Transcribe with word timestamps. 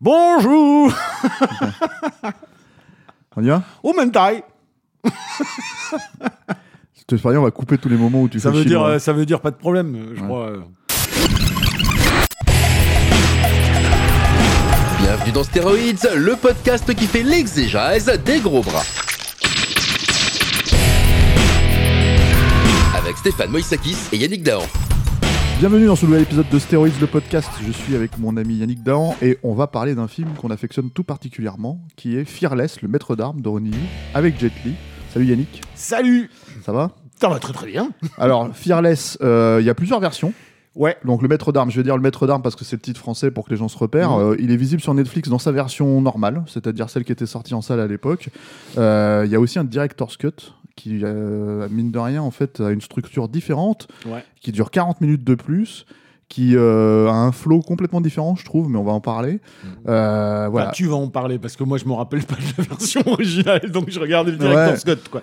Bonjour 0.00 0.92
On 3.36 3.42
y 3.42 3.48
va? 3.48 3.62
Au 3.82 3.92
mentai 3.94 4.42
Je 5.04 5.10
te 7.06 7.16
on 7.38 7.42
va 7.42 7.50
couper 7.50 7.78
tous 7.78 7.88
les 7.88 7.96
moments 7.96 8.22
où 8.22 8.28
tu 8.28 8.38
ça 8.38 8.50
fais 8.50 8.58
veut, 8.58 8.64
dire, 8.66 8.82
euh, 8.82 8.98
ça 8.98 9.12
veut 9.14 9.24
dire 9.24 9.40
pas 9.40 9.50
de 9.50 9.56
problème, 9.56 10.12
je 10.14 10.20
Ouais. 10.20 10.26
crois. 10.26 10.48
euh. 10.50 10.60
Bienvenue 15.00 15.32
dans 15.32 15.44
Stéroïdes, 15.44 16.10
le 16.14 16.36
podcast 16.36 16.92
qui 16.94 17.06
fait 17.06 17.22
l'exégèse 17.22 18.06
des 18.24 18.40
gros 18.40 18.62
bras. 18.62 18.82
Avec 22.98 23.16
Stéphane 23.18 23.50
Moïsakis 23.50 23.96
et 24.12 24.16
Yannick 24.18 24.42
Dahan. 24.42 24.64
Bienvenue 25.58 25.86
dans 25.86 25.96
ce 25.96 26.04
nouvel 26.04 26.20
épisode 26.22 26.48
de 26.50 26.58
Stéroïdes, 26.58 27.00
le 27.00 27.06
podcast. 27.06 27.48
Je 27.66 27.72
suis 27.72 27.96
avec 27.96 28.18
mon 28.18 28.36
ami 28.36 28.56
Yannick 28.56 28.82
Dahan 28.82 29.16
et 29.22 29.38
on 29.42 29.54
va 29.54 29.66
parler 29.66 29.94
d'un 29.94 30.06
film 30.06 30.28
qu'on 30.34 30.50
affectionne 30.50 30.90
tout 30.90 31.02
particulièrement, 31.02 31.80
qui 31.96 32.14
est 32.16 32.26
Fearless, 32.26 32.82
le 32.82 32.88
maître 32.88 33.16
d'armes 33.16 33.40
de 33.40 33.48
Ronnie 33.48 33.72
avec 34.12 34.38
Jet 34.38 34.52
Li. 34.66 34.74
Salut 35.14 35.24
Yannick, 35.24 35.62
Salut 35.74 36.30
ça 36.62 36.72
va? 36.72 36.90
Ça 37.18 37.30
va 37.30 37.38
très 37.38 37.54
très 37.54 37.68
bien. 37.68 37.90
Alors, 38.18 38.54
Fearless, 38.54 39.16
euh, 39.22 39.56
il 39.60 39.66
y 39.66 39.70
a 39.70 39.74
plusieurs 39.74 40.00
versions. 40.00 40.34
Ouais. 40.74 40.98
Donc 41.06 41.22
le 41.22 41.28
maître 41.28 41.52
d'armes, 41.52 41.70
je 41.70 41.78
vais 41.78 41.82
dire 41.84 41.96
le 41.96 42.02
maître 42.02 42.26
d'armes 42.26 42.42
parce 42.42 42.54
que 42.54 42.66
c'est 42.66 42.76
le 42.76 42.82
titre 42.82 43.00
français 43.00 43.30
pour 43.30 43.46
que 43.46 43.50
les 43.50 43.56
gens 43.56 43.68
se 43.68 43.78
repèrent. 43.78 44.10
Mhm. 44.18 44.32
Euh, 44.32 44.36
il 44.38 44.50
est 44.50 44.56
visible 44.58 44.82
sur 44.82 44.92
Netflix 44.92 45.30
dans 45.30 45.38
sa 45.38 45.52
version 45.52 46.02
normale, 46.02 46.44
c'est-à-dire 46.48 46.90
celle 46.90 47.04
qui 47.04 47.12
était 47.12 47.24
sortie 47.24 47.54
en 47.54 47.62
salle 47.62 47.80
à 47.80 47.86
l'époque. 47.86 48.28
Euh, 48.76 49.22
Il 49.24 49.32
y 49.32 49.34
a 49.34 49.40
aussi 49.40 49.58
un 49.58 49.64
director's 49.64 50.18
cut 50.18 50.52
qui, 50.76 51.00
euh, 51.02 51.68
mine 51.70 51.90
de 51.90 51.98
rien, 51.98 52.22
en 52.22 52.30
fait, 52.30 52.60
a 52.60 52.70
une 52.70 52.80
structure 52.80 53.28
différente, 53.28 53.88
Ouais. 54.06 54.22
qui 54.40 54.52
dure 54.52 54.70
40 54.70 55.00
minutes 55.00 55.24
de 55.24 55.34
plus, 55.34 55.86
qui 56.28 56.56
euh, 56.56 57.08
a 57.08 57.12
un 57.14 57.30
flow 57.30 57.60
complètement 57.60 58.00
différent, 58.00 58.34
je 58.36 58.44
trouve, 58.44 58.68
mais 58.68 58.78
on 58.78 58.84
va 58.84 58.92
en 58.92 59.00
parler. 59.00 59.40
Euh, 59.88 60.48
voilà. 60.50 60.66
Bah, 60.66 60.72
tu 60.74 60.86
vas 60.86 60.96
en 60.96 61.08
parler 61.08 61.38
parce 61.38 61.54
que 61.56 61.62
moi 61.64 61.78
je 61.78 61.84
me 61.84 61.92
rappelle 61.92 62.24
pas 62.24 62.34
de 62.34 62.40
la 62.58 62.64
version 62.64 63.00
originale 63.06 63.70
donc 63.70 63.90
je 63.90 64.00
regardais 64.00 64.32
le 64.32 64.36
directeur 64.36 64.76
Scott 64.76 65.08
quoi. 65.08 65.22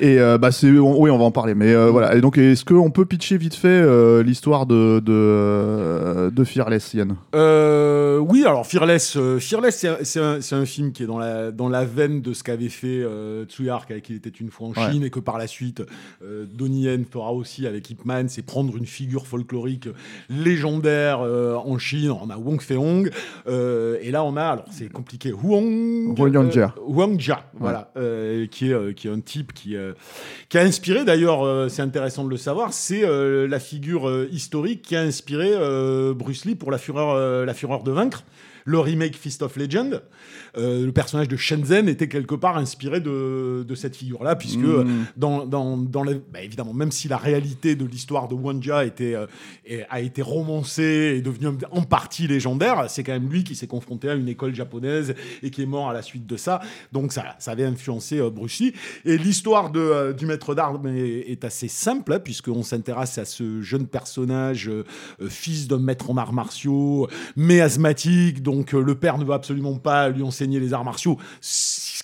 Et 0.00 0.18
euh, 0.20 0.38
bah 0.38 0.52
c'est 0.52 0.70
on- 0.78 1.00
oui 1.00 1.10
on 1.10 1.18
va 1.18 1.24
en 1.24 1.32
parler 1.32 1.54
mais 1.54 1.72
euh, 1.74 1.90
voilà 1.90 2.14
et 2.14 2.20
donc 2.20 2.38
est-ce 2.38 2.64
qu'on 2.64 2.90
peut 2.92 3.04
pitcher 3.04 3.36
vite 3.36 3.54
fait 3.54 3.66
euh, 3.68 4.22
l'histoire 4.22 4.66
de 4.66 5.00
de, 5.00 5.12
euh, 5.12 6.30
de 6.30 6.44
Fearless 6.44 6.94
Yann 6.94 7.16
Euh, 7.34 8.18
oui, 8.18 8.44
alors 8.46 8.66
Fearless, 8.66 9.16
euh, 9.16 9.38
Fearless, 9.40 9.76
c'est 9.76 9.88
un, 9.88 9.96
c'est 10.02 10.20
un- 10.20 10.40
c'est 10.40 10.54
un 10.54 10.64
film 10.66 10.92
qui 10.92 11.02
est 11.02 11.06
dans 11.06 11.18
la 11.18 11.50
dans 11.50 11.68
la 11.68 11.84
veine 11.84 12.20
de 12.22 12.32
ce 12.32 12.42
qu'avait 12.44 12.68
fait 12.68 13.00
euh, 13.02 13.44
Tsuyark 13.46 13.90
avec 13.90 14.08
Il 14.08 14.16
était 14.16 14.30
une 14.30 14.50
fois 14.50 14.68
en 14.68 14.70
Ouais. 14.74 14.90
Chine 14.92 15.04
et 15.04 15.10
que 15.10 15.20
par 15.20 15.38
la 15.38 15.46
suite 15.46 15.82
euh, 16.24 16.46
Donnie 16.52 16.82
Yen 16.82 17.04
fera 17.04 17.32
aussi 17.32 17.66
avec 17.66 17.90
Ip 17.90 18.04
Man, 18.04 18.28
c'est 18.28 18.42
prendre 18.42 18.76
une 18.76 18.86
figure 18.86 19.26
folklorique 19.26 19.88
légendaire 20.44 21.20
euh, 21.20 21.56
en 21.56 21.78
Chine. 21.78 22.10
On 22.10 22.30
a 22.30 22.36
Wong 22.36 22.60
Fei-hong 22.60 23.10
euh, 23.48 23.98
et 24.00 24.10
là 24.10 24.22
on 24.24 24.36
a 24.36 24.44
alors 24.44 24.66
c'est 24.70 24.88
compliqué 24.92 25.30
Yanjia. 26.32 26.74
euh, 26.76 26.92
Huang 26.92 27.18
Jia, 27.18 27.44
voilà, 27.54 27.90
qui 28.50 28.70
est 28.70 28.94
qui 28.94 29.08
est 29.08 29.10
un 29.10 29.20
type 29.20 29.52
qui 29.52 29.76
qui 30.48 30.58
a 30.58 30.60
inspiré 30.60 31.04
d'ailleurs, 31.04 31.70
c'est 31.70 31.82
intéressant 31.82 32.24
de 32.24 32.30
le 32.30 32.36
savoir, 32.36 32.72
c'est 32.72 33.02
la 33.04 33.58
figure 33.58 34.26
historique 34.30 34.82
qui 34.82 34.96
a 34.96 35.00
inspiré 35.00 35.52
Bruce 36.14 36.44
Lee 36.44 36.54
pour 36.54 36.70
la 36.70 36.78
fureur, 36.78 37.44
la 37.46 37.54
fureur 37.54 37.82
de 37.82 37.90
vaincre. 37.90 38.24
Le 38.64 38.78
remake 38.78 39.16
Fist 39.16 39.42
of 39.42 39.56
Legend, 39.56 40.02
Euh, 40.56 40.86
le 40.86 40.92
personnage 40.92 41.26
de 41.26 41.36
Shenzhen 41.36 41.88
était 41.88 42.06
quelque 42.06 42.36
part 42.36 42.56
inspiré 42.58 43.00
de, 43.00 43.64
de 43.66 43.74
cette 43.74 43.96
figure-là, 43.96 44.36
puisque 44.36 44.58
Mm. 44.58 45.06
dans, 45.16 45.44
dans, 45.46 45.76
dans 45.76 46.04
bah, 46.04 46.42
évidemment, 46.42 46.72
même 46.72 46.92
si 46.92 47.08
la 47.08 47.16
réalité 47.16 47.74
de 47.74 47.84
l'histoire 47.84 48.28
de 48.28 48.34
Wanja 48.36 48.84
était, 48.84 49.16
euh, 49.16 49.26
a 49.90 50.00
été 50.00 50.22
romancée 50.22 51.14
et 51.16 51.22
devenue 51.22 51.48
en 51.72 51.82
partie 51.82 52.28
légendaire, 52.28 52.84
c'est 52.88 53.02
quand 53.02 53.12
même 53.12 53.28
lui 53.28 53.42
qui 53.42 53.56
s'est 53.56 53.66
confronté 53.66 54.08
à 54.08 54.14
une 54.14 54.28
école 54.28 54.54
japonaise 54.54 55.14
et 55.42 55.50
qui 55.50 55.62
est 55.62 55.66
mort 55.66 55.90
à 55.90 55.92
la 55.92 56.02
suite 56.02 56.26
de 56.26 56.36
ça. 56.36 56.60
Donc 56.92 57.12
ça, 57.12 57.34
ça 57.40 57.50
avait 57.50 57.64
influencé 57.64 58.20
euh, 58.20 58.30
Bruce 58.30 58.60
Lee. 58.60 58.74
Et 59.04 59.18
l'histoire 59.18 59.70
de, 59.72 59.80
euh, 59.80 60.12
du 60.12 60.24
maître 60.24 60.54
d'armes 60.54 60.86
est, 60.86 61.32
est 61.32 61.44
assez 61.44 61.66
simple, 61.68 62.12
hein, 62.12 62.20
puisqu'on 62.20 62.62
s'intéresse 62.62 63.18
à 63.18 63.24
ce 63.24 63.60
jeune 63.60 63.88
personnage, 63.88 64.68
euh, 64.68 64.84
fils 65.28 65.66
d'un 65.66 65.78
maître 65.80 66.10
en 66.10 66.16
arts 66.16 66.32
martiaux, 66.32 67.08
mais 67.34 67.60
asthmatique, 67.60 68.40
donc 68.54 68.74
euh, 68.74 68.80
le 68.80 68.94
père 68.94 69.18
ne 69.18 69.24
veut 69.24 69.32
absolument 69.32 69.74
pas 69.74 70.08
lui 70.08 70.22
enseigner 70.22 70.60
les 70.60 70.72
arts 70.72 70.84
martiaux, 70.84 71.18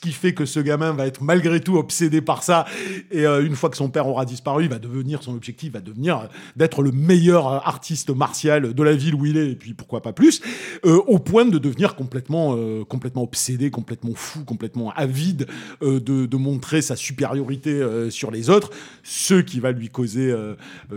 qui 0.00 0.12
fait 0.12 0.32
que 0.32 0.46
ce 0.46 0.60
gamin 0.60 0.92
va 0.92 1.06
être 1.06 1.22
malgré 1.22 1.60
tout 1.60 1.76
obsédé 1.76 2.22
par 2.22 2.42
ça, 2.42 2.64
et 3.10 3.26
euh, 3.26 3.44
une 3.44 3.54
fois 3.54 3.68
que 3.68 3.76
son 3.76 3.90
père 3.90 4.08
aura 4.08 4.24
disparu, 4.24 4.64
il 4.64 4.70
va 4.70 4.78
devenir, 4.78 5.22
son 5.22 5.34
objectif 5.34 5.72
va 5.72 5.80
devenir 5.80 6.18
euh, 6.18 6.26
d'être 6.56 6.82
le 6.82 6.90
meilleur 6.90 7.46
euh, 7.46 7.58
artiste 7.62 8.10
martial 8.10 8.72
de 8.72 8.82
la 8.82 8.94
ville 8.94 9.14
où 9.14 9.26
il 9.26 9.36
est, 9.36 9.50
et 9.50 9.54
puis 9.54 9.74
pourquoi 9.74 10.00
pas 10.00 10.12
plus, 10.12 10.40
au 10.84 11.18
point 11.18 11.44
de 11.44 11.58
devenir 11.58 11.94
complètement, 11.94 12.56
complètement 12.84 13.22
obsédé, 13.22 13.70
complètement 13.70 14.14
fou, 14.14 14.44
complètement 14.44 14.92
avide 14.92 15.46
de, 15.82 16.36
montrer 16.36 16.80
sa 16.80 16.96
supériorité 16.96 17.82
sur 18.10 18.30
les 18.30 18.50
autres, 18.50 18.70
ce 19.02 19.34
qui 19.34 19.60
va 19.60 19.72
lui 19.72 19.88
causer 19.88 20.34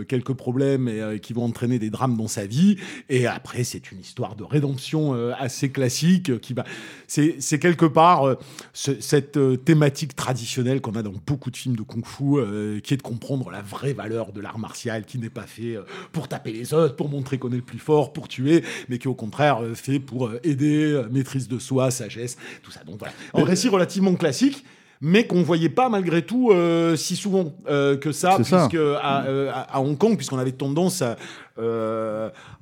quelques 0.08 0.32
problèmes 0.32 0.88
et 0.88 1.20
qui 1.20 1.32
vont 1.32 1.44
entraîner 1.44 1.78
des 1.78 1.90
drames 1.90 2.16
dans 2.16 2.28
sa 2.28 2.46
vie. 2.46 2.76
Et 3.08 3.26
après, 3.26 3.64
c'est 3.64 3.92
une 3.92 4.00
histoire 4.00 4.36
de 4.36 4.44
rédemption 4.44 5.14
assez 5.38 5.70
classique 5.70 6.40
qui 6.40 6.54
va. 6.54 6.64
C'est 7.06 7.58
quelque 7.58 7.86
part 7.86 8.36
ce- 8.72 8.93
cette 9.00 9.36
euh, 9.36 9.56
thématique 9.56 10.16
traditionnelle 10.16 10.80
qu'on 10.80 10.94
a 10.94 11.02
dans 11.02 11.12
beaucoup 11.26 11.50
de 11.50 11.56
films 11.56 11.76
de 11.76 11.82
kung-fu, 11.82 12.38
euh, 12.38 12.80
qui 12.80 12.94
est 12.94 12.96
de 12.96 13.02
comprendre 13.02 13.50
la 13.50 13.62
vraie 13.62 13.92
valeur 13.92 14.32
de 14.32 14.40
l'art 14.40 14.58
martial, 14.58 15.04
qui 15.04 15.18
n'est 15.18 15.30
pas 15.30 15.46
fait 15.46 15.76
euh, 15.76 15.82
pour 16.12 16.28
taper 16.28 16.52
les 16.52 16.74
autres, 16.74 16.96
pour 16.96 17.08
montrer 17.08 17.38
qu'on 17.38 17.50
est 17.50 17.56
le 17.56 17.62
plus 17.62 17.78
fort, 17.78 18.12
pour 18.12 18.28
tuer, 18.28 18.64
mais 18.88 18.98
qui 18.98 19.08
au 19.08 19.14
contraire 19.14 19.60
fait 19.74 19.98
pour 19.98 20.30
aider, 20.42 21.02
maîtrise 21.10 21.48
de 21.48 21.58
soi, 21.58 21.90
sagesse, 21.90 22.36
tout 22.62 22.70
ça. 22.70 22.82
Donc 22.84 22.98
voilà, 22.98 23.14
un 23.34 23.44
récit 23.44 23.68
relativement 23.68 24.14
classique. 24.14 24.64
Mais 25.06 25.26
qu'on 25.26 25.42
voyait 25.42 25.68
pas 25.68 25.90
malgré 25.90 26.22
tout 26.22 26.50
euh, 26.50 26.96
si 26.96 27.14
souvent 27.14 27.52
euh, 27.68 27.96
que 27.98 28.10
ça, 28.10 28.36
puisque 28.68 28.74
à, 29.02 29.24
euh, 29.26 29.50
à- 29.52 29.80
Hong 29.82 29.98
Kong, 29.98 30.16
puisqu'on 30.16 30.38
avait 30.38 30.52
tendance 30.52 31.02
à, 31.02 31.16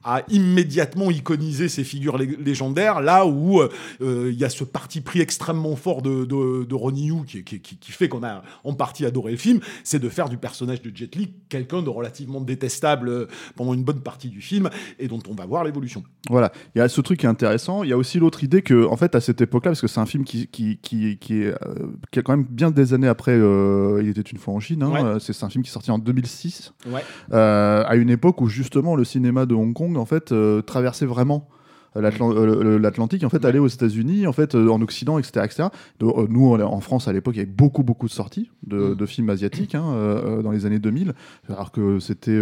à 0.04 0.22
immédiatement 0.28 1.10
iconiser 1.10 1.68
ces 1.68 1.84
figures 1.84 2.18
lé- 2.18 2.36
légendaires, 2.44 3.00
là 3.00 3.26
où 3.26 3.62
il 4.00 4.32
y 4.34 4.44
a 4.44 4.48
ce 4.50 4.64
parti 4.64 5.00
pris 5.00 5.20
extrêmement 5.20 5.76
fort 5.76 6.02
de, 6.02 6.24
de, 6.24 6.64
de 6.64 6.74
Ronnie 6.74 7.06
Yu 7.06 7.24
qui, 7.26 7.44
qui, 7.44 7.60
qui- 7.60 7.76
qui 7.76 7.92
fait 7.92 8.08
qu'on 8.08 8.22
a 8.24 8.42
en 8.64 8.74
partie 8.74 9.06
adoré 9.06 9.30
le 9.32 9.38
film, 9.38 9.60
c'est 9.84 9.98
de 9.98 10.08
faire 10.08 10.28
du 10.28 10.36
personnage 10.36 10.82
de 10.82 10.94
Jet 10.94 11.14
Li 11.14 11.30
quelqu'un 11.48 11.82
de 11.82 11.88
relativement 11.88 12.40
détestable 12.40 13.28
pendant 13.56 13.74
une 13.74 13.84
bonne 13.84 14.00
partie 14.00 14.28
du 14.28 14.40
film 14.40 14.68
et 14.98 15.08
dont 15.08 15.20
on 15.30 15.34
va 15.34 15.46
voir 15.46 15.64
l'évolution. 15.64 16.02
Voilà, 16.30 16.52
il 16.74 16.78
y 16.78 16.82
a 16.82 16.88
ce 16.88 17.00
truc 17.00 17.20
qui 17.20 17.26
est 17.26 17.28
intéressant. 17.28 17.82
Il 17.82 17.90
y 17.90 17.92
a 17.92 17.96
aussi 17.96 18.18
l'autre 18.18 18.44
idée 18.44 18.62
que, 18.62 18.86
en 18.86 18.96
fait, 18.96 19.14
à 19.14 19.20
cette 19.20 19.40
époque-là, 19.40 19.70
parce 19.72 19.80
que 19.80 19.88
c'est 19.88 20.00
un 20.00 20.06
film 20.06 20.24
qui, 20.24 20.46
qui, 20.48 20.78
qui, 20.78 21.18
qui 21.18 21.42
est, 21.42 21.54
euh, 21.66 21.74
quand 22.32 22.36
même 22.38 22.46
bien 22.48 22.70
des 22.70 22.94
années 22.94 23.08
après 23.08 23.32
euh, 23.36 24.00
Il 24.02 24.08
était 24.08 24.20
une 24.22 24.38
fois 24.38 24.54
en 24.54 24.60
Chine. 24.60 24.82
hein. 24.82 24.90
Ouais. 24.90 25.02
Euh, 25.04 25.18
C'est 25.18 25.44
un 25.44 25.48
film 25.48 25.62
qui 25.64 25.70
est 25.70 25.72
sorti 25.72 25.90
en 25.90 25.98
2006, 25.98 26.72
Ouais. 26.90 27.02
euh, 27.32 27.84
à 27.86 27.96
une 27.96 28.10
époque 28.10 28.40
où 28.40 28.48
justement 28.48 28.96
le 28.96 29.04
cinéma 29.04 29.46
de 29.46 29.54
Hong 29.54 29.74
Kong, 29.74 29.96
en 29.96 30.04
fait, 30.06 30.32
traversait 30.66 31.06
vraiment. 31.06 31.48
l'Atlantique, 31.94 33.22
en 33.24 33.28
fait, 33.28 33.38
Ouais. 33.38 33.46
allait 33.46 33.58
aux 33.58 33.66
États-Unis, 33.68 34.26
en 34.26 34.32
fait, 34.32 34.54
euh, 34.54 34.68
en 34.70 34.80
Occident, 34.80 35.18
etc., 35.18 35.44
etc. 35.44 35.64
Euh, 36.02 36.26
nous, 36.28 36.54
en 36.54 36.80
France, 36.80 37.06
à 37.08 37.12
l'époque, 37.12 37.34
il 37.36 37.38
y 37.38 37.42
avait 37.42 37.50
beaucoup, 37.50 37.82
beaucoup 37.82 38.06
de 38.06 38.12
sorties 38.12 38.50
de, 38.66 38.78
Mm. 38.78 38.94
de 38.96 39.06
films 39.06 39.28
asiatiques 39.30 39.74
hein, 39.74 39.84
euh, 39.92 40.40
dans 40.42 40.50
les 40.52 40.64
années 40.66 40.78
2000, 40.78 41.12
alors 41.50 41.70
que 41.70 41.98
c'était 42.00 42.38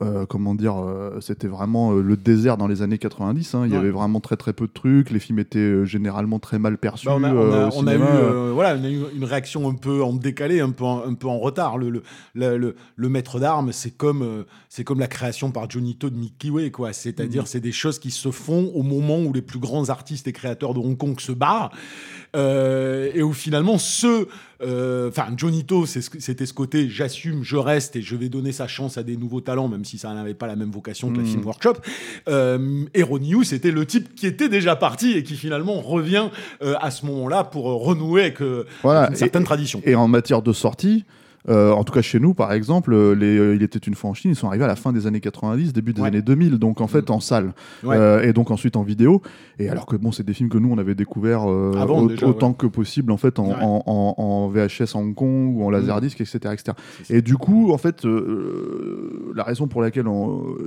euh, 0.00 0.26
comment 0.26 0.54
dire, 0.54 0.76
euh, 0.78 1.20
c'était 1.20 1.48
vraiment 1.48 1.92
euh, 1.92 2.02
le 2.02 2.16
désert 2.16 2.56
dans 2.56 2.68
les 2.68 2.82
années 2.82 2.98
90. 2.98 3.54
hein. 3.54 3.62
Il 3.66 3.72
y 3.72 3.76
avait 3.76 3.90
vraiment 3.90 4.20
très 4.20 4.36
très 4.36 4.52
peu 4.52 4.66
de 4.66 4.72
trucs. 4.72 5.10
Les 5.10 5.18
films 5.18 5.40
étaient 5.40 5.84
généralement 5.84 6.38
très 6.38 6.58
mal 6.58 6.78
perçus. 6.78 7.06
Bah, 7.06 7.16
on, 7.16 7.24
a, 7.24 7.32
on, 7.32 7.52
a, 7.52 7.68
au 7.68 7.70
on 7.74 7.86
a 7.88 7.94
eu, 7.96 8.52
voilà, 8.52 8.78
on 8.80 8.84
a 8.84 8.90
eu 8.90 9.02
une 9.14 9.24
réaction 9.24 9.68
un 9.68 9.74
peu 9.74 10.02
en 10.02 10.12
décalé, 10.14 10.60
un 10.60 10.70
peu 10.70 10.84
en, 10.84 11.04
un 11.04 11.14
peu 11.14 11.26
en 11.26 11.38
retard. 11.38 11.78
Le, 11.78 12.02
le, 12.34 12.76
le, 12.96 13.08
maître 13.08 13.40
d'armes, 13.40 13.72
c'est 13.72 13.90
comme, 13.90 14.44
c'est 14.68 14.84
comme 14.84 15.00
la 15.00 15.08
création 15.08 15.50
par 15.50 15.68
Johnny 15.68 15.96
To 15.96 16.10
de 16.10 16.16
Mickey 16.16 16.50
Way, 16.50 16.70
quoi. 16.70 16.90
Mm. 16.90 16.94
C'est-à-dire, 16.94 17.46
c'est 17.48 17.60
des 17.60 17.72
choses 17.72 17.98
qui 17.98 18.12
se 18.12 18.30
font 18.30 18.70
au 18.74 18.82
moment 18.82 19.20
où 19.20 19.32
les 19.32 19.42
plus 19.42 19.58
grands 19.58 19.90
artistes 19.90 20.28
et 20.28 20.32
créateurs 20.32 20.74
de 20.74 20.78
Hong 20.78 20.96
Kong 20.96 21.18
se 21.18 21.32
barrent. 21.32 21.72
Euh, 22.34 23.10
et 23.14 23.22
où 23.22 23.32
finalement, 23.32 23.78
ceux 23.78 24.28
Euh, 24.64 25.08
Enfin, 25.08 25.26
Johnny 25.36 25.64
To, 25.64 25.86
c'est 25.86 26.00
ce- 26.00 26.20
c'était 26.20 26.46
ce 26.46 26.52
côté 26.52 26.88
j'assume, 26.88 27.42
je 27.42 27.56
reste 27.56 27.96
et 27.96 28.00
je 28.00 28.14
vais 28.14 28.28
donner 28.28 28.52
sa 28.52 28.68
chance 28.68 28.96
à 28.96 29.02
des 29.02 29.16
nouveaux 29.16 29.40
talents, 29.40 29.66
même 29.66 29.84
si 29.84 29.98
ça 29.98 30.14
n'avait 30.14 30.34
pas 30.34 30.46
la 30.46 30.54
même 30.54 30.70
vocation 30.70 31.10
que 31.10 31.16
le 31.16 31.22
Mhm. 31.24 31.28
film 31.28 31.44
Workshop. 31.44 31.72
Euh, 32.28 32.84
et 32.94 33.02
Ronnie 33.02 33.44
c'était 33.44 33.72
le 33.72 33.84
type 33.86 34.14
qui 34.14 34.24
était 34.28 34.48
déjà 34.48 34.76
parti 34.76 35.14
et 35.14 35.24
qui 35.24 35.34
finalement 35.34 35.80
revient 35.80 36.28
euh, 36.62 36.74
à 36.80 36.92
ce 36.92 37.04
moment-là 37.06 37.42
pour 37.42 37.68
euh, 37.68 37.74
renouer 37.74 38.20
avec, 38.20 38.40
euh, 38.40 38.64
Voilà. 38.84 39.00
avec 39.00 39.10
une 39.10 39.16
certaine 39.16 39.42
tradition. 39.42 39.82
Et 39.84 39.96
en 39.96 40.06
matière 40.06 40.42
de 40.42 40.52
sortie, 40.52 41.04
euh, 41.48 41.72
en 41.72 41.82
tout 41.84 41.92
cas 41.92 42.02
chez 42.02 42.20
nous, 42.20 42.34
par 42.34 42.52
exemple, 42.52 42.92
euh, 42.92 43.14
les, 43.14 43.36
euh, 43.38 43.54
Il 43.56 43.62
était 43.62 43.78
une 43.80 43.94
fois 43.94 44.10
en 44.10 44.14
Chine, 44.14 44.30
ils 44.30 44.36
sont 44.36 44.46
arrivés 44.46 44.64
à 44.64 44.68
la 44.68 44.76
fin 44.76 44.92
des 44.92 45.06
années 45.06 45.20
90, 45.20 45.72
début 45.72 45.92
des 45.92 46.00
Ouais. 46.02 46.08
années 46.08 46.22
2000, 46.22 46.58
donc 46.58 46.80
en 46.80 46.86
fait 46.86 47.10
en 47.10 47.18
salle, 47.20 47.52
Ouais. 47.82 47.96
Euh, 47.96 48.22
et 48.22 48.32
donc 48.32 48.50
ensuite 48.50 48.76
en 48.76 48.82
vidéo. 48.82 49.22
Et 49.58 49.68
alors 49.68 49.86
que 49.86 49.96
bon, 49.96 50.12
c'est 50.12 50.22
des 50.24 50.34
films 50.34 50.48
que 50.48 50.58
nous 50.58 50.70
on 50.70 50.78
avait 50.78 50.94
découvert 50.94 51.50
euh, 51.50 51.72
Avant, 51.76 52.00
au- 52.02 52.08
déjà, 52.08 52.26
autant 52.26 52.52
que 52.52 52.66
possible 52.66 53.10
en 53.12 53.16
fait 53.16 53.38
en, 53.38 53.50
en, 53.50 53.82
en- 53.86 54.14
en 54.18 54.48
VHS 54.48 54.94
à 54.94 54.98
Hong 54.98 55.14
Kong 55.14 55.56
ou 55.56 55.64
en 55.64 55.70
laserdisc, 55.70 56.20
etc., 56.20 56.38
etc. 56.52 56.72
Et 57.10 57.22
du 57.22 57.36
coup, 57.36 57.72
en 57.72 57.78
fait, 57.78 58.04
la 59.34 59.42
raison 59.44 59.66
pour 59.66 59.82
laquelle 59.82 60.06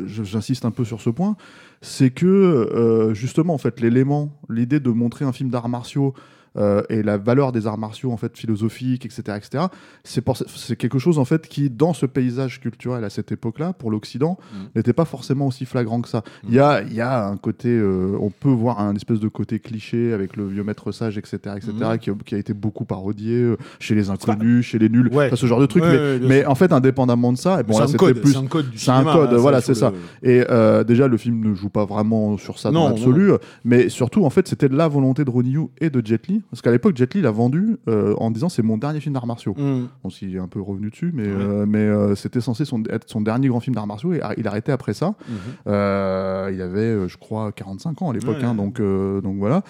j'insiste 0.08 0.66
un 0.66 0.72
peu 0.72 0.84
sur 0.86 1.02
ce 1.02 1.10
point, 1.10 1.36
c'est 1.82 2.10
que 2.10 3.12
justement, 3.14 3.54
en 3.54 3.58
fait, 3.58 3.80
l'élément, 3.80 4.32
l'idée 4.50 4.80
de 4.80 4.90
montrer 4.90 5.26
un 5.26 5.32
film 5.32 5.50
d'arts 5.50 5.70
martiaux 5.70 6.14
euh, 6.58 6.82
et 6.90 7.04
la 7.04 7.18
valeur 7.18 7.52
des 7.52 7.68
arts 7.68 7.78
martiaux 7.78 8.12
en 8.12 8.18
fait 8.18 8.38
philosophiques, 8.38 9.06
etc., 9.06 9.24
etc. 9.38 9.66
C'est 10.04 10.22
pour- 10.22 10.38
c'est 10.38 10.76
quelque 10.76 11.00
chose 11.00 11.20
en 11.20 11.26
fait 11.26 11.48
qui, 11.48 11.70
dans 11.70 11.94
ce 11.94 12.06
paysage 12.06 12.60
culturel 12.60 13.04
à 13.04 13.10
cette 13.10 13.32
époque-là, 13.32 13.74
pour 13.74 13.92
l'Occident, 13.92 14.38
Mhm. 14.54 14.68
n'était 14.76 14.94
pas 14.94 15.06
forcément 15.06 15.48
aussi 15.48 15.66
flagrant 15.66 16.02
que 16.02 16.10
ça. 16.10 16.24
Il 16.48 16.54
y 16.54 16.60
a, 16.60 16.82
il 16.82 16.94
y 16.94 17.02
a 17.02 17.26
un 17.28 17.38
côté, 17.38 17.70
euh, 17.70 18.18
on 18.20 18.30
peut 18.30 18.50
voir 18.50 18.80
un 18.80 18.96
espèce 18.96 19.20
de 19.20 19.28
côté 19.28 19.60
cliché 19.60 20.14
avec 20.14 20.36
le 20.38 20.48
vieux 20.48 20.64
maître 20.64 20.92
sage, 20.92 21.18
etc., 21.18 21.38
etc., 21.58 21.72
Mhm. 21.74 21.98
qui, 21.98 22.10
a- 22.10 22.14
qui 22.26 22.36
a 22.36 22.38
été 22.38 22.54
beaucoup 22.54 22.86
parodié 22.86 23.36
euh, 23.42 23.58
chez 23.80 23.96
les 23.96 24.10
inconnus, 24.10 24.66
chez 24.66 24.80
les 24.80 24.90
nuls, 24.90 25.10
Ouais. 25.14 25.28
enfin, 25.28 25.36
ce 25.36 25.46
genre 25.46 25.60
de 25.60 25.66
truc. 25.66 25.84
Ouais, 25.84 25.90
mais 25.92 25.98
ouais, 25.98 26.20
mais 26.28 26.46
en 26.46 26.56
fait, 26.56 26.72
indépendamment 26.72 27.32
de 27.34 27.38
ça, 27.38 27.60
et 27.60 27.64
bon, 27.64 27.74
c'est 27.74 27.80
là, 27.80 27.84
un 27.86 27.88
c'était 27.88 27.98
code, 27.98 28.22
plus 28.22 28.32
c'est 28.34 28.38
un 28.38 28.48
code 28.48 28.70
du 28.70 28.78
c'est 28.78 28.92
un 28.92 29.04
code, 29.04 29.30
hein, 29.34 29.38
voilà, 29.38 29.62
c'est 29.62 29.74
ça. 29.76 29.92
et 30.24 30.44
euh, 30.50 30.84
déjà, 30.84 31.08
le 31.08 31.18
film 31.18 31.40
ne 31.50 31.54
joue 31.54 31.70
pas 31.70 31.86
vraiment 31.86 32.38
sur 32.38 32.60
ça 32.60 32.72
Non, 32.72 32.84
dans 32.86 32.90
l'absolu, 32.90 33.32
mais 33.64 33.90
surtout, 33.90 34.26
en 34.26 34.30
fait, 34.30 34.48
c'était 34.48 34.68
la 34.68 34.88
volonté 34.88 35.26
de 35.26 35.30
Ronnie 35.30 35.52
Yu 35.52 35.62
et 35.80 35.90
de 35.90 36.06
Jet 36.06 36.28
Li, 36.28 36.42
parce 36.50 36.62
qu'à 36.62 36.72
l'époque, 36.72 36.96
Jet 36.98 37.14
Li 37.14 37.22
l'a 37.22 37.32
vendu 37.32 37.78
euh, 37.88 38.14
en 38.18 38.32
disant 38.32 38.50
c'est 38.50 38.62
mon 38.64 38.78
dernier 38.78 39.00
film 39.00 39.14
d'arts 39.14 39.28
martiaux. 39.28 39.54
Mm. 39.58 39.88
On 40.04 40.10
s'y 40.10 40.36
est 40.36 40.40
un 40.40 40.48
peu 40.48 40.62
revenu 40.62 40.90
dessus, 40.90 41.12
mais, 41.14 41.24
euh, 41.28 41.66
mais 41.68 41.80
euh, 41.80 42.16
c'était 42.16 42.42
censé 42.42 42.66
son- 42.66 42.84
être 42.90 43.10
son 43.10 43.22
dernier 43.22 43.48
grand 43.48 43.60
film 43.60 43.76
d'arts 43.76 43.88
martiaux 43.88 44.14
et 44.14 44.22
il 44.38 44.48
a 44.48 44.50
arrêté 44.52 44.72
après 44.72 44.94
ça. 44.94 45.16
Mhm. 45.28 45.36
Euh, 45.68 46.52
il 46.54 46.62
avait, 46.62 47.08
je 47.10 47.18
crois, 47.18 47.52
45 47.52 48.02
ans 48.02 48.10
à 48.10 48.14
l'époque, 48.14 48.38
Ouais. 48.38 48.44
hein, 48.46 48.56
donc, 48.56 48.82
donc 48.82 49.38
voilà. 49.38 49.64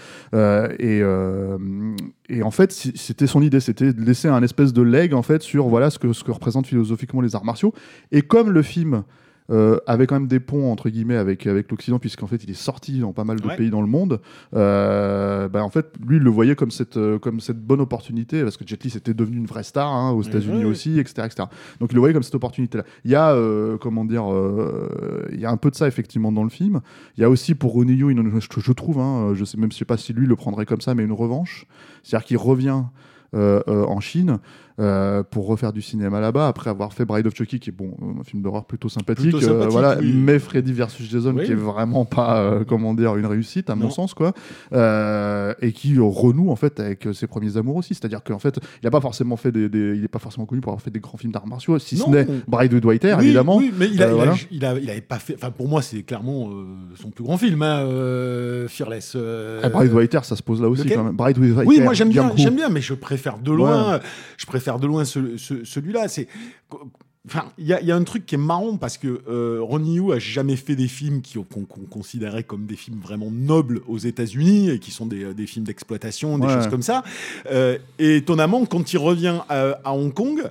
Et, 0.80 1.02
et 2.30 2.44
en 2.44 2.52
fait, 2.52 2.72
c'était 2.72 3.28
son 3.28 3.42
idée, 3.42 3.60
c'était 3.60 3.94
de 3.94 4.02
laisser 4.02 4.28
un 4.28 4.44
espèce 4.44 4.74
de 4.74 4.82
leg 4.82 5.14
en 5.14 5.22
fait 5.22 5.42
sur 5.42 5.68
voilà 5.68 5.90
ce 5.90 6.00
que, 6.00 6.14
ce 6.14 6.24
que 6.24 6.32
représentent 6.32 6.68
philosophiquement 6.68 7.22
les 7.22 7.36
arts 7.36 7.46
martiaux. 7.46 7.74
Et 8.12 8.22
comme 8.22 8.50
le 8.52 8.62
film 8.62 9.04
euh, 9.52 9.78
avait 9.86 10.08
quand 10.08 10.16
même 10.16 10.28
des 10.28 10.40
ponts 10.40 10.72
entre 10.72 10.90
guillemets 10.90 11.18
avec, 11.18 11.46
avec 11.48 11.70
l'Occident, 11.70 12.00
puisqu'en 12.00 12.28
fait 12.28 12.44
il 12.44 12.50
est 12.50 12.54
sorti 12.56 13.00
dans 13.00 13.14
pas 13.14 13.24
mal 13.24 13.40
de 13.40 13.48
Ouais. 13.48 13.56
pays 13.56 13.70
dans 13.70 13.82
le 13.82 13.88
monde, 13.88 14.20
euh, 14.56 15.48
bah, 15.50 15.64
en 15.64 15.70
fait 15.70 15.94
lui 16.06 16.18
il 16.18 16.24
le 16.24 16.30
voyait 16.30 16.56
comme 16.56 16.72
cette, 16.72 16.98
euh, 16.98 17.20
comme 17.20 17.40
cette 17.40 17.60
bonne 17.60 17.82
opportunité, 17.82 18.42
parce 18.44 18.58
que 18.58 18.66
Jet 18.68 18.84
Li 18.84 18.90
c'était 18.90 19.14
devenu 19.14 19.38
une 19.38 19.46
vraie 19.46 19.64
star 19.64 19.92
hein, 19.92 20.12
aux 20.12 20.24
États-Unis 20.24 20.60
ouais. 20.60 20.66
aussi, 20.66 21.00
etc., 21.00 21.28
etc. 21.28 21.48
Donc 21.80 21.92
il 21.92 21.96
le 21.96 22.00
voyait 22.00 22.14
comme 22.14 22.24
cette 22.24 22.36
opportunité-là. 22.36 22.84
Il 23.04 23.12
y 23.12 23.16
a, 23.16 23.34
euh, 23.34 23.78
comment 23.78 24.06
dire, 24.06 24.26
il 25.32 25.40
y 25.40 25.46
a 25.46 25.52
un 25.52 25.58
peu 25.58 25.70
de 25.70 25.76
ça 25.76 25.88
effectivement 25.88 26.32
dans 26.32 26.44
le 26.44 26.50
film. 26.50 26.82
Il 27.18 27.22
y 27.22 27.24
a 27.24 27.30
aussi 27.30 27.54
pour 27.56 27.82
une- 27.84 28.40
je, 28.40 28.60
je 28.60 28.72
trouve, 28.72 29.00
hein, 29.00 29.32
je 29.36 29.46
sais 29.46 29.58
même 29.58 29.72
je 29.72 29.78
sais 29.78 29.86
pas 29.86 29.98
si 29.98 30.14
lui 30.14 30.26
le 30.26 30.36
prendrait 30.36 30.66
comme 30.66 30.82
ça, 30.82 30.96
mais 30.96 31.04
une 31.04 31.12
revanche. 31.12 31.66
C'est-à-dire 32.04 32.26
qu'il 32.26 32.38
revient 32.38 32.82
euh, 33.34 33.62
euh, 33.68 33.84
en 33.86 34.00
Chine 34.00 34.40
euh, 34.80 35.24
pour 35.24 35.48
refaire 35.48 35.72
du 35.74 35.82
cinéma 35.82 36.20
là-bas 36.20 36.48
après 36.48 36.70
avoir 36.70 36.92
fait 36.94 37.06
Bride 37.06 37.28
of 37.28 37.34
Chucky, 37.36 37.60
qui 37.60 37.70
est 37.70 37.74
bon, 37.74 37.96
un 38.20 38.24
film 38.24 38.42
d'horreur 38.42 38.66
plutôt 38.66 38.90
sympathique, 38.90 39.32
Plutôt 39.32 39.42
sympathique, 39.42 39.72
voilà, 39.72 39.98
oui. 40.00 40.14
mais 40.14 40.38
Freddy 40.40 40.74
versus 40.74 41.10
Jason 41.10 41.34
Oui. 41.36 41.46
qui 41.46 41.52
est 41.52 41.56
vraiment 41.56 42.04
pas, 42.06 42.40
euh, 42.42 42.64
comment 42.68 42.94
dire, 42.94 43.16
une 43.16 43.26
réussite 43.26 43.70
à 43.70 43.76
mon 43.76 43.90
sens 43.90 44.14
quoi, 44.14 44.34
Euh, 44.74 45.54
et 45.62 45.72
qui 45.72 45.98
renoue 46.00 46.50
en 46.52 46.56
fait 46.56 46.80
avec 46.80 47.08
ses 47.14 47.28
premiers 47.28 47.58
amours 47.58 47.78
aussi. 47.78 47.94
C'est-à-dire 47.94 48.24
qu'en 48.24 48.40
fait, 48.40 48.60
il 48.84 48.88
a 48.88 48.92
pas 48.92 49.02
forcément 49.02 49.38
fait 49.38 49.52
des, 49.52 49.70
des- 49.70 49.96
il 49.96 50.04
est 50.04 50.08
pas 50.10 50.20
forcément 50.20 50.46
connu 50.46 50.62
pour 50.62 50.72
avoir 50.72 50.82
fait 50.82 50.92
des 50.92 51.00
grands 51.00 51.18
films 51.18 51.32
d'arts 51.32 51.48
martiaux, 51.48 51.80
si 51.80 51.98
Non. 51.98 52.06
ce 52.06 52.10
n'est 52.12 52.28
Bride 52.48 52.74
with 52.74 52.84
Whitehair 52.86 53.18
Oui, 53.20 53.26
évidemment. 53.26 53.58
Oui, 53.58 53.72
mais 53.78 53.88
il, 53.92 54.02
a, 54.04 54.08
Euh, 54.08 54.10
il, 54.10 54.12
a- 54.12 54.16
voilà. 54.16 54.34
il, 54.52 54.66
a- 54.66 54.80
il 54.80 54.90
avait 54.90 55.02
pas 55.02 55.20
fait. 55.20 55.36
Enfin, 55.36 55.52
pour 55.52 55.68
moi, 55.68 55.82
c'est 55.82 56.04
clairement 56.04 56.50
euh, 56.50 56.66
son 57.02 57.10
plus 57.12 57.24
grand 57.24 57.38
film, 57.38 57.62
hein, 57.62 57.86
euh, 57.86 58.68
Fearless. 58.68 59.14
euh, 59.16 59.62
Ah, 59.64 59.70
Bride 59.70 59.90
with 59.92 59.98
Whitehair, 59.98 60.26
ça 60.26 60.36
se 60.36 60.44
pose 60.44 60.62
là 60.62 60.68
aussi 60.70 60.86
quand 60.88 61.04
même. 61.04 61.16
Bride 61.16 61.38
with. 61.38 61.56
Oui, 61.66 61.80
moi 61.82 61.94
j'aime 61.94 62.10
bien, 62.10 62.32
j'aime 62.36 62.56
bien, 62.56 62.70
mais 62.70 62.82
je 62.82 62.94
préfère 62.94 63.38
de 63.40 63.52
loin, 63.52 64.00
je 64.38 64.46
préfère 64.46 64.65
de 64.80 64.88
loin 64.88 65.06
ce- 65.06 65.38
ce- 65.38 65.64
celui-là. 65.64 66.08
C'est, 66.08 66.28
enfin, 67.28 67.52
il 67.58 67.66
y, 67.66 67.74
a- 67.74 67.82
il 67.82 67.88
y 67.88 67.92
a 67.92 67.96
un 67.96 68.04
truc 68.04 68.26
qui 68.26 68.36
est 68.36 68.40
marrant 68.40 68.78
parce 68.78 68.98
que 68.98 69.22
euh, 69.28 69.60
Ronnie 69.62 69.96
Yu 69.96 70.12
a 70.14 70.20
jamais 70.20 70.56
fait 70.56 70.76
des 70.76 70.88
films 70.88 71.22
qui 71.22 71.34
qu'on 71.44 71.66
qu'on 71.66 71.82
considérait 71.82 72.44
comme 72.44 72.66
des 72.66 72.76
films 72.76 73.00
vraiment 73.00 73.32
nobles 73.32 73.82
aux 73.88 73.98
États-Unis 73.98 74.70
et 74.70 74.80
qui 74.80 74.92
sont 74.92 75.06
des, 75.06 75.34
des 75.34 75.48
films 75.48 75.66
d'exploitation, 75.66 76.38
des 76.38 76.46
Ouais. 76.48 76.54
choses 76.54 76.68
comme 76.68 76.82
ça. 76.84 77.04
Euh, 77.52 77.78
et 78.00 78.18
étonnamment, 78.18 78.66
quand 78.66 78.94
il 78.94 78.98
revient 78.98 79.40
à, 79.50 79.80
à 79.84 79.94
Hong 79.94 80.14
Kong, 80.14 80.44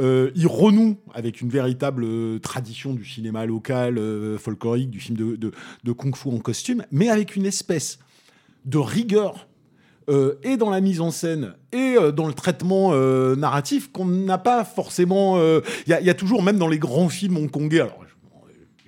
euh, 0.00 0.30
il 0.36 0.46
renoue 0.46 0.96
avec 1.14 1.40
une 1.40 1.48
véritable 1.48 2.04
euh, 2.04 2.38
tradition 2.38 2.92
du 2.94 3.04
cinéma 3.06 3.46
local, 3.46 3.96
euh, 3.98 4.36
folklorique, 4.38 4.90
du 4.90 5.00
film 5.00 5.16
de, 5.16 5.36
de, 5.36 5.52
de 5.84 5.92
kung-fu 5.92 6.28
en 6.28 6.38
costume, 6.38 6.84
mais 6.92 7.08
avec 7.08 7.36
une 7.36 7.46
espèce 7.46 7.98
de 8.66 8.76
rigueur 8.78 9.46
euh, 10.08 10.38
et 10.42 10.56
dans 10.56 10.70
la 10.70 10.80
mise 10.80 11.00
en 11.00 11.10
scène 11.10 11.54
et 11.72 11.96
euh, 11.98 12.12
dans 12.12 12.26
le 12.26 12.32
traitement 12.32 12.90
euh, 12.92 13.36
narratif 13.36 13.90
qu'on 13.92 14.06
n'a 14.06 14.38
pas 14.38 14.64
forcément. 14.64 15.36
euh, 15.38 15.60
Il 15.86 15.90
y, 15.90 16.10
a- 16.10 16.14
toujours, 16.14 16.42
même 16.42 16.58
dans 16.58 16.68
les 16.68 16.78
grands 16.78 17.08
films 17.08 17.36
hongkongais, 17.36 17.84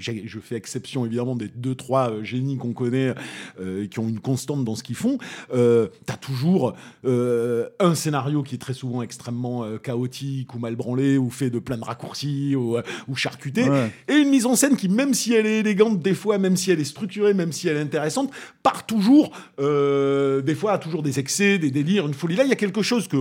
je 0.01 0.39
fais 0.41 0.57
exception 0.57 1.05
évidemment 1.07 1.37
des 1.37 1.49
deux 1.49 1.75
trois 1.75 2.11
euh, 2.11 2.25
génies 2.25 2.57
qu'on 2.57 2.73
connaît 2.73 3.15
euh, 3.61 3.87
qui 3.87 3.99
ont 3.99 4.09
une 4.09 4.21
constante 4.21 4.65
dans 4.65 4.75
ce 4.75 4.83
qu'ils 4.83 4.97
font. 4.97 5.19
Euh, 5.55 5.89
T'as 6.07 6.17
toujours 6.17 6.75
euh, 7.05 7.69
un 7.79 7.95
scénario 7.95 8.43
qui 8.43 8.55
est 8.55 8.59
très 8.59 8.75
souvent 8.75 9.03
extrêmement 9.03 9.65
euh, 9.65 9.79
chaotique 9.79 10.55
ou 10.55 10.59
mal 10.59 10.77
branlé 10.77 11.19
ou 11.19 11.31
fait 11.31 11.51
de 11.51 11.59
plein 11.59 11.77
de 11.79 11.85
raccourcis 11.85 12.57
ou, 12.57 12.77
ou 13.09 13.15
charcuté 13.17 13.69
Ouais. 13.69 13.91
et 14.09 14.15
une 14.15 14.31
mise 14.31 14.47
en 14.47 14.57
scène 14.57 14.77
qui, 14.77 14.89
même 14.89 15.13
si 15.15 15.35
elle 15.35 15.47
est 15.47 15.61
élégante 15.61 16.01
des 16.01 16.15
fois, 16.15 16.39
même 16.39 16.57
si 16.57 16.71
elle 16.71 16.81
est 16.81 16.85
structurée, 16.85 17.35
même 17.35 17.53
si 17.53 17.69
elle 17.69 17.77
est 17.77 17.81
intéressante, 17.81 18.31
part 18.63 18.87
toujours, 18.87 19.31
des 19.59 20.55
fois, 20.55 20.73
a 20.73 20.79
toujours 20.79 21.03
des 21.03 21.19
excès, 21.19 21.59
des 21.59 21.71
délires, 21.71 22.07
une 22.07 22.15
folie. 22.15 22.37
Là, 22.37 22.45
il 22.45 22.49
y 22.49 22.53
a 22.53 22.57
quelque 22.57 22.83
chose 22.83 23.07
que 23.07 23.19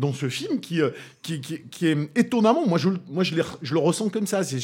dans 0.00 0.12
ce 0.12 0.28
film 0.28 0.58
qui, 0.60 0.80
euh, 0.80 0.90
qui, 1.22 1.40
qui, 1.40 1.60
qui 1.70 1.86
est 1.86 1.96
étonnamment, 2.16 2.66
moi, 2.66 2.78
je, 2.78 2.88
le- 2.88 2.98
moi 3.08 3.22
je, 3.22 3.34
je 3.62 3.74
le 3.74 3.78
ressens 3.80 4.08
comme 4.08 4.26
ça. 4.26 4.42
C'est, 4.42 4.58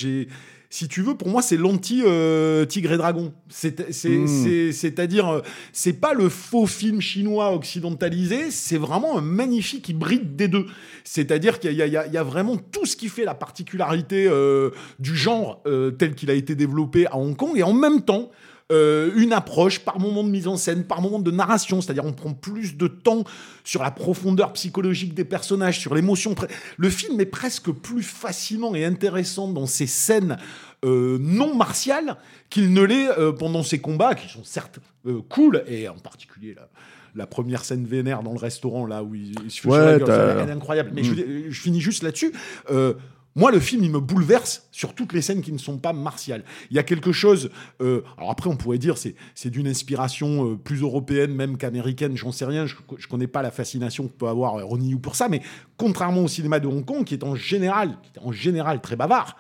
si 0.69 0.89
tu 0.89 1.03
veux, 1.03 1.15
pour 1.15 1.29
moi, 1.29 1.43
c'est 1.43 1.57
l'anti-Tigre 1.57 2.93
et 2.93 2.97
Dragon. 2.97 3.33
Mm. 3.63 3.71
c'est, 3.91 4.73
c'est-à-dire, 4.73 5.29
euh, 5.29 5.41
c'est 5.73 5.93
pas 5.93 6.13
le 6.15 6.29
faux 6.29 6.67
film 6.67 7.01
chinois 7.01 7.53
occidentalisé, 7.55 8.51
c'est 8.51 8.79
vraiment 8.79 9.17
un 9.19 9.21
magnifique 9.21 9.89
hybride 9.89 10.35
des 10.37 10.49
deux. 10.49 10.67
C'est-à-dire 11.05 11.61
qu'il 11.61 11.73
y 11.73 11.77
y 11.77 11.91
y 11.91 12.17
a 12.17 12.23
vraiment 12.25 12.57
tout 12.57 12.85
ce 12.87 12.97
qui 12.97 13.09
fait 13.09 13.25
la 13.25 13.35
particularité 13.35 14.27
euh, 14.29 14.71
du 14.99 15.15
genre 15.17 15.63
euh, 15.67 15.91
tel 15.93 16.15
qu'il 16.15 16.31
a 16.31 16.35
été 16.35 16.55
développé 16.55 17.07
à 17.07 17.17
Hong 17.17 17.37
Kong, 17.37 17.53
et 17.57 17.63
en 17.63 17.73
même 17.75 18.03
temps, 18.03 18.31
euh, 18.73 19.13
une 19.17 19.33
approche 19.33 19.81
par 19.81 20.01
moment 20.01 20.25
de 20.25 20.29
mise 20.29 20.49
en 20.49 20.57
scène, 20.57 20.85
par 20.85 21.01
moment 21.01 21.19
de 21.19 21.31
narration, 21.31 21.81
c'est-à-dire 21.81 22.05
on 22.05 22.13
prend 22.13 22.33
plus 22.33 22.77
de 22.77 22.89
temps 22.89 23.25
sur 23.65 23.83
la 23.83 23.91
profondeur 23.91 24.53
psychologique 24.55 25.15
des 25.15 25.25
personnages, 25.25 25.79
sur 25.79 25.95
l'émotion. 25.95 26.35
Le 26.77 26.91
film 26.91 27.21
est 27.21 27.27
presque 27.27 27.71
plus 27.71 28.03
fascinant 28.03 28.75
et 28.75 28.85
intéressant 28.85 29.49
dans 29.49 29.67
ses 29.67 29.87
scènes 29.87 30.37
euh, 30.85 31.19
non 31.21 31.55
martiales 31.55 32.17
qu'il 32.51 32.73
ne 32.73 32.83
l'est 32.83 33.09
euh, 33.19 33.33
pendant 33.33 33.63
ses 33.63 33.79
combats, 33.79 34.15
qui 34.15 34.29
sont 34.29 34.45
certes 34.45 34.81
cool, 35.29 35.63
et 35.69 35.89
en 35.89 35.99
particulier 35.99 36.55
la, 36.55 36.69
la 37.17 37.27
première 37.27 37.65
scène 37.65 37.85
vénère 37.85 38.23
dans 38.23 38.33
le 38.33 38.39
restaurant, 38.39 38.87
là 38.87 39.03
où 39.03 39.15
il, 39.15 39.35
se 39.49 39.63
fait 39.63 39.69
Ouais, 39.69 39.99
la 39.99 39.99
gueule, 39.99 40.51
incroyable. 40.51 40.91
Mais 40.95 41.03
je, 41.03 41.15
je 41.49 41.61
finis 41.61 41.81
juste 41.81 42.03
là-dessus. 42.03 42.33
Euh, 42.71 42.95
moi, 43.37 43.53
le 43.53 43.61
film, 43.61 43.85
il 43.85 43.91
me 43.91 44.01
bouleverse 44.01 44.67
sur 44.73 44.95
toutes 44.95 45.13
les 45.13 45.21
scènes 45.21 45.43
qui 45.43 45.53
ne 45.53 45.59
sont 45.59 45.77
pas 45.77 45.93
martiales. 45.93 46.43
Il 46.71 46.77
y 46.77 46.79
a 46.79 46.83
quelque 46.83 47.13
chose. 47.13 47.51
euh, 47.83 48.03
alors 48.17 48.31
après, 48.31 48.49
on 48.49 48.57
pourrait 48.57 48.79
dire 48.79 48.97
c'est 48.97 49.15
c'est 49.35 49.51
d'une 49.51 49.69
inspiration 49.69 50.53
euh, 50.53 50.57
plus 50.57 50.81
européenne 50.81 51.35
même 51.35 51.59
qu'américaine. 51.59 52.17
J'en 52.17 52.33
sais 52.33 52.47
rien. 52.47 52.65
Je, 52.65 52.75
je 52.97 53.07
connais 53.07 53.27
pas 53.27 53.43
la 53.43 53.51
fascination 53.51 54.09
que 54.09 54.15
peut 54.15 54.29
avoir 54.29 54.57
euh, 54.57 54.65
Ronnie 54.65 54.89
Yu 54.89 54.99
pour 54.99 55.17
ça. 55.17 55.29
Mais 55.29 55.43
contrairement 55.77 56.25
au 56.25 56.29
cinéma 56.29 56.61
de 56.61 56.67
Hong 56.67 56.85
Kong, 56.85 57.05
qui 57.05 57.13
est 57.13 57.25
en 57.25 57.35
général, 57.35 57.99
qui 58.03 58.11
est 58.19 58.23
en 58.23 58.33
général 58.33 58.81
très 58.81 58.97
bavard, 58.97 59.37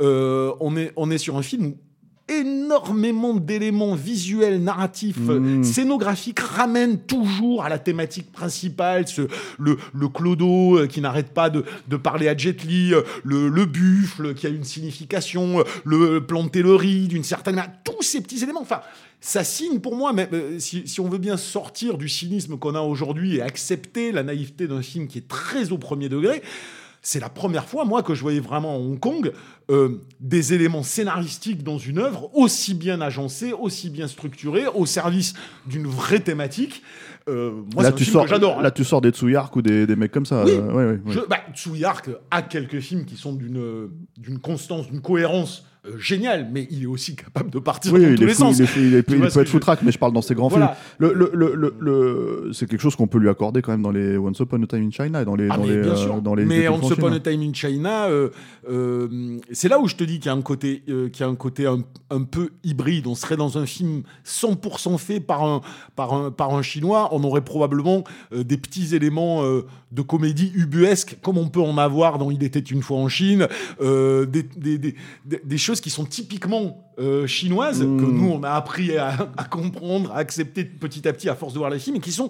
on 0.00 0.76
est 0.76 0.92
on 0.96 1.10
est 1.10 1.18
sur 1.18 1.36
un 1.36 1.42
film 1.42 1.66
où 1.66 1.76
énormément 2.28 3.34
d'éléments 3.34 3.94
visuels, 3.94 4.62
narratifs, 4.62 5.16
Mmh. 5.18 5.60
euh, 5.60 5.62
scénographiques 5.62 6.40
ramènent 6.40 6.98
toujours 6.98 7.62
à 7.64 7.68
la 7.68 7.78
thématique 7.78 8.32
principale. 8.32 9.06
Ce, 9.06 9.22
le, 9.58 9.76
le 9.94 10.08
clodo 10.08 10.78
euh, 10.78 10.86
qui 10.86 11.00
n'arrête 11.00 11.32
pas 11.32 11.50
de, 11.50 11.64
de 11.88 11.96
parler 11.96 12.28
à 12.28 12.36
Jet 12.36 12.64
Li, 12.64 12.92
euh, 12.92 13.02
le, 13.24 13.48
le 13.48 13.64
buffle 13.64 14.34
qui 14.34 14.46
a 14.46 14.50
une 14.50 14.64
signification, 14.64 15.60
euh, 15.60 15.62
le 15.84 16.26
planter 16.26 16.62
le 16.62 16.74
riz 16.74 17.06
d'une 17.08 17.24
certaine 17.24 17.54
manière. 17.54 17.72
Tous 17.84 18.02
ces 18.02 18.20
petits 18.20 18.42
éléments. 18.42 18.62
Enfin, 18.62 18.80
ça 19.20 19.44
signe 19.44 19.78
pour 19.80 19.96
moi, 19.96 20.12
mais 20.12 20.28
euh, 20.32 20.58
si, 20.58 20.86
si 20.86 21.00
on 21.00 21.08
veut 21.08 21.18
bien 21.18 21.36
sortir 21.36 21.96
du 21.96 22.08
cynisme 22.08 22.58
qu'on 22.58 22.74
a 22.74 22.80
aujourd'hui 22.80 23.36
et 23.36 23.42
accepter 23.42 24.12
la 24.12 24.22
naïveté 24.22 24.66
d'un 24.66 24.82
film 24.82 25.06
qui 25.06 25.18
est 25.18 25.28
très 25.28 25.72
au 25.72 25.78
premier 25.78 26.08
degré, 26.08 26.42
c'est 27.06 27.20
la 27.20 27.28
première 27.28 27.66
fois, 27.66 27.84
moi, 27.84 28.02
que 28.02 28.14
je 28.14 28.22
voyais 28.22 28.40
vraiment 28.40 28.74
à 28.74 28.78
Hong 28.78 28.98
Kong 28.98 29.30
euh, 29.70 30.00
des 30.18 30.54
éléments 30.54 30.82
scénaristiques 30.82 31.62
dans 31.62 31.78
une 31.78 31.98
œuvre 31.98 32.30
aussi 32.34 32.74
bien 32.74 33.00
agencés, 33.00 33.52
aussi 33.52 33.90
bien 33.90 34.08
structurés, 34.08 34.66
au 34.66 34.86
service 34.86 35.34
d'une 35.66 35.86
vraie 35.86 36.18
thématique. 36.18 36.82
Euh, 37.28 37.62
moi, 37.74 37.84
là, 37.84 37.90
un 37.90 37.92
tu 37.92 38.02
film 38.02 38.14
sors, 38.14 38.24
que 38.24 38.30
j'adore. 38.30 38.58
hein. 38.58 38.62
là, 38.62 38.72
tu 38.72 38.82
sors 38.82 39.00
des 39.00 39.10
Tsuyark 39.10 39.54
ou 39.54 39.62
des, 39.62 39.86
des 39.86 39.94
mecs 39.94 40.10
comme 40.10 40.26
ça. 40.26 40.42
Oui. 40.44 40.50
euh, 40.50 40.66
ouais, 40.66 40.84
ouais, 40.84 40.84
ouais. 40.94 41.00
Je, 41.06 41.20
bah, 41.20 41.38
Tsuyark 41.54 42.10
a 42.32 42.42
quelques 42.42 42.80
films 42.80 43.04
qui 43.04 43.16
sont 43.16 43.34
d'une 43.34 43.88
d'une 44.18 44.40
constance, 44.40 44.90
d'une 44.90 45.00
cohérence 45.00 45.64
euh, 45.86 45.98
géniale, 45.98 46.48
mais 46.52 46.66
il 46.70 46.82
est 46.82 46.86
aussi 46.86 47.16
capable 47.16 47.50
de 47.50 47.58
partir 47.58 47.92
Oui, 47.92 48.02
dans 48.02 48.08
il 48.08 48.16
tous 48.16 48.22
est 48.22 48.26
les 48.26 48.32
fou, 48.34 48.38
sens. 48.40 48.58
il, 48.58 48.62
est 48.62 48.66
fou, 48.66 48.78
il, 48.80 48.94
est- 48.94 49.02
peut 49.02 49.24
être 49.24 49.44
je- 49.44 49.50
foutraque, 49.50 49.80
mais 49.82 49.92
je 49.92 49.98
parle 49.98 50.12
dans 50.12 50.22
ses 50.22 50.34
grands 50.34 50.48
Voilà. 50.48 50.76
films. 50.98 51.10
Le, 51.80 52.50
c'est 52.52 52.68
quelque 52.68 52.80
chose 52.80 52.96
qu'on 52.96 53.06
peut 53.06 53.18
lui 53.18 53.28
accorder 53.28 53.62
quand 53.62 53.72
même 53.72 53.82
dans 53.82 53.90
les 53.90 54.16
Once 54.16 54.38
Upon 54.40 54.62
a 54.62 54.66
Time 54.66 54.86
in 54.86 54.90
China 54.90 55.22
et 55.22 55.24
dans 55.24 55.36
les, 55.36 55.48
Ah, 55.50 55.56
dans 55.56 55.64
mais 55.64 55.74
les, 55.76 55.80
bien 55.82 55.92
euh, 55.92 55.96
sûr. 55.96 56.22
dans 56.22 56.34
les 56.34 56.44
mais 56.44 56.68
Once 56.68 56.90
Upon 56.90 57.12
a. 57.12 57.20
Time 57.20 57.42
in 57.42 57.52
China, 57.52 58.06
euh, 58.06 58.28
euh, 58.70 59.38
c'est 59.52 59.68
là 59.68 59.78
où 59.80 59.88
je 59.88 59.96
te 59.96 60.04
dis 60.04 60.18
qu'il 60.18 60.26
y 60.26 60.34
a 60.34 60.36
un 60.36 60.42
côté, 60.42 60.82
qu'il 60.86 61.20
y 61.20 61.22
a 61.22 61.26
un, 61.28 61.34
côté 61.34 61.66
un, 61.66 61.80
un 62.10 62.22
peu 62.22 62.50
hybride. 62.64 63.06
On 63.06 63.14
serait 63.14 63.36
dans 63.36 63.58
un 63.58 63.66
film 63.66 64.02
100% 64.24 64.98
fait 64.98 65.20
par 65.20 65.44
un, 65.44 65.60
par, 65.94 66.12
un, 66.12 66.30
par 66.30 66.54
un 66.54 66.62
chinois. 66.62 67.08
On 67.12 67.22
aurait 67.24 67.44
probablement 67.44 68.04
des 68.34 68.56
petits 68.56 68.94
éléments 68.94 69.42
de 69.92 70.02
comédie 70.02 70.52
ubuesque, 70.54 71.16
comme 71.22 71.38
on 71.38 71.48
peut 71.48 71.60
en 71.60 71.78
avoir 71.78 72.18
dans 72.18 72.30
Il 72.30 72.42
était 72.42 72.58
une 72.60 72.82
fois 72.82 72.98
en 72.98 73.08
Chine, 73.08 73.46
des, 73.80 74.26
des, 74.26 74.78
des, 74.78 74.94
des- 75.24 75.40
des 75.44 75.58
choses 75.76 75.80
qui 75.82 75.90
sont 75.90 76.04
typiquement 76.06 76.90
euh, 76.98 77.26
chinoises, 77.26 77.82
Mm. 77.82 78.00
que 78.00 78.04
nous, 78.04 78.30
on 78.30 78.42
a 78.42 78.50
appris 78.50 78.96
à, 78.96 79.28
à 79.36 79.44
comprendre, 79.44 80.10
à 80.12 80.18
accepter 80.18 80.64
petit 80.64 81.06
à 81.06 81.12
petit 81.12 81.28
à 81.28 81.34
force 81.34 81.52
de 81.52 81.58
voir 81.58 81.70
les 81.70 81.78
films, 81.78 81.96
et 81.96 82.00
qui 82.00 82.12
sont, 82.12 82.28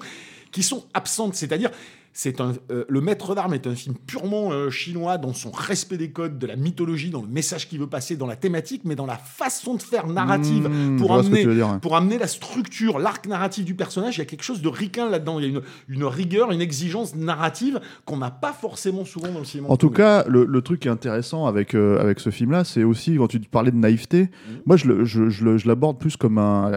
qui 0.50 0.62
sont 0.62 0.84
absentes. 0.92 1.34
C'est-à-dire, 1.34 1.70
c'est 2.18 2.40
un, 2.40 2.54
euh, 2.70 2.84
le 2.88 3.00
Maître 3.02 3.34
d'armes 3.34 3.52
est 3.52 3.66
un 3.66 3.74
film 3.74 3.94
purement 3.94 4.50
euh, 4.50 4.70
chinois 4.70 5.18
dans 5.18 5.34
son 5.34 5.50
respect 5.50 5.98
des 5.98 6.10
codes, 6.10 6.38
de 6.38 6.46
la 6.46 6.56
mythologie, 6.56 7.10
dans 7.10 7.20
le 7.20 7.28
message 7.28 7.68
qu'il 7.68 7.78
veut 7.78 7.88
passer, 7.88 8.16
dans 8.16 8.26
la 8.26 8.36
thématique, 8.36 8.82
mais 8.86 8.94
dans 8.94 9.04
la 9.04 9.18
façon 9.18 9.74
de 9.74 9.82
faire 9.82 10.06
narrative 10.06 10.66
Mmh, 10.66 10.96
pour 10.96 11.14
amener, 11.14 11.44
dire, 11.44 11.78
pour 11.80 11.94
amener 11.94 12.16
la 12.18 12.26
structure, 12.26 12.98
l'arc 12.98 13.26
narratif 13.26 13.66
du 13.66 13.74
personnage. 13.74 14.16
Il 14.16 14.20
y 14.20 14.22
a 14.22 14.24
quelque 14.24 14.42
chose 14.42 14.62
de 14.62 14.68
ricain 14.68 15.10
là-dedans. 15.10 15.38
Il 15.38 15.42
y 15.44 15.46
a 15.46 15.50
une, 15.50 15.60
une 15.88 16.04
rigueur, 16.04 16.50
une 16.52 16.62
exigence 16.62 17.14
narrative 17.14 17.80
qu'on 18.06 18.16
n'a 18.16 18.30
pas 18.30 18.52
forcément 18.54 19.04
souvent 19.04 19.30
dans 19.30 19.40
le 19.40 19.44
cinéma. 19.44 19.68
En 19.68 19.76
tout 19.76 19.90
cas, 19.90 20.24
le, 20.26 20.44
le 20.46 20.62
truc 20.62 20.80
qui 20.80 20.88
est 20.88 20.90
intéressant 20.90 21.46
avec, 21.46 21.74
euh, 21.74 22.00
avec 22.00 22.20
ce 22.20 22.30
film-là, 22.30 22.64
c'est 22.64 22.82
aussi 22.84 23.16
quand 23.16 23.28
tu 23.28 23.40
parlais 23.40 23.70
de 23.70 23.76
naïveté, 23.76 24.16
Mmh. 24.16 24.52
moi 24.66 24.76
je, 24.76 25.04
je, 25.04 25.28
je 25.30 25.68
l'aborde 25.68 25.98
plus 25.98 26.16
comme 26.16 26.38
un. 26.38 26.70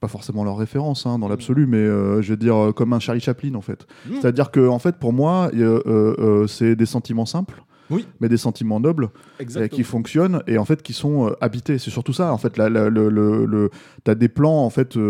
pas 0.00 0.08
forcément 0.08 0.44
leur 0.44 0.56
référence 0.56 1.06
hein, 1.06 1.18
dans 1.18 1.28
l'absolu, 1.28 1.66
mais 1.66 1.84
je 2.22 2.28
veux 2.28 2.36
dire 2.36 2.72
comme 2.76 2.92
un 2.92 2.98
Charlie 2.98 3.20
Chaplin 3.20 3.54
en 3.54 3.60
fait. 3.60 3.86
Mmh. 4.06 4.14
C'est-à-dire 4.20 4.43
que 4.50 4.66
en 4.68 4.78
fait, 4.78 4.96
pour 4.96 5.12
moi, 5.12 5.50
euh, 5.54 5.80
euh, 5.86 6.46
c'est 6.46 6.76
des 6.76 6.86
sentiments 6.86 7.26
simples. 7.26 7.62
Oui. 7.90 8.06
Mais 8.18 8.30
des 8.30 8.38
sentiments 8.38 8.80
nobles 8.80 9.10
euh, 9.56 9.68
qui 9.68 9.82
fonctionnent 9.84 10.42
et 10.46 10.56
en 10.56 10.64
fait 10.64 10.80
qui 10.82 10.94
sont 10.94 11.28
euh, 11.28 11.32
habités. 11.42 11.76
C'est 11.76 11.90
surtout 11.90 12.14
ça. 12.14 12.32
En 12.32 12.38
fait, 12.38 12.56
la, 12.56 12.70
la- 12.70 12.88
le, 12.88 13.10
le, 13.10 13.44
le- 13.44 13.68
t'as 14.04 14.14
des 14.14 14.28
plans 14.30 14.64
en 14.64 14.70
fait 14.70 14.96
euh, 14.96 15.00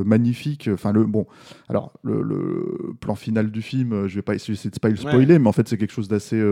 euh, 0.00 0.04
magnifiques. 0.06 0.70
Enfin 0.72 0.90
le 0.92 1.04
bon. 1.04 1.26
Alors 1.68 1.92
le, 2.02 2.22
le 2.22 2.94
plan 2.98 3.14
final 3.14 3.50
du 3.50 3.60
film, 3.60 4.06
je 4.08 4.14
vais 4.14 4.22
pas 4.22 4.34
essayer 4.34 4.54
de 4.70 4.78
pas 4.78 4.88
le 4.88 4.96
spoiler, 4.96 5.38
mais 5.38 5.48
en 5.48 5.52
fait 5.52 5.68
c'est 5.68 5.76
quelque 5.76 5.92
chose 5.92 6.08
d'assez 6.08 6.42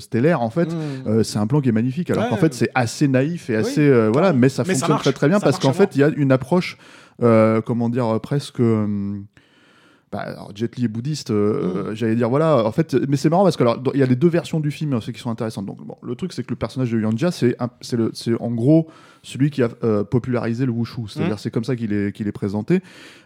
stellaire 0.00 0.42
en 0.42 0.50
fait. 0.50 0.74
Mmh. 0.74 1.22
C'est 1.22 1.38
un 1.38 1.46
plan 1.46 1.60
qui 1.60 1.68
est 1.68 1.72
magnifique, 1.72 2.10
alors 2.10 2.24
Ouais. 2.24 2.30
qu'en 2.30 2.36
fait 2.36 2.52
c'est 2.52 2.70
assez 2.74 3.06
naïf 3.06 3.50
et 3.50 3.54
Oui, 3.54 3.60
assez 3.60 4.08
voilà, 4.12 4.32
mais 4.32 4.48
ça 4.48 4.64
Mais 4.66 4.74
fonctionne 4.74 4.98
très 4.98 5.12
très 5.12 5.28
bien 5.28 5.38
ça 5.38 5.44
parce 5.44 5.60
qu'en 5.60 5.72
fait 5.72 5.94
il 5.94 6.00
y 6.00 6.02
a 6.02 6.08
une 6.08 6.32
approche, 6.32 6.76
comment 7.20 7.88
dire, 7.88 8.18
presque. 8.20 8.60
Euh, 10.14 10.16
bah, 10.16 10.18
alors, 10.20 10.50
Jet 10.54 10.76
Li 10.76 10.84
est 10.84 10.88
bouddhiste, 10.88 11.30
euh, 11.30 11.94
j'allais 11.94 12.16
dire 12.16 12.28
voilà. 12.28 12.64
En 12.66 12.72
fait, 12.72 12.96
mais 13.08 13.16
c'est 13.16 13.30
marrant 13.30 13.44
parce 13.44 13.56
que 13.56 13.62
alors 13.62 13.80
il 13.94 14.00
y 14.00 14.02
a 14.02 14.06
les 14.06 14.16
deux 14.16 14.28
versions 14.28 14.60
du 14.60 14.70
film, 14.70 14.92
hein, 14.92 15.00
ceux 15.00 15.12
qui 15.12 15.20
sont 15.20 15.30
intéressantes. 15.30 15.66
Donc 15.66 15.84
bon, 15.86 15.96
le 16.02 16.14
truc 16.14 16.32
c'est 16.32 16.42
que 16.42 16.50
le 16.50 16.56
personnage 16.56 16.90
de 16.90 17.00
Yanja, 17.00 17.30
c'est 17.30 17.56
c'est 17.80 17.96
le- 17.96 18.10
c'est 18.12 18.34
en 18.40 18.50
gros 18.50 18.88
celui 19.22 19.50
qui 19.50 19.62
a 19.62 19.68
euh, 19.84 20.02
popularisé 20.04 20.66
le 20.66 20.72
wushu. 20.72 21.02
C'est-à-dire 21.08 21.38
c'est 21.38 21.50
comme 21.50 21.64
ça 21.64 21.76
qu'il 21.76 21.92
est 21.92 22.12
qu'il 22.14 22.26
est 22.26 22.32
présenté. 22.32 22.80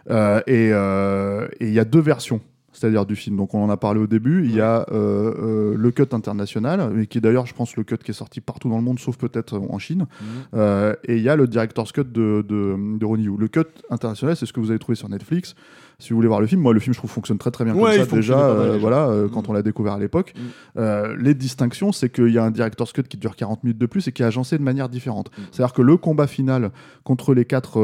Euh, 0.09 0.41
et 0.47 0.69
euh, 0.73 1.47
et 1.59 1.67
il 1.67 1.73
y 1.73 1.79
a 1.79 1.85
deux 1.85 2.01
versions 2.01 2.41
c'est-à-dire 2.77 3.05
du 3.05 3.15
film. 3.15 3.37
Donc 3.37 3.53
on 3.53 3.63
en 3.63 3.69
a 3.69 3.77
parlé 3.77 4.01
au 4.01 4.05
début. 4.07 4.43
Il 4.43 4.53
y 4.53 4.59
a 4.59 4.85
euh, 4.91 5.33
euh, 5.71 5.75
le 5.77 5.91
cut 5.91 6.07
international, 6.11 6.99
et 6.99 7.07
qui 7.07 7.19
est 7.19 7.21
d'ailleurs, 7.21 7.45
je 7.45 7.53
pense, 7.53 7.77
le 7.77 7.85
cut 7.85 7.95
qui 8.03 8.11
est 8.11 8.13
sorti 8.13 8.41
partout 8.41 8.67
dans 8.67 8.75
le 8.75 8.83
monde, 8.83 8.99
sauf 8.99 9.15
peut-être 9.17 9.57
en 9.57 9.79
Chine. 9.79 10.07
Euh, 10.53 10.93
et 11.05 11.15
il 11.15 11.23
y 11.23 11.29
a 11.29 11.37
le 11.37 11.47
director's 11.47 11.93
cut 11.93 12.03
de, 12.03 12.43
de, 12.45 12.75
de 12.99 13.05
Ronnie 13.05 13.23
Yu. 13.23 13.37
Le 13.39 13.47
cut 13.47 13.61
international, 13.89 14.35
c'est 14.35 14.45
ce 14.45 14.51
que 14.51 14.59
vous 14.59 14.71
avez 14.71 14.79
trouvé 14.79 14.97
sur 14.97 15.07
Netflix. 15.07 15.55
Si 15.99 16.09
vous 16.09 16.17
voulez 16.17 16.27
voir 16.27 16.41
le 16.41 16.47
film, 16.47 16.61
moi 16.61 16.73
le 16.73 16.79
film 16.79 16.93
je 16.93 16.99
trouve 16.99 17.09
fonctionne 17.09 17.37
très 17.37 17.51
très 17.51 17.63
bien 17.63 17.73
Ouais, 17.75 17.97
comme 17.99 18.09
ça 18.09 18.15
déjà. 18.15 18.39
euh, 18.49 18.65
déjà. 18.67 18.77
voilà, 18.79 19.07
euh, 19.07 19.27
Mm. 19.27 19.29
quand 19.31 19.49
on 19.49 19.53
l'a 19.53 19.61
découvert 19.61 19.93
à 19.93 19.99
l'époque. 19.99 20.33
Mm. 20.35 20.41
Euh, 20.79 21.15
les 21.19 21.33
distinctions, 21.33 21.91
c'est 21.91 22.09
qu'il 22.09 22.29
y 22.29 22.37
a 22.37 22.43
un 22.43 22.51
director's 22.51 22.91
cut 22.91 23.03
qui 23.03 23.17
dure 23.17 23.35
40 23.35 23.63
minutes 23.63 23.77
de 23.77 23.85
plus 23.85 24.07
et 24.07 24.11
qui 24.11 24.21
est 24.21 24.25
agencé 24.25 24.57
de 24.57 24.63
manière 24.63 24.89
différente. 24.89 25.29
Mm. 25.37 25.41
C'est-à-dire 25.51 25.73
que 25.73 25.81
le 25.81 25.95
combat 25.97 26.27
final 26.27 26.71
contre 27.03 27.33
les 27.33 27.45
quatre 27.45 27.77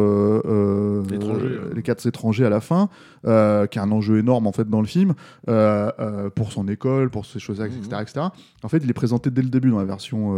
Étrangers, 1.13 1.43
ouais. 1.45 1.73
les 1.75 1.81
quatre 1.81 2.05
étrangers 2.05 2.45
à 2.45 2.49
la 2.49 2.59
fin, 2.61 2.89
qui 3.23 3.29
est 3.29 3.81
un 3.81 3.91
enjeu 3.91 4.17
énorme 4.19 4.47
en 4.47 4.51
fait 4.51 4.69
dans 4.69 4.81
le 4.81 4.87
film 4.87 5.13
pour 6.35 6.51
son 6.51 6.67
école, 6.67 7.09
pour 7.09 7.25
ces 7.25 7.39
choses-là, 7.39 7.67
etc., 7.67 7.81
Mhm. 7.93 8.01
etc. 8.01 8.21
En 8.63 8.67
fait, 8.69 8.79
il 8.83 8.89
est 8.89 8.93
présenté 8.93 9.29
dès 9.31 9.41
le 9.41 9.49
début 9.49 9.69
dans 9.71 9.79
la 9.79 9.85
version 9.85 10.33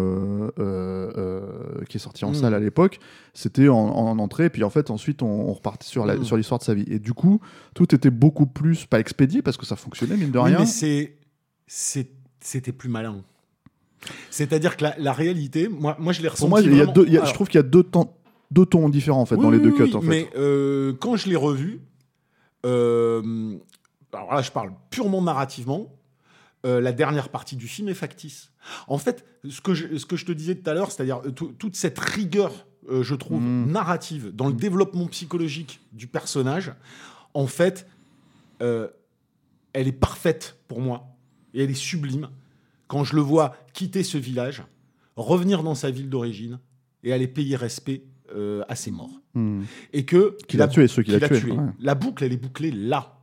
qui 1.89 1.97
est 1.97 1.99
sortie 1.99 2.25
en 2.25 2.33
salle 2.33 2.53
à 2.53 2.59
l'époque. 2.59 2.99
C'était 3.35 3.67
en, 3.67 3.75
en 3.77 4.19
entrée, 4.19 4.49
puis 4.51 4.63
en 4.63 4.69
fait 4.69 4.91
ensuite 4.91 5.23
on, 5.23 5.27
on 5.49 5.53
repartait 5.53 5.87
sur 5.87 6.05
la- 6.05 6.17
Mhm. 6.17 6.23
sur 6.23 6.37
l'histoire 6.37 6.59
de 6.59 6.63
sa 6.63 6.73
vie. 6.75 6.85
Et 6.87 6.99
du 6.99 7.13
coup, 7.13 7.39
tout 7.73 7.93
était 7.95 8.11
beaucoup 8.11 8.45
plus 8.45 8.85
pas 8.85 8.99
expédié 8.99 9.41
parce 9.41 9.57
que 9.57 9.65
ça 9.65 9.75
fonctionnait 9.75 10.15
mine 10.17 10.29
de 10.31 10.37
Oui, 10.37 10.45
rien. 10.49 10.59
mais 10.59 10.65
c'est, 10.67 11.15
c'était 12.39 12.71
plus 12.71 12.89
malin. 12.89 13.23
C'est-à-dire 14.29 14.77
que 14.77 14.83
la, 14.83 14.95
la 14.99 15.13
réalité, 15.13 15.67
moi, 15.67 15.95
moi 15.99 16.13
je 16.13 16.21
l'ai 16.21 16.27
ressenti. 16.27 16.41
Pour 16.41 16.49
moi, 16.49 16.61
il 16.61 16.75
y 16.75 16.81
a 16.81 16.85
deux, 16.85 17.05
il 17.07 17.13
y 17.13 17.17
a- 17.17 17.21
Alors, 17.21 17.29
je 17.29 17.33
trouve 17.33 17.47
qu'il 17.47 17.57
y 17.57 17.63
a 17.63 17.67
deux 17.67 17.83
temps, 17.83 18.15
deux 18.51 18.65
tons 18.67 18.87
différents 18.89 19.21
en 19.21 19.25
fait 19.25 19.37
dans 19.37 19.49
oui, 19.49 19.57
les 19.57 19.63
deux 19.63 19.71
cuts 19.71 19.83
oui, 19.83 19.95
en 19.95 20.01
fait. 20.01 20.07
Mais 20.07 20.29
euh, 20.35 20.93
quand 20.99 21.15
je 21.15 21.27
l'ai 21.29 21.35
revu, 21.35 21.79
euh, 22.65 23.55
alors 24.13 24.33
là, 24.33 24.41
je 24.41 24.51
parle 24.51 24.73
purement 24.89 25.21
narrativement. 25.21 25.87
euh, 26.65 26.79
la 26.79 26.93
dernière 26.93 27.27
partie 27.27 27.57
du 27.57 27.67
film 27.67 27.89
est 27.89 27.93
factice. 27.93 28.51
En 28.87 28.97
fait, 28.97 29.25
ce 29.49 29.59
que 29.59 29.73
je, 29.73 29.97
ce 29.97 30.05
que 30.05 30.15
je 30.15 30.25
te 30.25 30.31
disais 30.31 30.55
tout 30.55 30.69
à 30.69 30.73
l'heure, 30.73 30.91
c'est-à-dire 30.93 31.21
tout- 31.35 31.51
toute 31.59 31.75
cette 31.75 31.99
rigueur, 31.99 32.53
euh, 32.89 33.03
je 33.03 33.15
trouve, 33.15 33.41
Mm. 33.41 33.71
narrative 33.71 34.31
dans 34.35 34.47
le 34.47 34.53
développement 34.53 35.07
psychologique 35.07 35.79
du 35.91 36.07
personnage, 36.07 36.73
en 37.33 37.47
fait, 37.47 37.87
euh, 38.61 38.87
elle 39.73 39.87
est 39.87 39.91
parfaite 39.91 40.57
pour 40.67 40.81
moi 40.81 41.15
et 41.53 41.63
elle 41.63 41.71
est 41.71 41.73
sublime 41.75 42.29
quand 42.87 43.03
je 43.03 43.15
le 43.15 43.21
vois 43.21 43.55
quitter 43.73 44.03
ce 44.03 44.17
village, 44.17 44.63
revenir 45.15 45.63
dans 45.63 45.75
sa 45.75 45.89
ville 45.91 46.09
d'origine 46.09 46.59
et 47.03 47.11
aller 47.13 47.27
payer 47.27 47.55
respect 47.55 48.03
euh, 48.35 48.63
à 48.67 48.75
ses 48.75 48.91
morts. 48.91 49.21
Hmm. 49.35 49.63
Et 49.93 50.05
que 50.05 50.37
Qu'il 50.47 50.61
a 50.61 50.65
la- 50.67 50.71
tué, 50.71 50.87
ceux 50.87 51.03
qu'il 51.03 51.15
a 51.15 51.27
tués, 51.27 51.51
ouais. 51.51 51.57
La 51.79 51.93
boucle, 51.95 52.23
elle 52.23 52.33
est 52.33 52.37
bouclée 52.37 52.71
là. 52.71 53.19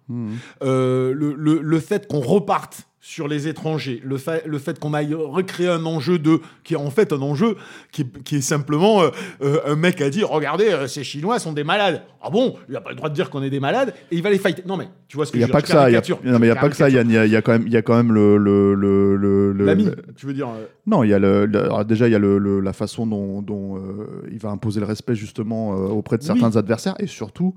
Euh, 0.63 1.13
le, 1.15 1.35
le- 1.37 1.61
le 1.63 1.81
fait 1.81 2.07
qu'on 2.07 2.21
reparte 2.21 2.87
sur 3.03 3.29
les 3.29 3.49
étrangers, 3.49 4.01
le, 4.05 4.19
fait 4.19 4.45
le 4.47 4.59
fait 4.59 4.79
qu'on 4.79 4.93
aille 4.93 5.15
recréer 5.15 5.69
un 5.69 5.87
enjeu 5.87 6.19
de, 6.19 6.41
qui 6.65 6.75
est 6.75 6.77
en 6.77 6.91
fait 6.91 7.15
un 7.15 7.23
enjeu 7.23 7.57
qui 7.93 8.03
est, 8.03 8.23
qui 8.25 8.37
est 8.37 8.41
simplement 8.43 9.03
euh, 9.03 9.09
euh, 9.43 9.59
un 9.65 9.75
mec 9.75 10.03
a 10.03 10.11
dit 10.11 10.23
regardez 10.23 10.71
ces 10.87 11.03
Chinois 11.03 11.39
sont 11.39 11.55
des 11.55 11.65
malades. 11.65 12.03
Ah 12.21 12.29
bon? 12.29 12.57
Il 12.69 12.77
a 12.77 12.83
pas 12.83 12.91
le 12.91 12.97
droit 12.97 13.09
de 13.09 13.15
dire 13.15 13.31
qu'on 13.31 13.43
est 13.43 13.49
des 13.49 13.59
malades 13.59 13.95
et 14.11 14.17
il 14.17 14.23
va 14.23 14.29
les 14.29 14.39
fighter. 14.39 14.63
Non 14.67 14.77
mais 14.77 14.89
tu 15.09 15.17
vois 15.17 15.25
ce 15.25 15.33
que 15.33 15.39
Il 15.39 15.43
a 15.45 15.47
je 15.47 15.49
veux 15.51 15.53
pas 15.53 15.61
dire, 15.63 15.67
que 15.69 15.73
ça. 15.73 15.91
il 15.91 15.95
y 15.95 15.97
a-. 15.97 16.33
Non, 16.33 16.39
mais 16.39 16.47
il 16.49 16.51
n'y 16.53 16.57
a 16.59 16.61
pas 16.61 16.69
que 16.69 16.77
ça. 16.77 16.91
Il 16.91 16.95
y 16.95 16.99
a, 16.99 17.03
il 17.03 17.11
y 17.11 17.17
a- 17.17 17.25
y 17.27 17.43
quand 17.43 17.53
même, 17.53 17.65
il 17.67 17.73
y 17.73 17.77
a 17.79 17.83
quand 17.83 17.97
même 17.97 18.13
le, 18.13 18.37
le, 18.37 18.75
le, 18.75 19.17
le- 19.17 19.53
le- 19.53 19.65
La 19.65 19.75
mine, 19.75 19.95
le- 19.97 20.13
tu 20.15 20.27
veux 20.27 20.35
dire 20.35 20.49
Non, 20.87 21.03
il 21.03 21.09
y 21.09 21.15
a 21.15 21.19
le, 21.19 21.51
déjà 21.85 22.07
il 22.07 22.13
y 22.13 22.15
a 22.15 22.19
le, 22.19 22.61
la 22.61 22.73
façon 22.75 23.07
dont, 23.07 23.41
dont, 23.41 23.83
il 24.31 24.39
va 24.39 24.51
imposer 24.51 24.79
le 24.79 24.87
respect 24.87 25.15
justement 25.15 25.71
auprès 25.71 26.19
de 26.19 26.23
Oui. 26.23 26.27
certains 26.27 26.55
adversaires 26.59 26.97
et 26.99 27.07
surtout 27.07 27.55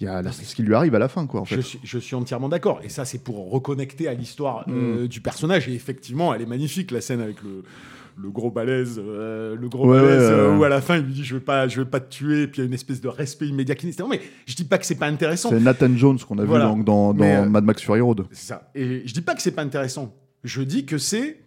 il 0.00 0.04
y 0.04 0.08
a 0.08 0.22
la- 0.22 0.32
ce 0.32 0.54
qui 0.54 0.62
lui 0.62 0.74
arrive 0.74 0.94
à 0.94 0.98
la 0.98 1.08
fin 1.08 1.26
quoi 1.26 1.40
en 1.40 1.44
fait. 1.44 1.56
Je 1.56 1.60
suis, 1.60 1.80
je 1.82 1.98
suis 1.98 2.14
entièrement 2.16 2.48
d'accord. 2.48 2.80
Et 2.82 2.88
ça, 2.88 3.04
c'est 3.04 3.22
pour 3.22 3.50
reconnecter 3.50 4.08
à 4.08 4.14
l'histoire 4.14 4.64
euh, 4.68 5.04
Mm. 5.04 5.08
du 5.08 5.20
personnage. 5.20 5.68
Et 5.68 5.74
effectivement, 5.74 6.34
elle 6.34 6.42
est 6.42 6.46
magnifique, 6.46 6.90
la 6.90 7.00
scène 7.00 7.20
avec 7.20 7.42
le, 7.42 7.62
le 8.16 8.30
gros 8.30 8.50
balèze. 8.50 9.00
euh, 9.02 9.56
le 9.56 9.68
gros 9.68 9.88
Ouais, 9.90 10.00
balèze, 10.00 10.22
euh, 10.22 10.56
où 10.56 10.64
à 10.64 10.68
la 10.68 10.80
fin, 10.80 10.96
il 10.98 11.04
lui 11.04 11.12
dit 11.14 11.24
Je 11.24 11.34
vais 11.36 11.40
pas, 11.40 11.68
je 11.68 11.80
vais 11.80 11.88
pas 11.88 12.00
te 12.00 12.10
tuer. 12.14 12.42
Et 12.42 12.46
puis 12.46 12.58
il 12.58 12.64
y 12.64 12.66
a 12.66 12.68
une 12.68 12.74
espèce 12.74 13.00
de 13.00 13.08
respect 13.08 13.46
immédiat 13.48 13.74
qui. 13.74 13.86
Non, 13.98 14.08
mais 14.08 14.20
je 14.46 14.54
dis 14.54 14.64
pas 14.64 14.78
que 14.78 14.86
c'est 14.86 14.94
pas 14.98 15.06
intéressant. 15.06 15.50
C'est 15.50 15.60
Nathan 15.60 15.94
Jones 15.96 16.18
qu'on 16.18 16.38
a 16.38 16.44
Voilà. 16.44 16.72
vu 16.74 16.82
dans, 16.84 17.14
dans, 17.14 17.24
euh, 17.24 17.46
Mad 17.48 17.64
Max 17.64 17.82
Fury 17.82 18.00
Road. 18.00 18.26
C'est 18.32 18.48
ça. 18.48 18.70
Et 18.74 19.02
je 19.06 19.12
dis 19.14 19.22
pas 19.22 19.34
que 19.34 19.42
c'est 19.42 19.50
pas 19.52 19.62
intéressant. 19.62 20.14
Je 20.44 20.62
dis 20.62 20.86
que 20.86 20.96
c'est 20.98 21.38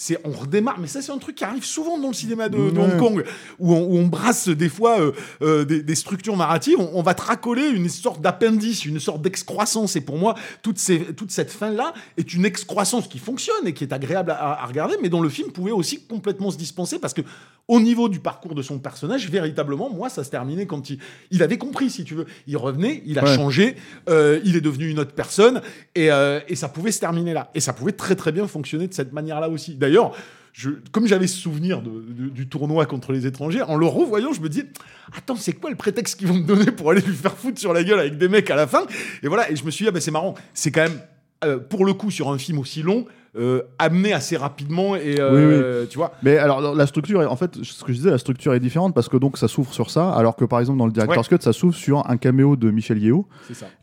c'est 0.00 0.16
on 0.24 0.30
redémarre. 0.30 0.78
Mais 0.78 0.86
ça, 0.86 1.02
c'est 1.02 1.10
un 1.10 1.18
truc 1.18 1.34
qui 1.34 1.44
arrive 1.44 1.64
souvent 1.64 1.98
dans 1.98 2.08
le 2.08 2.14
cinéma 2.14 2.48
de, 2.48 2.56
de 2.56 2.78
Ouais. 2.78 2.84
Hong 2.84 2.96
Kong, 2.98 3.24
où 3.58 3.74
on, 3.74 3.82
où 3.82 3.98
on 3.98 4.06
brasse 4.06 4.48
des 4.48 4.68
fois 4.68 5.00
euh, 5.00 5.12
euh, 5.42 5.64
des, 5.64 5.82
des 5.82 5.94
structures 5.96 6.36
narratives. 6.36 6.78
On, 6.78 6.90
on 6.94 7.02
va 7.02 7.14
te 7.14 7.22
racoler 7.22 7.66
une 7.68 7.88
sorte 7.88 8.20
d'appendice, 8.20 8.84
une 8.84 9.00
sorte 9.00 9.22
d'excroissance. 9.22 9.96
Et 9.96 10.00
pour 10.00 10.16
moi, 10.16 10.36
toute, 10.62 10.78
ces, 10.78 11.00
toute 11.00 11.32
cette 11.32 11.50
fin-là 11.50 11.92
est 12.16 12.32
une 12.32 12.44
excroissance 12.44 13.08
qui 13.08 13.18
fonctionne 13.18 13.66
et 13.66 13.74
qui 13.74 13.82
est 13.82 13.92
agréable 13.92 14.30
à, 14.30 14.62
à 14.62 14.66
regarder, 14.66 14.94
mais 15.02 15.08
dont 15.08 15.20
le 15.20 15.28
film 15.28 15.50
pouvait 15.50 15.72
aussi 15.72 16.04
complètement 16.06 16.52
se 16.52 16.56
dispenser 16.56 17.00
parce 17.00 17.12
que 17.12 17.22
au 17.68 17.80
niveau 17.80 18.08
du 18.08 18.18
parcours 18.20 18.54
de 18.54 18.62
son 18.62 18.78
personnage, 18.78 19.28
véritablement, 19.30 19.90
moi, 19.90 20.08
ça 20.08 20.24
se 20.24 20.30
terminait 20.30 20.64
quand 20.66 20.88
il, 20.88 20.98
il 21.30 21.42
avait 21.42 21.58
compris, 21.58 21.90
si 21.90 22.02
tu 22.04 22.14
veux. 22.14 22.24
Il 22.46 22.56
revenait, 22.56 23.02
il 23.04 23.18
a 23.18 23.24
Ouais. 23.24 23.34
changé, 23.36 23.76
euh, 24.08 24.40
il 24.44 24.56
est 24.56 24.60
devenu 24.62 24.88
une 24.88 24.98
autre 24.98 25.12
personne, 25.12 25.60
et, 25.94 26.10
euh, 26.10 26.40
et 26.48 26.56
ça 26.56 26.68
pouvait 26.68 26.92
se 26.92 27.00
terminer 27.00 27.34
là. 27.34 27.50
Et 27.54 27.60
ça 27.60 27.72
pouvait 27.74 27.92
très 27.92 28.16
très 28.16 28.32
bien 28.32 28.46
fonctionner 28.46 28.88
de 28.88 28.94
cette 28.94 29.12
manière-là 29.12 29.50
aussi. 29.50 29.74
D'ailleurs, 29.74 30.12
je, 30.54 30.70
comme 30.92 31.06
j'avais 31.06 31.26
ce 31.26 31.36
souvenir 31.38 31.82
de- 31.82 31.90
de- 32.08 32.28
du 32.30 32.48
tournoi 32.48 32.86
contre 32.86 33.12
les 33.12 33.26
étrangers, 33.26 33.60
en 33.62 33.76
le 33.76 33.86
revoyant, 33.86 34.32
je 34.32 34.40
me 34.40 34.48
dis 34.48 34.64
Attends, 35.16 35.36
c'est 35.36 35.52
quoi 35.52 35.68
le 35.70 35.76
prétexte 35.76 36.18
qu'ils 36.18 36.28
vont 36.28 36.34
me 36.38 36.46
donner 36.46 36.70
pour 36.72 36.90
aller 36.90 37.00
lui 37.02 37.14
faire 37.14 37.36
foutre 37.36 37.60
sur 37.60 37.72
la 37.74 37.84
gueule 37.84 38.00
avec 38.00 38.16
des 38.18 38.28
mecs 38.28 38.50
à 38.50 38.56
la 38.56 38.66
fin? 38.66 38.86
Et 39.22 39.28
voilà, 39.28 39.50
et 39.50 39.56
je 39.56 39.64
me 39.64 39.70
suis 39.70 39.84
dit, 39.84 39.88
ah 39.88 39.92
ben 39.92 40.00
c'est 40.00 40.10
marrant, 40.10 40.34
c'est 40.54 40.70
quand 40.70 40.82
même, 40.82 41.00
euh, 41.44 41.58
pour 41.58 41.84
le 41.84 41.92
coup, 41.92 42.10
sur 42.10 42.30
un 42.30 42.38
film 42.38 42.58
aussi 42.58 42.82
long, 42.82 43.06
euh, 43.36 43.62
amené 43.78 44.12
assez 44.12 44.36
rapidement, 44.36 44.96
et 44.96 45.16
euh, 45.18 45.86
tu 45.88 45.98
vois. 45.98 46.12
Mais 46.22 46.38
alors 46.38 46.74
la 46.74 46.86
structure, 46.86 47.30
en 47.30 47.36
fait, 47.36 47.62
ce 47.62 47.84
que 47.84 47.92
je 47.92 47.98
disais, 47.98 48.10
la 48.10 48.18
structure 48.18 48.54
est 48.54 48.60
différente 48.60 48.94
parce 48.94 49.08
que 49.08 49.16
donc 49.16 49.38
ça 49.38 49.48
s'ouvre 49.48 49.72
sur 49.72 49.90
ça, 49.90 50.10
alors 50.12 50.36
que 50.36 50.44
par 50.44 50.60
exemple 50.60 50.78
dans 50.78 50.86
le 50.86 50.92
Director's 50.92 51.28
Cut, 51.28 51.36
ça 51.40 51.52
s'ouvre 51.52 51.74
sur 51.74 52.08
un 52.08 52.16
caméo 52.16 52.56
de 52.56 52.70
Michel 52.70 52.98
Yeo 53.02 53.26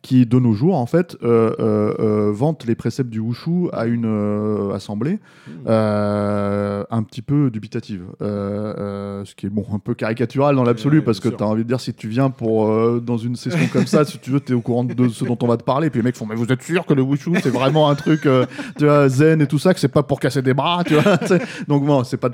qui 0.01 0.25
de 0.25 0.39
nos 0.39 0.53
jours 0.53 0.75
en 0.75 0.85
fait 0.85 1.17
euh, 1.23 1.53
euh, 1.59 1.93
euh, 1.99 2.31
vante 2.31 2.65
les 2.65 2.75
préceptes 2.75 3.09
du 3.09 3.19
wushu 3.19 3.69
à 3.73 3.85
une 3.85 4.71
assemblée 4.73 5.19
Mmh. 5.47 5.51
euh, 5.67 6.83
un 6.89 7.03
petit 7.03 7.21
peu 7.21 7.51
dubitative, 7.51 8.03
ce 8.19 9.35
qui 9.35 9.45
est 9.45 9.49
bon 9.49 9.65
un 9.73 9.79
peu 9.79 9.93
caricatural 9.93 10.55
dans 10.55 10.63
l'absolu 10.63 10.99
Ouais, 10.99 11.03
parce 11.03 11.19
que 11.19 11.29
tu 11.29 11.43
as 11.43 11.47
envie 11.47 11.63
de 11.63 11.67
dire 11.67 11.79
si 11.79 11.93
tu 11.93 12.07
viens 12.07 12.29
pour 12.29 13.01
dans 13.01 13.17
une 13.17 13.35
session 13.35 13.67
comme 13.71 13.85
ça, 13.85 14.05
si 14.05 14.17
tu 14.17 14.31
veux, 14.31 14.39
tu 14.39 14.53
es 14.53 14.55
au 14.55 14.61
courant 14.61 14.83
de 14.83 15.07
ce 15.09 15.25
dont 15.25 15.37
on 15.41 15.47
va 15.47 15.57
te 15.57 15.63
parler, 15.63 15.89
puis 15.89 15.99
les 15.99 16.03
mecs 16.03 16.15
font 16.15 16.25
mais 16.25 16.35
vous 16.35 16.51
êtes 16.51 16.61
sûr 16.61 16.85
que 16.85 16.93
le 16.93 17.01
wushu 17.01 17.31
c'est 17.43 17.49
vraiment 17.49 17.89
un 17.89 17.95
truc 17.95 18.27
tu 18.77 18.85
vois, 18.85 19.09
zen 19.09 19.34
et 19.41 19.47
tout 19.47 19.59
ça, 19.59 19.73
que 19.73 19.79
c'est 19.79 19.87
pas 19.87 20.03
pour 20.03 20.19
casser 20.19 20.41
des 20.41 20.53
bras, 20.53 20.83
tu 20.85 20.95
vois. 20.95 21.17
Donc 21.67 21.85
bon, 21.85 22.03
c'est 22.03 22.17
pas, 22.17 22.29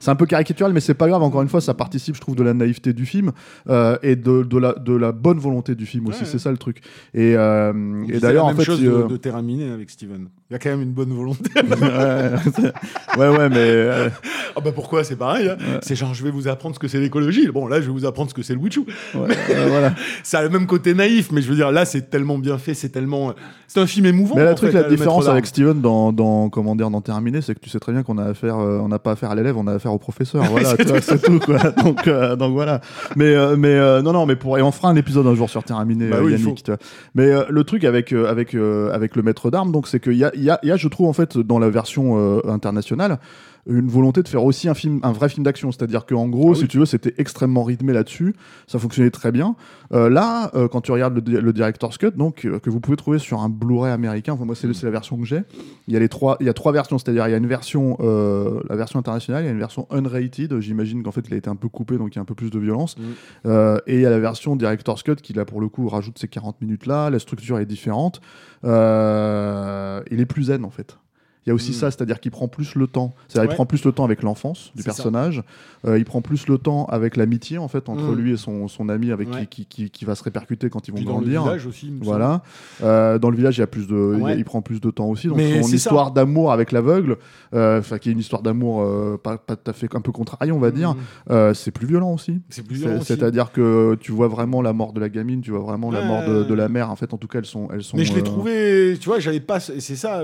c'est 0.00 0.10
un 0.10 0.16
peu 0.16 0.26
caricatural, 0.26 0.72
mais 0.72 0.80
c'est 0.80 0.94
pas 0.94 1.08
grave. 1.08 1.22
Encore 1.22 1.42
une 1.42 1.48
fois, 1.48 1.60
ça 1.60 1.74
participe, 1.74 2.14
je 2.14 2.20
trouve, 2.20 2.36
de 2.36 2.42
la 2.42 2.54
naïveté 2.54 2.92
du 2.92 3.06
film 3.06 3.32
euh, 3.68 3.96
et 4.02 4.16
de, 4.16 4.42
de 4.42 4.58
la 4.58 4.72
de 4.74 4.94
la 4.94 5.12
bonne 5.12 5.38
volonté 5.38 5.74
du 5.74 5.86
film 5.86 6.06
aussi. 6.08 6.20
Ouais, 6.20 6.26
C'est 6.26 6.34
ouais. 6.34 6.38
ça 6.38 6.50
le 6.50 6.58
truc. 6.58 6.80
Et, 7.14 7.36
euh, 7.36 7.72
On 7.74 8.04
et 8.08 8.18
d'ailleurs, 8.18 8.44
la 8.46 8.52
en 8.52 8.54
même 8.54 8.56
fait, 8.58 8.64
chose 8.64 8.84
euh, 8.84 9.02
de, 9.04 9.08
de 9.08 9.16
Terraminé 9.16 9.70
avec 9.70 9.90
Steven. 9.90 10.28
Il 10.48 10.52
y 10.52 10.56
a 10.56 10.60
quand 10.60 10.70
même 10.70 10.82
une 10.82 10.92
bonne 10.92 11.12
volonté. 11.12 11.50
ouais, 11.60 13.28
ouais, 13.28 13.48
mais 13.48 13.56
euh, 13.58 14.08
ah 14.54 14.60
bah 14.60 14.70
pourquoi 14.72 15.02
C'est 15.02 15.16
pareil. 15.16 15.48
hein. 15.48 15.56
C'est 15.82 15.96
genre, 15.96 16.14
je 16.14 16.22
vais 16.22 16.30
vous 16.30 16.46
apprendre 16.46 16.72
ce 16.76 16.78
que 16.78 16.86
c'est 16.86 17.00
l'écologie. 17.00 17.48
Bon, 17.48 17.66
là, 17.66 17.80
je 17.80 17.86
vais 17.86 17.92
vous 17.92 18.06
apprendre 18.06 18.30
ce 18.30 18.34
que 18.34 18.42
c'est 18.42 18.54
le 18.54 18.60
wushu. 18.60 18.82
ouais, 19.16 19.36
euh, 19.50 19.66
voilà. 19.68 19.92
Ça 20.22 20.38
a 20.38 20.42
le 20.44 20.48
même 20.48 20.66
côté 20.66 20.94
naïf, 20.94 21.32
mais 21.32 21.42
je 21.42 21.48
veux 21.48 21.56
dire, 21.56 21.72
là, 21.72 21.84
c'est 21.84 22.10
tellement 22.10 22.38
bien 22.38 22.58
fait, 22.58 22.74
c'est 22.74 22.90
tellement. 22.90 23.34
C'est 23.66 23.80
un 23.80 23.88
film 23.88 24.06
émouvant. 24.06 24.36
Mais 24.36 24.42
en 24.46 24.50
le 24.50 24.54
truc, 24.54 24.70
fait, 24.70 24.76
la 24.76 24.82
le 24.84 24.90
mettre 24.90 24.98
différence 25.00 25.26
avec 25.26 25.46
Steven 25.46 25.80
dans, 25.80 26.12
dans 26.12 26.48
comment 26.48 26.76
dire 26.76 26.90
dans 26.90 27.00
Terminé, 27.00 27.40
c'est 27.40 27.56
que 27.56 27.60
tu 27.60 27.68
sais 27.68 27.80
très 27.80 27.90
bien 27.90 28.04
qu'on 28.04 28.18
a 28.18 28.26
affaire, 28.26 28.58
euh, 28.58 28.78
on 28.78 28.86
n'a 28.86 29.00
pas 29.00 29.10
affaire 29.12 29.32
à 29.32 29.34
l'élève, 29.34 29.56
on 29.58 29.66
a 29.66 29.72
affaire 29.72 29.92
au 29.92 29.98
professeur. 29.98 30.44
Voilà, 30.50 30.74
c'est 31.00 31.20
tout 31.22 31.40
quoi. 31.40 31.58
Donc, 31.72 32.06
euh, 32.06 32.36
donc 32.36 32.52
voilà. 32.52 32.80
Mais 33.16 33.34
euh, 33.34 33.56
mais 33.56 34.00
non 34.02 34.12
non, 34.12 34.26
mais 34.26 34.36
pour 34.36 34.56
et 34.58 34.62
on 34.62 34.70
fera 34.70 34.88
un 34.88 34.96
épisode 34.96 35.26
un 35.26 35.34
jour 35.34 35.50
sur 35.50 35.64
Terminé, 35.64 36.08
Bah 36.08 36.18
oui, 36.22 36.32
Yannick. 36.32 36.70
Mais 37.16 37.32
le 37.48 37.64
truc 37.64 37.82
avec 37.82 38.12
avec 38.12 38.54
avec 38.54 39.16
le 39.16 39.22
maître 39.22 39.50
d'armes, 39.50 39.72
donc 39.72 39.88
c'est 39.88 39.98
qu'il 39.98 40.14
y 40.14 40.24
a 40.24 40.30
y 40.42 40.50
a, 40.50 40.58
il 40.62 40.68
y 40.68 40.72
a, 40.72 40.76
je 40.76 40.88
trouve 40.88 41.08
en 41.08 41.12
fait 41.12 41.38
dans 41.38 41.58
la 41.58 41.70
version 41.70 42.18
euh, 42.18 42.40
internationale 42.48 43.18
une 43.66 43.88
volonté 43.88 44.22
de 44.22 44.28
faire 44.28 44.44
aussi 44.44 44.68
un 44.68 44.74
film, 44.74 45.00
un 45.02 45.12
vrai 45.12 45.28
film 45.28 45.44
d'action. 45.44 45.72
C'est-à-dire 45.72 46.06
qu'en 46.06 46.28
gros, 46.28 46.52
Ah 46.52 46.58
si 46.58 46.68
tu 46.68 46.78
veux, 46.78 46.86
c'était 46.86 47.14
extrêmement 47.18 47.64
rythmé 47.64 47.92
là-dessus. 47.92 48.34
Ça 48.66 48.78
fonctionnait 48.78 49.10
très 49.10 49.32
bien. 49.32 49.56
Euh, 49.92 50.08
là, 50.08 50.50
euh, 50.54 50.68
quand 50.68 50.80
tu 50.80 50.92
regardes 50.92 51.26
le, 51.28 51.40
le 51.40 51.52
director's 51.52 51.98
cut, 51.98 52.12
donc 52.12 52.44
euh, 52.44 52.58
que 52.58 52.70
vous 52.70 52.80
pouvez 52.80 52.96
trouver 52.96 53.18
sur 53.18 53.40
un 53.40 53.48
Blu-ray 53.48 53.92
américain, 53.92 54.32
enfin, 54.32 54.44
moi 54.44 54.54
c'est 54.54 54.72
c'est 54.72 54.86
la 54.86 54.92
version 54.92 55.16
que 55.16 55.24
j'ai. 55.24 55.42
Il 55.88 55.94
y 55.94 55.96
a 55.96 56.00
les 56.00 56.08
trois, 56.08 56.36
il 56.40 56.46
y 56.46 56.48
a 56.48 56.52
trois 56.52 56.72
versions. 56.72 56.98
C'est-à-dire 56.98 57.26
il 57.26 57.30
y 57.30 57.34
a 57.34 57.38
une 57.38 57.46
version, 57.46 57.96
euh, 58.00 58.60
la 58.68 58.76
version 58.76 58.98
internationale, 58.98 59.44
il 59.44 59.46
y 59.46 59.48
a 59.48 59.52
une 59.52 59.58
version 59.58 59.86
unrated. 59.90 60.60
J'imagine 60.60 61.02
qu'en 61.02 61.12
fait 61.12 61.24
il 61.28 61.34
a 61.34 61.36
été 61.36 61.48
un 61.48 61.56
peu 61.56 61.68
coupé, 61.68 61.98
donc 61.98 62.14
il 62.14 62.16
y 62.16 62.18
a 62.18 62.22
un 62.22 62.26
peu 62.26 62.34
plus 62.34 62.50
de 62.50 62.58
violence. 62.58 62.96
Mm. 62.96 63.02
Euh, 63.46 63.78
et 63.86 63.96
il 63.96 64.00
y 64.00 64.06
a 64.06 64.10
la 64.10 64.18
version 64.18 64.56
director's 64.56 65.02
cut 65.02 65.16
qui 65.16 65.32
là 65.32 65.44
pour 65.44 65.60
le 65.60 65.68
coup 65.68 65.88
rajoute 65.88 66.18
ces 66.18 66.28
40 66.28 66.60
minutes 66.60 66.86
là. 66.86 67.10
La 67.10 67.18
structure 67.18 67.58
est 67.58 67.66
différente. 67.66 68.20
Euh, 68.64 70.02
il 70.10 70.20
est 70.20 70.26
plus 70.26 70.44
zen 70.44 70.64
en 70.64 70.70
fait. 70.70 70.98
Il 71.46 71.50
y 71.50 71.52
a 71.52 71.54
aussi 71.54 71.70
Mm. 71.70 71.74
ça, 71.74 71.90
c'est-à-dire 71.92 72.18
qu'il 72.20 72.32
prend 72.32 72.48
plus 72.48 72.74
le 72.74 72.86
temps. 72.88 73.14
C'est-à-dire 73.28 73.48
Ouais. 73.48 73.54
il 73.54 73.56
prend 73.56 73.66
plus 73.66 73.84
le 73.84 73.92
temps 73.92 74.04
avec 74.04 74.22
l'enfance 74.24 74.72
du 74.74 74.82
personnage. 74.82 75.42
Euh, 75.86 75.96
il 75.98 76.04
prend 76.04 76.20
plus 76.20 76.48
le 76.48 76.58
temps 76.58 76.86
avec 76.86 77.16
l'amitié 77.16 77.58
en 77.58 77.68
fait 77.68 77.88
entre 77.88 78.02
Mm. 78.02 78.16
lui 78.16 78.32
et 78.32 78.36
son, 78.36 78.66
son 78.68 78.88
ami 78.88 79.12
avec 79.12 79.32
Ouais. 79.32 79.46
qui, 79.46 79.64
qui, 79.64 79.84
qui, 79.84 79.90
qui 79.90 80.04
va 80.04 80.14
se 80.16 80.24
répercuter 80.24 80.68
quand 80.70 80.88
ils 80.88 80.90
vont 80.90 80.96
Puis 80.96 81.04
dans 81.06 81.12
le 81.18 81.20
grandir. 81.20 81.42
village 81.44 81.66
aussi. 81.66 81.92
Voilà. 82.02 82.42
Euh, 82.82 83.18
dans 83.18 83.30
le 83.30 83.36
village, 83.36 83.56
il 83.58 83.60
y 83.60 83.62
a 83.62 83.66
plus 83.68 83.86
de, 83.86 83.94
Ouais. 84.20 84.34
il, 84.34 84.38
il 84.40 84.44
prend 84.44 84.60
plus 84.62 84.80
de 84.80 84.90
temps 84.90 85.06
aussi. 85.06 85.28
Donc 85.28 85.36
Mais 85.36 85.62
son 85.62 85.68
histoire 85.68 86.10
d'amour 86.10 86.52
avec 86.52 86.72
l'aveugle, 86.72 87.16
euh, 87.54 87.78
enfin 87.78 87.98
qui 87.98 88.08
est 88.08 88.12
une 88.12 88.18
histoire 88.18 88.42
d'amour 88.42 88.84
pas, 89.22 89.38
pas 89.38 89.54
tout 89.56 89.70
à 89.70 89.72
fait 89.72 89.94
un 89.94 90.00
peu 90.00 90.12
contrariée, 90.12 90.50
on 90.52 90.58
va 90.58 90.70
dire. 90.72 90.94
Mm. 90.94 90.98
euh, 91.30 91.54
c'est 91.54 91.70
plus 91.70 91.86
violent 91.86 92.12
aussi. 92.12 92.40
C'est 92.48 92.66
plus 92.66 92.76
violent. 92.76 93.00
C'est-à-dire 93.02 93.52
que 93.52 93.96
tu 94.00 94.10
vois 94.12 94.28
vraiment 94.28 94.62
la 94.62 94.72
mort 94.72 94.92
de 94.92 95.00
la 95.00 95.08
gamine, 95.08 95.40
tu 95.42 95.52
vois 95.52 95.60
vraiment 95.60 95.90
la 95.92 96.02
mort 96.04 96.24
de, 96.26 96.42
de 96.42 96.54
la 96.54 96.68
mère. 96.68 96.90
En 96.90 96.96
fait, 96.96 97.14
en 97.14 97.18
tout 97.18 97.28
cas, 97.28 97.38
elles 97.38 97.46
sont, 97.46 97.68
elles 97.72 97.82
sont. 97.84 97.96
Mais 97.96 98.04
je 98.04 98.14
l'ai 98.14 98.22
trouvé, 98.24 98.96
tu 99.00 99.08
vois, 99.08 99.20
j'avais 99.20 99.40
pas, 99.40 99.60
c'est 99.60 99.80
ça, 99.80 100.22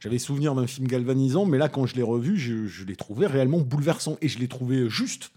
j'avais 0.00 0.18
souvenir 0.18 0.49
d'un 0.54 0.66
film 0.66 0.86
galvanisant, 0.86 1.46
mais 1.46 1.58
là, 1.58 1.68
quand 1.68 1.86
je 1.86 1.96
l'ai 1.96 2.02
revu, 2.02 2.38
je, 2.38 2.66
je 2.66 2.84
l'ai 2.84 2.96
trouvé 2.96 3.26
réellement 3.26 3.60
bouleversant 3.60 4.16
et 4.20 4.28
je 4.28 4.38
l'ai 4.38 4.48
trouvé 4.48 4.88
juste. 4.88 5.32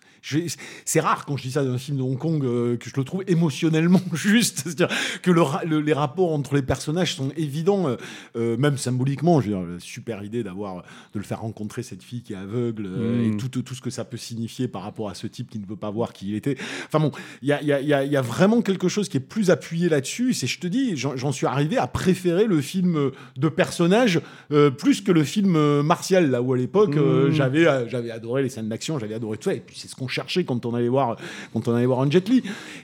C'est 0.86 1.00
rare 1.02 1.26
quand 1.26 1.36
je 1.38 1.44
dis 1.44 1.52
ça 1.52 1.64
d'un 1.66 1.78
film 1.78 1.98
de 1.98 2.02
Hong 2.02 2.18
Kong 2.18 2.44
euh, 2.46 2.78
que 2.78 2.90
je 2.90 2.96
le 2.96 3.04
trouve 3.04 3.24
émotionnellement 3.28 4.02
juste, 4.14 4.62
c'est-à-dire 4.64 4.88
que 5.22 5.32
le 5.32 5.44
le- 5.66 5.82
les 5.82 5.94
rapports 5.94 6.32
entre 6.34 6.56
les 6.56 6.62
personnages 6.62 7.16
sont 7.16 7.32
évidents, 7.36 7.90
euh, 7.90 7.96
euh, 8.38 8.58
même 8.58 8.78
symboliquement. 8.78 9.42
Je 9.42 9.52
veux 9.52 9.58
dire, 9.58 9.82
super 9.82 10.24
idée 10.24 10.42
d'avoir 10.44 10.78
de 11.14 11.20
le 11.20 11.24
faire 11.26 11.42
rencontrer 11.42 11.84
cette 11.84 12.02
fille 12.04 12.22
qui 12.24 12.34
est 12.34 12.38
aveugle 12.38 12.86
euh, 12.88 13.28
Mm. 13.28 13.34
et 13.34 13.38
tout, 13.38 13.62
tout 13.62 13.76
ce 13.76 13.82
que 13.82 13.90
ça 13.90 14.06
peut 14.06 14.18
signifier 14.18 14.68
par 14.68 14.82
rapport 14.84 15.10
à 15.10 15.14
ce 15.14 15.28
type 15.28 15.50
qui 15.50 15.60
ne 15.60 15.66
veut 15.66 15.76
pas 15.76 15.90
voir 15.92 16.14
qui 16.14 16.30
il 16.30 16.36
était. 16.36 16.56
Enfin 16.88 17.00
bon, 17.00 17.12
il 17.42 17.50
y 17.50 17.52
a, 17.52 17.62
y 17.62 17.72
a- 17.74 17.82
y 17.82 17.94
a- 17.94 18.06
y 18.06 18.16
a 18.16 18.22
vraiment 18.22 18.62
quelque 18.62 18.88
chose 18.88 19.10
qui 19.10 19.18
est 19.18 19.20
plus 19.20 19.50
appuyé 19.52 19.90
là-dessus. 19.90 20.34
C'est, 20.34 20.48
je 20.48 20.60
te 20.60 20.68
dis, 20.68 20.96
j'en 20.96 21.32
suis 21.34 21.46
arrivé 21.48 21.78
à 21.78 21.88
préférer 21.88 22.46
le 22.46 22.62
film 22.62 23.12
de 23.38 23.50
personnage 23.50 24.22
euh, 24.52 24.70
plus 24.72 25.02
que 25.02 25.12
le 25.12 25.24
film 25.24 25.82
martial, 25.82 26.32
là 26.32 26.42
où 26.42 26.54
à 26.54 26.58
l'époque 26.58 26.96
Mmh. 26.96 27.32
j'avais, 27.32 27.90
j'avais 27.90 28.12
adoré 28.12 28.44
les 28.44 28.50
scènes 28.50 28.70
d'action, 28.70 29.00
j'avais 29.00 29.16
adoré 29.16 29.38
tout 29.38 29.50
ça. 29.50 29.54
Et 29.56 29.60
puis 29.60 29.76
c'est 29.78 29.88
ce 29.88 29.96
qu'on 29.96 30.08
cherchait 30.14 30.44
quand 30.44 30.66
on 30.66 30.74
allait 30.74 30.88
voir, 30.88 31.18
quand 31.54 31.68
on 31.68 31.76
allait 31.76 31.86
voir 31.86 32.02
un 32.02 32.10
Jet 32.10 32.28
Li. 32.30 32.44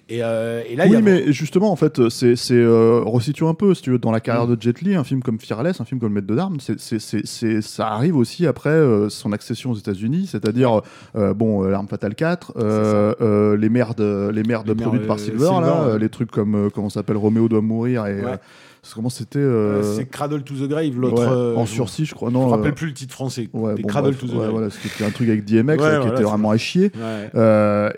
Et, 0.09 0.23
euh, 0.23 0.61
et 0.67 0.75
là, 0.75 0.85
y 0.87 0.89
oui, 0.89 0.95
a 0.97 1.01
mais 1.01 1.31
justement, 1.31 1.71
en 1.71 1.75
fait, 1.75 2.09
c'est, 2.09 2.35
euh, 2.51 3.01
resitue 3.05 3.45
un 3.45 3.53
peu, 3.53 3.73
si 3.73 3.81
tu 3.81 3.91
veux, 3.91 3.99
dans 3.99 4.11
la 4.11 4.19
carrière 4.19 4.47
de 4.47 4.57
Jet 4.59 4.81
Li, 4.81 4.95
un 4.95 5.03
film 5.03 5.21
comme 5.21 5.39
Fearless, 5.39 5.79
un 5.81 5.85
film 5.85 5.99
comme 5.99 6.13
Maître 6.13 6.27
de 6.27 6.35
d'armes, 6.35 6.57
ça 6.59 7.87
arrive 7.87 8.15
aussi 8.15 8.47
après 8.47 8.69
euh, 8.69 9.09
son 9.09 9.31
accession 9.31 9.71
aux 9.71 9.75
États-Unis, 9.75 10.27
c'est-à-dire, 10.31 10.81
euh, 11.15 11.33
bon, 11.33 11.63
L'Arme 11.63 11.87
Fatale 11.87 12.15
4, 12.15 12.53
euh, 12.57 13.13
euh, 13.21 13.57
les 13.57 13.69
merdes, 13.69 14.01
les 14.01 14.43
merdes 14.43 14.67
Les 14.67 14.75
produites 14.75 15.07
par 15.07 15.19
Silver, 15.19 15.37
Silver, 15.37 15.61
là, 15.61 15.87
ouais. 15.87 15.99
les 15.99 16.09
trucs 16.09 16.31
comme, 16.31 16.69
comment 16.73 16.89
s'appelle, 16.89 17.17
Roméo 17.17 17.47
doit 17.47 17.61
mourir, 17.61 18.05
et 18.07 18.19
Ouais. 18.19 18.37
C'est- 18.81 18.95
comment 18.95 19.09
c'était 19.09 19.39
Euh, 19.39 19.83
c'est 19.95 20.05
Cradle 20.09 20.41
to 20.43 20.53
the 20.55 20.67
Grave, 20.69 20.97
l'autre. 20.97 21.21
euh, 21.21 21.55
en 21.55 21.65
je- 21.65 21.71
sursis, 21.73 22.05
je 22.05 22.13
crois, 22.15 22.29
Je 22.29 22.33
non 22.33 22.45
me 22.47 22.53
euh, 22.53 22.55
rappelle 22.55 22.73
plus 22.73 22.87
le 22.87 22.93
titre 22.93 23.13
français. 23.13 23.49
Ouais, 23.53 23.73
C'est 23.75 23.81
bon, 23.83 23.87
Cradle 23.87 24.09
bref, 24.11 24.19
to 24.19 24.27
the 24.27 24.31
Grave. 24.35 24.49
voilà, 24.51 24.67
c'était 24.69 25.03
un 25.05 25.09
truc 25.11 25.29
avec 25.29 25.45
DMX 25.45 25.67
là, 25.67 25.73
qui 25.75 25.77
voilà, 25.97 26.05
était 26.07 26.17
c'est 26.17 26.23
vraiment 26.23 26.51
à 26.51 26.57
chier. 26.57 26.91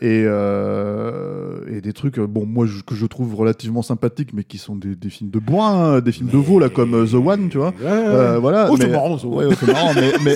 Et, 0.01 0.25
et 1.75 1.81
des 1.81 1.93
trucs, 1.93 2.19
bon, 2.19 2.45
moi, 2.45 2.65
je- 2.65 2.81
que 2.83 2.95
je 2.95 3.05
trouve 3.05 3.35
relativement 3.35 3.81
sympathiques, 3.81 4.29
mais 4.33 4.43
qui 4.43 4.57
sont 4.57 4.75
des, 4.75 4.95
des 4.95 5.09
films 5.09 5.29
de 5.29 5.39
bois, 5.39 5.67
hein, 5.67 5.99
des 6.01 6.11
films 6.11 6.29
de 6.29 6.37
veau, 6.37 6.59
là, 6.59 6.69
comme 6.69 7.07
The 7.09 7.13
One, 7.15 7.49
tu 7.49 7.57
vois. 7.57 7.73
Voilà. 7.79 8.67
Oh, 8.71 8.75
mais- 8.79 8.87
marrant, 8.87 9.17
ouais, 9.17 9.47
c'est 9.59 9.71
marrant, 9.71 9.91
mais, 9.95 10.35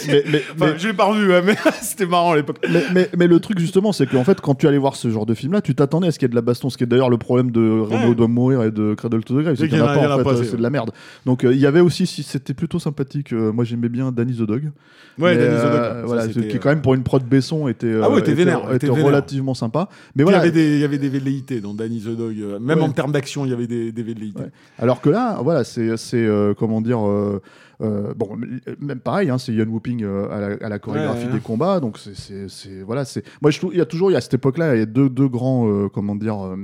je 0.77 0.88
l'ai 0.88 0.93
pas 0.93 1.05
revu, 1.05 1.34
hein, 1.34 1.41
mais 1.45 1.55
c'était 1.81 2.05
marrant 2.05 2.31
à 2.31 2.36
l'époque. 2.36 2.58
mais, 3.17 3.27
le 3.27 3.39
truc 3.39 3.60
justement, 3.60 3.91
c'est 3.91 4.08
qu'en 4.08 4.23
fait, 4.23 4.39
quand 4.41 4.55
tu 4.55 4.67
allais 4.67 4.77
voir 4.77 4.95
ce 4.95 5.10
genre 5.10 5.25
de 5.25 5.34
film-là, 5.34 5.62
tu 5.62 5.75
t'attendais 5.75 6.08
à 6.08 6.12
ce 6.12 6.19
qu'il 6.19 6.25
y 6.27 6.29
ait 6.29 6.29
de 6.29 6.36
la 6.36 6.41
baston, 6.41 6.69
ce 6.69 6.77
qui 6.77 6.84
est 6.84 6.88
d'ailleurs 6.88 7.10
le 7.10 7.17
problème 7.17 7.51
de 7.51 7.65
Ouais. 7.86 8.15
doit 8.15 8.27
mourir 8.27 8.63
et 8.63 8.71
de 8.71 8.93
Cradle 8.93 9.23
to 9.23 9.34
the 9.39 9.43
Grave, 9.43 9.55
c'est 9.55 9.63
C'est 9.63 9.69
qu'il 9.69 9.81
en 9.81 9.88
a 9.88 10.23
pas 10.23 10.35
euh, 10.41 10.43
c'est 10.50 10.58
de 10.58 10.62
la 10.62 10.69
merde. 10.69 10.91
Donc 11.26 11.43
euh, 11.43 11.54
il 11.54 11.60
y 11.60 11.65
avait 11.65 11.80
aussi, 11.80 12.06
si 12.06 12.24
c'était 12.24 12.54
plutôt 12.54 12.80
sympathique, 12.80 13.34
euh, 13.34 13.52
moi 13.52 13.63
j'aimais 13.63 13.89
bien 13.89 14.12
Danny 14.12 14.34
the 14.34 14.41
Dog. 14.43 14.71
Ouais, 15.17 15.36
Mais, 15.36 15.38
Danny 15.38 15.58
the 15.58 15.62
Dog, 15.63 15.74
euh, 15.76 16.02
ça, 16.02 16.06
voilà, 16.08 16.28
qui 16.28 16.60
quand 16.60 16.69
même 16.69 16.82
pour 16.82 16.93
une 16.93 17.04
prod 17.04 17.24
Besson 17.24 17.67
était, 17.67 17.93
Ah 18.02 18.10
ouais, 18.10 18.19
était 18.19 18.34
vénère, 18.34 18.60
était 18.67 18.76
était 18.76 18.88
vénère. 18.88 19.06
relativement 19.06 19.54
sympa. 19.54 19.88
Mais 20.15 20.19
Il 20.19 20.21
y 20.21 20.24
voilà, 20.24 20.39
avait 20.39 20.52
des, 20.52 20.76
il 20.76 20.80
y 20.80 20.84
avait 20.84 20.98
des 20.98 21.10
velléités 21.10 21.62
dans 21.62 21.74
Danny 21.74 22.02
the 22.02 22.15
Dog. 22.15 22.36
Même 22.60 22.80
Ouais. 22.80 22.84
en 22.84 22.91
termes 22.91 23.12
d'action, 23.12 23.45
il 23.45 23.52
y 23.52 23.54
avait 23.54 23.67
des, 23.67 23.91
des 23.91 24.04
velléités. 24.04 24.41
Ouais. 24.41 24.52
Alors 24.80 25.02
que 25.02 25.10
là, 25.10 25.39
voilà, 25.41 25.63
c'est, 25.63 25.89
comment 26.58 26.82
dire, 26.82 27.00
euh, 27.81 28.09
euh, 28.09 28.13
bon, 28.15 28.29
m- 28.33 28.59
même 28.79 28.99
pareil, 28.99 29.29
hein, 29.29 29.38
c'est 29.38 29.53
Ian 29.53 29.65
Whooping 29.65 30.03
euh, 30.03 30.27
à, 30.31 30.39
la, 30.39 30.65
à 30.65 30.69
la 30.69 30.79
chorégraphie 30.79 31.21
Ouais, 31.25 31.27
ouais. 31.27 31.33
des 31.33 31.39
combats, 31.39 31.79
donc 31.79 31.97
c'est, 31.97 32.81
voilà, 32.85 33.05
c'est, 33.05 33.23
moi 33.41 33.51
je 33.51 33.57
trouve, 33.59 33.73
il 33.73 33.77
y 33.77 33.81
a 33.81 33.85
toujours, 33.85 34.09
il 34.11 34.13
y 34.13 34.15
a 34.15 34.19
à 34.19 34.21
cette 34.21 34.33
époque-là, 34.35 34.75
il 34.75 34.79
y 34.79 34.81
a 34.81 34.85
deux, 34.85 35.09
deux 35.09 35.27
grands, 35.27 35.67
euh, 35.69 35.88
comment 35.89 36.15
dire, 36.15 36.45
euh, 36.45 36.55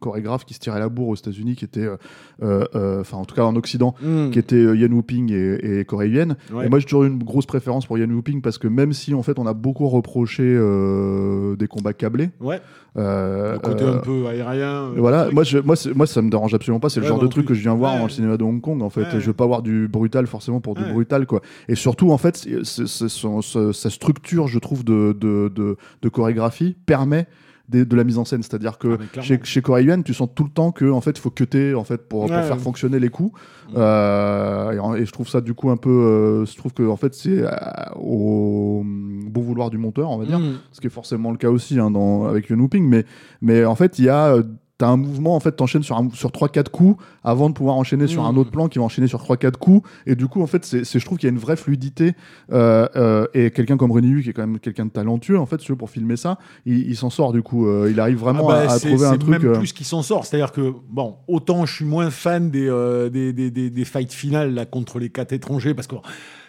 chorégraphes 0.00 0.44
qui 0.44 0.54
se 0.54 0.58
tiraient 0.60 0.80
la 0.80 0.88
bourre 0.88 1.08
aux 1.08 1.14
États-Unis, 1.16 1.56
qui 1.56 1.64
étaient, 1.64 1.80
euh, 1.86 1.96
euh, 2.42 2.64
euh, 2.74 3.00
enfin 3.00 3.16
en 3.18 3.24
tout 3.24 3.34
cas 3.34 3.44
en 3.44 3.54
Occident, 3.56 3.94
Mm. 4.02 4.30
qui 4.30 4.38
étaient 4.38 4.56
euh, 4.56 4.76
Yan 4.76 4.92
Whooping 4.92 5.32
et, 5.32 5.80
et 5.80 5.84
Corey. 5.84 6.06
Et 6.06 6.68
moi 6.68 6.78
j'ai 6.78 6.84
toujours 6.84 7.04
eu 7.04 7.08
une 7.08 7.22
grosse 7.22 7.46
préférence 7.46 7.86
pour 7.86 7.98
Yan 7.98 8.10
Whooping 8.10 8.40
parce 8.42 8.58
que 8.58 8.68
même 8.68 8.92
si 8.92 9.12
en 9.14 9.22
fait 9.22 9.38
on 9.38 9.46
a 9.46 9.52
beaucoup 9.54 9.88
reproché 9.88 10.42
euh, 10.44 11.56
des 11.56 11.66
combats 11.68 11.92
câblés, 11.92 12.30
Ouais, 12.40 12.60
euh, 12.96 13.54
le 13.54 13.58
côté 13.58 13.84
euh, 13.84 13.94
un 13.94 13.98
peu 13.98 14.26
aérien. 14.26 14.86
euh, 14.86 14.94
voilà, 14.96 15.28
moi, 15.30 15.42
je, 15.44 15.58
moi, 15.58 15.74
moi 15.94 16.06
ça 16.06 16.22
me 16.22 16.30
dérange 16.30 16.54
absolument 16.54 16.80
pas. 16.80 16.88
C'est 16.88 17.00
le 17.00 17.06
genre 17.06 17.18
de 17.18 17.26
truc 17.26 17.46
que 17.46 17.54
je 17.54 17.60
viens 17.60 17.74
voir 17.74 17.96
dans 17.98 18.04
le 18.04 18.08
cinéma 18.10 18.36
de 18.36 18.44
Hong 18.44 18.60
Kong. 18.60 18.82
En 18.82 18.90
fait, 18.90 19.18
je 19.18 19.26
veux 19.26 19.32
pas 19.32 19.46
voir 19.46 19.62
du 19.62 19.88
brutal 19.88 20.26
forcément 20.26 20.55
pour 20.60 20.74
du 20.74 20.82
Ouais. 20.82 20.92
brutal 20.92 21.26
quoi. 21.26 21.40
Et 21.68 21.74
surtout 21.74 22.10
en 22.10 22.18
fait, 22.18 22.46
sa 22.64 23.90
structure, 23.90 24.48
je 24.48 24.58
trouve, 24.58 24.84
de, 24.84 25.16
de, 25.18 25.50
de, 25.54 25.76
de 26.02 26.08
chorégraphie 26.08 26.76
permet 26.86 27.26
de 27.68 27.96
la 27.96 28.04
mise 28.04 28.16
en 28.16 28.24
scène. 28.24 28.44
C'est-à-dire 28.44 28.78
que 28.78 28.96
Ah, 29.16 29.20
chez, 29.22 29.40
chez 29.42 29.60
Corey 29.60 29.82
Yuen, 29.82 30.04
tu 30.04 30.14
sens 30.14 30.28
tout 30.32 30.44
le 30.44 30.50
temps 30.50 30.70
que 30.70 30.88
en 30.88 31.00
fait, 31.00 31.18
faut 31.18 31.30
cutter 31.30 31.74
en 31.74 31.82
fait 31.82 32.08
pour, 32.08 32.26
pour 32.26 32.30
Ouais, 32.30 32.42
faire 32.44 32.60
fonctionner 32.60 33.00
les 33.00 33.08
coups. 33.08 33.32
Mm. 33.70 33.74
Euh, 33.76 34.94
et, 34.96 35.04
je 35.04 35.10
trouve 35.10 35.28
ça 35.28 35.40
du 35.40 35.52
coup 35.52 35.70
un 35.70 35.76
peu, 35.76 35.90
euh, 35.90 36.44
je 36.46 36.56
trouve 36.56 36.72
que 36.72 36.84
en 36.88 36.96
fait 36.96 37.12
c'est 37.14 37.40
euh, 37.42 37.50
au 37.96 38.84
bon 38.84 39.40
vouloir 39.40 39.70
du 39.70 39.78
monteur, 39.78 40.10
on 40.10 40.18
va 40.18 40.26
dire 40.26 40.38
Mm. 40.38 40.58
ce 40.70 40.80
qui 40.80 40.86
est 40.86 40.90
forcément 40.90 41.32
le 41.32 41.38
cas 41.38 41.50
aussi 41.50 41.80
hein, 41.80 41.90
dans, 41.90 42.26
avec 42.26 42.48
Yuan 42.48 42.60
Whooping, 42.60 42.88
mais, 42.88 43.04
mais 43.40 43.64
en 43.64 43.74
fait, 43.74 43.98
il 43.98 44.04
y 44.04 44.08
a. 44.08 44.36
T'as 44.78 44.88
un 44.88 44.98
mouvement, 44.98 45.34
en 45.34 45.40
fait, 45.40 45.52
t'enchaînes 45.52 45.82
sur, 45.82 45.96
un- 45.96 46.10
sur 46.12 46.30
3-4 46.30 46.68
coups 46.70 47.02
avant 47.24 47.48
de 47.48 47.54
pouvoir 47.54 47.76
enchaîner 47.76 48.06
sur 48.06 48.22
Mm. 48.22 48.26
un 48.26 48.36
autre 48.36 48.50
plan 48.50 48.68
qui 48.68 48.78
va 48.78 48.84
enchaîner 48.84 49.06
sur 49.08 49.20
3-4 49.22 49.56
coups. 49.58 49.88
Et 50.04 50.14
du 50.16 50.26
coup, 50.26 50.42
en 50.42 50.46
fait, 50.46 50.66
c'est, 50.66 50.84
c'est- 50.84 50.98
je 50.98 51.04
trouve 51.06 51.16
qu'il 51.16 51.26
y 51.28 51.30
a 51.30 51.32
une 51.32 51.38
vraie 51.40 51.56
fluidité. 51.56 52.12
euh, 52.52 52.86
euh, 52.96 53.26
et 53.34 53.50
quelqu'un 53.50 53.76
comme 53.78 53.90
René 53.90 54.08
Hu, 54.08 54.22
qui 54.22 54.30
est 54.30 54.32
quand 54.34 54.46
même 54.46 54.58
quelqu'un 54.58 54.84
de 54.84 54.90
talentueux, 54.90 55.38
en 55.38 55.46
fait, 55.46 55.60
si 55.62 55.68
veux, 55.68 55.76
pour 55.76 55.88
filmer 55.90 56.16
ça, 56.16 56.38
il, 56.66 56.88
il 56.88 56.96
s'en 56.96 57.08
sort 57.10 57.32
du 57.32 57.42
coup. 57.42 57.66
euh, 57.66 57.88
il 57.90 57.98
arrive 58.00 58.18
vraiment 58.18 58.48
Ah 58.50 58.52
bah, 58.52 58.70
à, 58.70 58.72
à 58.74 58.78
c'est- 58.78 58.88
trouver 58.90 59.06
un 59.06 59.12
c'est 59.12 59.18
truc. 59.18 59.30
même 59.30 59.46
euh, 59.46 59.58
plus 59.58 59.72
qui 59.72 59.84
s'en 59.84 60.02
sort. 60.02 60.26
C'est-à-dire 60.26 60.52
que, 60.52 60.72
bon, 60.90 61.16
autant 61.26 61.64
je 61.66 61.74
suis 61.74 61.84
moins 61.86 62.10
fan 62.10 62.50
des, 62.50 62.66
des, 63.12 63.32
des, 63.32 63.50
des, 63.50 63.70
des 63.70 63.84
fights 63.84 64.12
finales 64.12 64.52
là, 64.54 64.66
contre 64.66 64.98
les 64.98 65.08
quatre 65.08 65.32
étrangers, 65.32 65.72
parce 65.74 65.86
que 65.88 65.96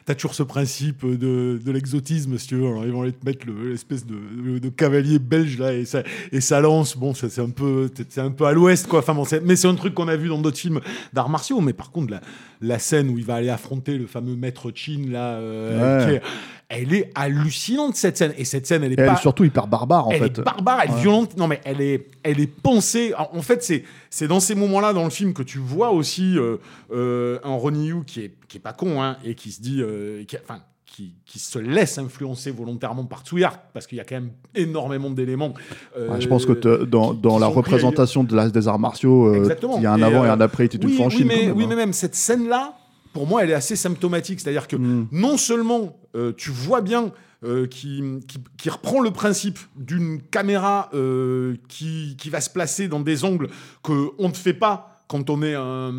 t'as 0.08 0.16
toujours 0.16 0.34
ce 0.34 0.44
principe 0.44 1.06
de, 1.06 1.60
de 1.64 1.72
l'exotisme, 1.72 2.38
si 2.38 2.48
tu 2.48 2.56
veux. 2.56 2.66
Alors, 2.66 2.86
ils 2.86 2.92
vont 2.94 3.02
aller 3.02 3.12
te 3.12 3.26
mettre 3.26 3.46
le- 3.46 3.72
l'espèce 3.72 4.06
de, 4.06 4.58
de, 4.58 4.70
cavalier 4.70 5.20
belge 5.20 5.60
là, 5.60 5.74
et 5.74 5.84
ça, 5.84 6.02
et 6.32 6.40
ça 6.40 6.62
lance. 6.62 6.96
Bon, 6.96 7.14
ça, 7.14 7.30
c'est 7.30 7.42
un 7.42 7.50
peu, 7.50 7.90
c'est 8.08 8.22
un 8.22 8.32
peu 8.32 8.46
à 8.46 8.54
l'ouest, 8.54 8.88
quoi. 8.88 9.00
Enfin, 9.00 9.14
bon, 9.14 9.26
mais 9.44 9.58
c'est 9.58 9.68
un 9.68 9.76
truc 9.76 9.94
qu'on 9.94 10.08
a 10.08 10.16
vu 10.16 10.30
dans 10.30 10.40
d'autres 10.42 10.58
films 10.58 10.80
d'arts 11.12 11.28
martiaux. 11.28 11.60
Mais 11.60 11.74
par 11.74 11.92
contre, 11.92 12.12
la, 12.12 12.22
la 12.62 12.80
scène 12.80 13.10
où 13.10 13.18
il 13.18 13.26
va 13.26 13.36
aller 13.36 13.50
affronter 13.50 13.98
le 13.98 14.08
fameux 14.08 14.36
maître 14.36 14.72
Chin, 14.74 15.06
là, 15.10 15.34
euh, 15.36 16.06
Ouais. 16.08 16.16
est- 16.16 16.22
elle 16.70 16.94
est 16.94 17.12
hallucinante, 17.16 17.96
cette 17.96 18.18
scène. 18.18 18.34
Et 18.38 18.44
cette 18.44 18.66
scène, 18.68 18.84
elle 18.84 18.92
est 18.92 18.96
et 18.96 19.00
elle 19.02 19.08
pas 19.08 19.14
est 19.14 19.22
surtout 19.22 19.46
hyper 19.46 19.68
barbare, 19.68 20.08
en 20.08 20.12
elle 20.12 20.20
fait. 20.20 20.40
est 20.40 20.44
barbare, 20.44 20.82
elle 20.84 20.90
est 20.90 20.94
Ouais. 20.96 21.02
violente. 21.02 21.38
Non, 21.38 21.48
mais 21.48 21.62
elle 21.64 21.80
est, 21.82 22.08
elle 22.24 22.40
est 22.42 22.48
pensée. 22.48 23.14
En 23.18 23.38
en 23.38 23.42
fait, 23.42 23.64
c'est, 23.64 23.84
c'est 24.10 24.28
dans 24.28 24.40
ces 24.42 24.54
moments-là 24.56 24.92
dans 24.94 25.04
le 25.06 25.10
film 25.10 25.34
que 25.34 25.44
tu 25.44 25.60
vois 25.60 25.92
aussi 25.92 26.38
euh, 26.38 26.58
euh, 26.92 27.40
un 27.44 27.54
Ronnie 27.56 27.88
Yu 27.88 28.04
qui 28.06 28.22
est, 28.22 28.34
qui 28.50 28.58
est 28.58 28.62
pas 28.62 28.74
con, 28.74 29.02
hein, 29.02 29.18
et 29.24 29.34
qui 29.36 29.52
se 29.52 29.62
dit, 29.62 29.82
euh, 29.82 30.24
qui, 30.26 30.36
enfin, 30.44 30.60
qui, 30.88 31.14
qui 31.26 31.38
se 31.38 31.60
laisse 31.60 31.98
influencer 32.00 32.50
volontairement 32.50 33.06
par 33.06 33.22
Tsuyark, 33.22 33.60
parce 33.74 33.86
qu'il 33.86 33.98
y 34.00 34.02
a 34.02 34.04
quand 34.04 34.16
même 34.16 34.32
énormément 34.56 35.12
d'éléments. 35.12 35.54
euh, 35.98 36.10
Ouais, 36.10 36.22
je 36.22 36.28
pense 36.28 36.46
que 36.46 36.54
te- 36.54 36.86
dans, 36.86 37.14
qui- 37.14 37.22
dans 37.22 37.36
qui 37.36 37.42
la 37.42 37.48
représentation 37.48 38.24
de 38.24 38.36
la, 38.36 38.50
des 38.50 38.68
arts 38.68 38.80
martiaux, 38.80 39.28
euh, 39.28 39.48
il 39.78 39.84
y 39.84 39.86
a 39.86 39.94
un 39.94 40.00
Et, 40.00 40.04
avant 40.04 40.26
et 40.26 40.30
euh, 40.30 40.34
un 40.34 40.42
après 40.42 40.64
Attitude 40.64 40.90
oui, 40.90 40.96
Franchine. 40.96 41.22
oui, 41.22 41.26
mais, 41.28 41.36
quand 41.42 41.48
même, 41.50 41.58
oui, 41.58 41.64
hein. 41.66 41.68
mais 41.70 41.76
même 41.76 41.94
cette 41.94 42.16
scène-là, 42.16 42.74
pour 43.14 43.28
moi, 43.28 43.44
elle 43.44 43.52
est 43.52 43.56
assez 43.56 43.76
symptomatique. 43.76 44.40
C'est-à-dire 44.40 44.68
que 44.68 44.76
Mm. 44.78 45.08
non 45.12 45.38
seulement 45.38 45.98
euh, 46.16 46.32
tu 46.36 46.50
vois 46.52 46.82
bien 46.82 47.12
euh, 47.44 47.68
qui, 47.68 48.02
qui, 48.28 48.40
qui 48.58 48.70
reprend 48.70 49.00
le 49.00 49.12
principe 49.12 49.60
d'une 49.76 50.20
caméra 50.22 50.90
euh, 50.96 51.56
qui, 51.68 52.16
qui 52.18 52.30
va 52.32 52.42
se 52.42 52.50
placer 52.50 52.88
dans 52.88 53.00
des 53.02 53.24
angles 53.26 53.50
qu'on 53.84 54.10
ne 54.20 54.34
fait 54.34 54.54
pas 54.56 54.97
quand 55.08 55.30
on 55.30 55.42
est 55.42 55.56
un, 55.56 55.92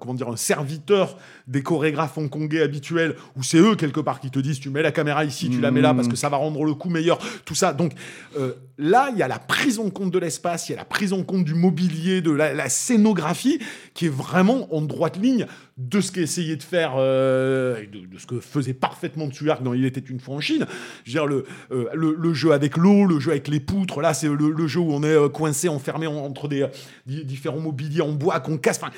comment 0.00 0.14
dire, 0.14 0.28
un 0.28 0.36
serviteur 0.36 1.16
des 1.46 1.62
chorégraphes 1.62 2.18
hongkongais 2.18 2.62
habituels, 2.62 3.16
où 3.36 3.42
c'est 3.42 3.58
eux 3.58 3.76
quelque 3.76 4.00
part 4.00 4.20
qui 4.20 4.30
te 4.30 4.38
disent 4.38 4.58
tu 4.58 4.70
mets 4.70 4.82
la 4.82 4.92
caméra 4.92 5.24
ici, 5.24 5.48
tu 5.48 5.60
la 5.60 5.70
mets 5.70 5.80
là 5.80 5.94
parce 5.94 6.08
que 6.08 6.16
ça 6.16 6.28
va 6.28 6.36
rendre 6.36 6.64
le 6.64 6.74
coup 6.74 6.90
meilleur, 6.90 7.18
tout 7.44 7.54
ça. 7.54 7.72
Donc 7.72 7.92
euh, 8.38 8.54
là, 8.78 9.10
il 9.12 9.18
y 9.18 9.22
a 9.22 9.28
la 9.28 9.38
prise 9.38 9.78
en 9.78 9.90
compte 9.90 10.10
de 10.10 10.18
l'espace, 10.18 10.68
il 10.68 10.72
y 10.72 10.74
a 10.74 10.78
la 10.78 10.84
prise 10.84 11.12
en 11.12 11.22
compte 11.22 11.44
du 11.44 11.54
mobilier, 11.54 12.20
de 12.20 12.32
la, 12.32 12.52
la 12.54 12.68
scénographie, 12.68 13.60
qui 13.94 14.06
est 14.06 14.14
vraiment 14.14 14.74
en 14.74 14.82
droite 14.82 15.16
ligne 15.16 15.46
de 15.78 16.00
ce 16.00 16.10
qu'essayait 16.10 16.56
de 16.56 16.62
faire, 16.62 16.94
euh, 16.96 17.82
de, 17.92 18.06
de 18.06 18.18
ce 18.18 18.26
que 18.26 18.40
faisait 18.40 18.72
parfaitement 18.72 19.28
Tsuyark 19.30 19.62
dans 19.62 19.74
Il 19.74 19.84
était 19.84 20.00
une 20.00 20.20
fois 20.20 20.34
en 20.36 20.40
Chine. 20.40 20.66
Je 21.04 21.10
veux 21.10 21.12
dire, 21.12 21.26
le, 21.26 21.44
euh, 21.70 21.86
le, 21.94 22.14
le 22.18 22.32
jeu 22.34 22.52
avec 22.52 22.78
l'eau, 22.78 23.04
le 23.04 23.20
jeu 23.20 23.32
avec 23.32 23.48
les 23.48 23.60
poutres, 23.60 24.00
là, 24.00 24.14
c'est 24.14 24.28
le, 24.28 24.50
le 24.50 24.66
jeu 24.66 24.80
où 24.80 24.90
on 24.92 25.02
est 25.02 25.06
euh, 25.08 25.28
coincé, 25.28 25.68
enfermé 25.68 26.06
en- 26.06 26.16
entre 26.16 26.48
des, 26.48 26.66
di- 27.06 27.24
différents 27.26 27.60
mobiliers 27.60 28.00
en 28.00 28.12
bois 28.12 28.40
qu'on 28.40 28.56
casse. 28.56 28.78
Enfin, 28.82 28.90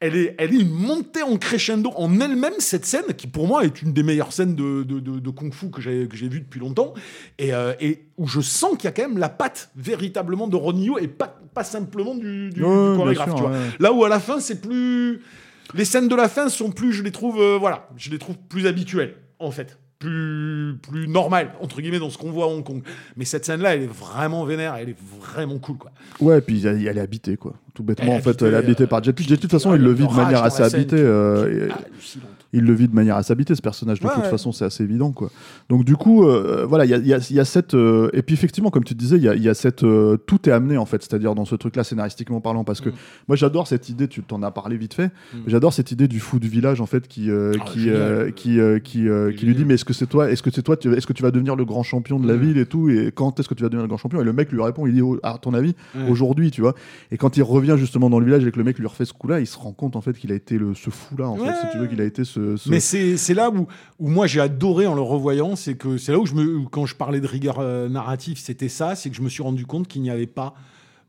elle 0.00 0.16
est, 0.16 0.34
elle 0.38 0.52
est 0.52 0.58
une 0.58 0.72
montée 0.74 1.22
en 1.22 1.36
crescendo 1.36 1.90
en 1.94 2.20
elle-même, 2.20 2.54
cette 2.58 2.84
scène, 2.84 3.14
qui 3.16 3.28
pour 3.28 3.46
moi 3.46 3.64
est 3.64 3.80
une 3.80 3.92
des 3.92 4.02
meilleures 4.02 4.32
scènes 4.32 4.56
de, 4.56 4.82
de, 4.82 4.98
de- 4.98 5.20
de 5.20 5.30
kung-fu 5.30 5.70
que 5.70 5.80
j'ai 5.80 6.08
que 6.08 6.16
j'ai 6.16 6.28
vues 6.28 6.40
depuis 6.40 6.58
longtemps, 6.58 6.94
et, 7.38 7.54
euh, 7.54 7.74
et 7.80 8.06
où 8.18 8.26
je 8.26 8.40
sens 8.40 8.72
qu'il 8.72 8.84
y 8.84 8.88
a 8.88 8.92
quand 8.92 9.08
même 9.08 9.18
la 9.18 9.28
patte 9.28 9.70
véritablement 9.76 10.48
de 10.48 10.56
Ronnie 10.56 10.90
et 11.00 11.06
pas, 11.06 11.38
pas 11.54 11.62
simplement 11.64 12.16
du, 12.16 12.50
Ouais, 12.56 12.96
chorégraphe. 12.96 13.28
sûr, 13.28 13.36
tu 13.36 13.42
vois. 13.42 13.52
ouais. 13.52 13.58
Là 13.78 13.92
où 13.92 14.04
à 14.04 14.08
la 14.08 14.18
fin, 14.18 14.40
c'est 14.40 14.60
plus. 14.60 15.20
Les 15.72 15.84
scènes 15.84 16.08
de 16.08 16.14
la 16.14 16.28
fin 16.28 16.48
sont 16.48 16.70
plus, 16.70 16.92
je 16.92 17.02
les 17.02 17.12
trouve, 17.12 17.40
euh, 17.40 17.56
voilà, 17.58 17.88
je 17.96 18.10
les 18.10 18.18
trouve 18.18 18.36
plus 18.48 18.66
habituelles, 18.66 19.16
en 19.38 19.50
fait. 19.50 19.78
Plus, 19.98 20.76
plus 20.82 21.08
normales, 21.08 21.52
entre 21.60 21.80
guillemets, 21.80 21.98
dans 21.98 22.10
ce 22.10 22.18
qu'on 22.18 22.30
voit 22.30 22.44
à 22.44 22.48
Hong 22.48 22.62
Kong. 22.62 22.82
Mais 23.16 23.24
cette 23.24 23.46
scène-là, 23.46 23.74
elle 23.74 23.82
est 23.84 23.86
vraiment 23.86 24.44
vénère, 24.44 24.74
elle 24.74 24.90
est 24.90 24.98
vraiment 25.18 25.58
cool, 25.58 25.78
quoi. 25.78 25.92
Ouais, 26.20 26.40
puis 26.42 26.66
elle 26.66 26.86
elle 26.86 26.98
est 26.98 27.00
habitée, 27.00 27.36
quoi. 27.38 27.54
Tout 27.74 27.82
bêtement, 27.82 28.04
Elle 28.06 28.12
est 28.12 28.16
en 28.18 28.22
fait, 28.22 28.40
elle 28.42 28.54
est 28.54 28.56
habitée 28.56 28.84
euh, 28.84 28.86
par 28.86 29.02
Jet 29.02 29.18
Li. 29.18 29.24
Jet 29.26 29.30
Li, 29.32 29.36
de 29.36 29.40
toute 29.42 29.50
façon, 29.50 29.72
Ah, 29.72 29.76
il 29.76 29.82
le 29.82 29.92
vit 29.92 30.06
de 30.06 30.12
manière 30.12 30.44
assez 30.44 30.62
habitée. 30.62 30.94
euh, 30.96 31.68
hallucinante. 31.70 32.28
il 32.52 32.62
le 32.64 32.72
vit 32.72 32.86
de 32.86 32.94
manière 32.94 33.16
assez 33.16 33.32
habitée, 33.32 33.52
ce 33.56 33.60
personnage. 33.62 33.98
De 33.98 34.06
Ouais, 34.06 34.14
toute 34.14 34.22
ouais. 34.22 34.30
façon, 34.30 34.52
c'est 34.52 34.64
assez 34.64 34.84
évident, 34.84 35.10
quoi. 35.10 35.28
Donc, 35.68 35.84
du 35.84 35.96
coup, 35.96 36.24
euh, 36.24 36.64
voilà, 36.68 36.84
il 36.84 36.92
y 36.92 36.94
a, 36.94 36.98
y 36.98 37.12
a- 37.12 37.32
y 37.32 37.40
a 37.40 37.44
cette. 37.44 37.74
euh, 37.74 38.10
et 38.12 38.22
puis, 38.22 38.34
effectivement, 38.34 38.70
comme 38.70 38.84
tu 38.84 38.94
disais, 38.94 39.16
il 39.16 39.24
y 39.24 39.28
a, 39.28 39.34
y 39.34 39.48
a 39.48 39.54
cette. 39.54 39.84
tout 40.26 40.48
est 40.48 40.52
amené, 40.52 40.76
en 40.78 40.86
fait, 40.86 41.02
c'est-à-dire 41.02 41.34
dans 41.34 41.44
ce 41.44 41.56
truc-là, 41.56 41.82
scénaristiquement 41.82 42.40
parlant. 42.40 42.62
Parce 42.62 42.80
que 42.80 42.90
Mm. 42.90 42.94
moi, 43.26 43.36
j'adore 43.36 43.66
cette 43.66 43.88
idée, 43.88 44.06
tu 44.06 44.22
t'en 44.22 44.40
as 44.44 44.52
parlé 44.52 44.76
vite 44.76 44.94
fait, 44.94 45.06
Mm. 45.32 45.38
j'adore 45.48 45.72
cette 45.72 45.90
idée 45.90 46.06
du 46.06 46.20
fou 46.20 46.38
du 46.38 46.46
village, 46.46 46.80
en 46.80 46.86
fait, 46.86 47.08
qui, 47.08 47.28
Ah, 47.28 47.58
qui, 47.66 47.80
génial. 47.80 48.32
qui, 48.34 48.58
qui, 48.84 49.08
qui 49.36 49.46
lui 49.46 49.54
dit. 49.56 49.64
Mais 49.64 49.74
est-ce 49.74 49.84
que 49.84 49.92
c'est 49.94 50.06
toi 50.06 50.30
Est-ce 50.30 50.44
que 50.44 50.52
c'est 50.52 50.62
toi 50.62 50.76
tu- 50.76 50.92
Est-ce 50.94 51.08
que 51.08 51.12
tu 51.12 51.24
vas 51.24 51.32
devenir 51.32 51.56
le 51.56 51.64
grand 51.64 51.82
champion 51.82 52.20
de 52.20 52.28
la 52.28 52.34
Mm. 52.34 52.40
ville 52.40 52.58
et 52.58 52.66
tout 52.66 52.88
Et 52.88 53.10
quand 53.12 53.40
est-ce 53.40 53.48
que 53.48 53.54
tu 53.54 53.64
vas 53.64 53.68
devenir 53.68 53.82
le 53.82 53.88
grand 53.88 53.96
champion? 53.98 54.20
Et 54.20 54.24
le 54.24 54.32
mec 54.32 54.52
lui 54.52 54.62
répond 54.62 54.86
Il 54.86 54.94
dit 54.94 55.02
À 55.24 55.38
ton 55.42 55.54
avis, 55.54 55.74
aujourd'hui, 56.08 56.52
tu 56.52 56.60
vois. 56.60 56.74
Et 57.10 57.16
quand 57.16 57.36
il 57.36 57.42
revient 57.42 57.63
justement 57.76 58.10
dans 58.10 58.18
le 58.20 58.26
village 58.26 58.44
et 58.46 58.52
que 58.52 58.58
le 58.58 58.64
mec 58.64 58.78
lui 58.78 58.86
refait 58.86 59.04
ce 59.04 59.12
coup-là, 59.12 59.40
il 59.40 59.46
se 59.46 59.56
rend 59.58 59.72
compte, 59.72 59.96
en 59.96 60.00
fait, 60.00 60.16
qu'il 60.18 60.30
a 60.32 60.34
été 60.34 60.58
le, 60.58 60.74
ce 60.74 60.90
fou-là, 60.90 61.28
en 61.28 61.38
Ouais. 61.38 61.46
fait, 61.52 61.60
si 61.66 61.72
tu 61.72 61.78
veux, 61.78 61.86
qu'il 61.86 62.00
a 62.00 62.04
été 62.04 62.24
ce. 62.24 62.56
ce- 62.56 62.68
Mais 62.68 62.80
c'est 62.80 63.16
c'est 63.16 63.34
là 63.34 63.50
où, 63.50 63.66
où 63.98 64.08
moi 64.08 64.26
j'ai 64.26 64.40
adoré 64.40 64.86
en 64.86 64.94
le 64.94 65.00
revoyant, 65.02 65.56
c'est 65.56 65.76
que 65.76 65.96
c'est 65.98 66.12
là 66.12 66.18
où 66.18 66.26
je 66.26 66.34
me, 66.34 66.56
où 66.56 66.68
quand 66.68 66.86
je 66.86 66.94
parlais 66.94 67.20
de 67.20 67.26
rigueur 67.26 67.58
euh, 67.58 67.88
narrative, 67.88 68.38
c'était 68.38 68.68
ça, 68.68 68.94
c'est 68.94 69.10
que 69.10 69.16
je 69.16 69.22
me 69.22 69.28
suis 69.28 69.42
rendu 69.42 69.66
compte 69.66 69.88
qu'il 69.88 70.02
n'y 70.02 70.10
avait 70.10 70.26
pas 70.26 70.54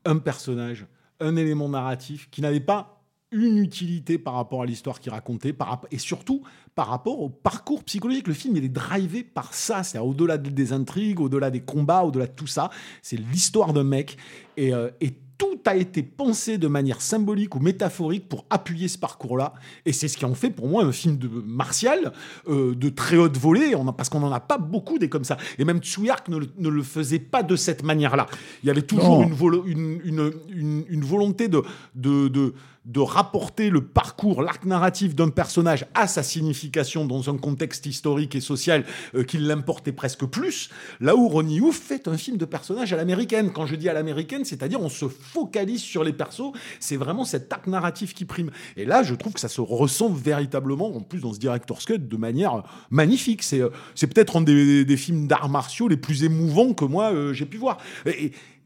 un 0.05 0.17
personnage, 0.17 0.85
un 1.19 1.35
élément 1.35 1.69
narratif, 1.69 2.29
qui 2.31 2.41
n'avait 2.41 2.59
pas 2.59 2.91
une 3.31 3.57
utilité 3.57 4.17
par 4.17 4.35
rapport 4.35 4.61
à 4.61 4.65
l'histoire 4.65 4.99
qu'il 5.01 5.11
racontait, 5.11 5.51
par, 5.51 5.81
et 5.91 5.97
surtout 5.97 6.43
par 6.73 6.87
rapport 6.87 7.19
au 7.19 7.27
parcours 7.29 7.83
psychologique. 7.83 8.27
Le 8.27 8.33
film, 8.33 8.55
il 8.55 8.63
est 8.63 8.69
drivé 8.69 9.23
par 9.23 9.53
ça, 9.53 9.83
c'est-à-dire 9.83 10.07
au-delà 10.07 10.37
des 10.37 10.71
intrigues, 10.73 11.19
au-delà 11.19 11.49
des 11.51 11.59
combats, 11.59 12.03
au-delà 12.03 12.27
de 12.27 12.31
tout 12.31 12.47
ça, 12.47 12.69
c'est 13.01 13.17
l'histoire 13.17 13.73
d'un 13.73 13.83
mec, 13.83 14.15
et, 14.55 14.73
euh, 14.73 14.89
et 15.01 15.13
tout 15.37 15.59
a 15.65 15.75
été 15.75 16.01
pensé 16.03 16.57
de 16.57 16.67
manière 16.67 17.01
symbolique 17.01 17.55
ou 17.55 17.59
métaphorique 17.59 18.29
pour 18.29 18.45
appuyer 18.49 18.87
ce 18.87 18.97
parcours-là. 18.97 19.53
Et 19.85 19.91
c'est 19.93 20.07
ce 20.07 20.17
qui 20.17 20.25
en 20.25 20.33
fait 20.33 20.49
pour 20.51 20.67
moi 20.67 20.83
un 20.83 20.91
film 20.91 21.17
de 21.17 21.27
martial 21.27 22.13
euh, 22.47 22.73
de 22.75 22.89
très 22.89 23.17
haute 23.17 23.35
volée, 23.37 23.75
on 23.75 23.87
a- 23.87 23.93
parce 23.93 24.09
qu'on 24.09 24.19
n'en 24.21 24.31
a 24.31 24.39
pas 24.39 24.57
beaucoup 24.57 24.97
des 24.99 25.09
comme 25.09 25.23
ça. 25.25 25.37
Et 25.57 25.65
même 25.65 25.79
Tsuyark 25.79 26.29
ne, 26.29 26.37
le- 26.37 26.49
ne 26.57 26.69
le 26.69 26.83
faisait 26.83 27.19
pas 27.19 27.43
de 27.43 27.55
cette 27.55 27.83
manière-là. 27.83 28.27
Il 28.63 28.67
y 28.67 28.69
avait 28.69 28.81
toujours 28.83 29.23
une, 29.23 29.33
volo- 29.33 29.65
une, 29.65 29.99
une, 30.03 30.31
une- 30.49 30.85
une 30.87 31.03
volonté 31.03 31.47
de, 31.47 31.63
de, 31.95 32.27
de, 32.29 32.53
de 32.85 32.99
rapporter 32.99 33.69
le 33.69 33.83
parcours, 33.83 34.41
l'arc 34.41 34.63
narratif 34.65 35.15
d'un 35.15 35.29
personnage 35.29 35.85
à 35.95 36.07
sa 36.07 36.23
signification 36.23 37.05
dans 37.05 37.29
un 37.29 37.37
contexte 37.37 37.85
historique 37.85 38.35
et 38.35 38.41
social 38.41 38.85
euh, 39.15 39.23
qui 39.23 39.37
l'importait 39.37 39.91
presque 39.91 40.25
plus. 40.25 40.69
Là 40.99 41.15
où 41.15 41.27
Ronnie 41.27 41.57
Yu 41.57 41.71
fait 41.71 42.07
un 42.07 42.17
film 42.17 42.37
de 42.37 42.45
personnage 42.45 42.93
à 42.93 42.95
l'américaine. 42.95 43.51
Quand 43.51 43.65
je 43.65 43.75
dis 43.75 43.89
à 43.89 43.93
l'américaine, 43.93 44.45
c'est-à-dire 44.45 44.81
on 44.81 44.89
se 44.89 45.07
focalise 45.07 45.81
sur 45.81 46.03
les 46.03 46.13
persos. 46.13 46.51
C'est 46.79 46.97
vraiment 46.97 47.25
cet 47.25 47.51
arc 47.51 47.67
narratif 47.67 48.13
qui 48.13 48.25
prime. 48.25 48.51
Et 48.77 48.85
là, 48.85 49.03
je 49.03 49.15
trouve 49.15 49.33
que 49.33 49.39
ça 49.39 49.49
se 49.49 49.61
ressent 49.61 50.09
véritablement, 50.09 50.95
en 50.95 51.01
plus 51.01 51.19
dans 51.19 51.33
ce 51.33 51.39
director's 51.39 51.85
cut, 51.85 51.97
de 51.99 52.17
manière 52.17 52.63
magnifique. 52.91 53.41
C'est 53.43 53.61
euh, 53.61 53.69
peut-être 53.99 54.37
un 54.37 54.41
des, 54.41 54.85
films 54.97 55.27
d'arts 55.27 55.49
martiaux 55.49 55.87
les 55.87 55.97
plus 55.97 56.23
émouvants 56.23 56.73
que 56.73 56.85
moi 56.85 57.11
euh, 57.11 57.33
j'ai 57.33 57.45
pu 57.45 57.57
voir. 57.57 57.79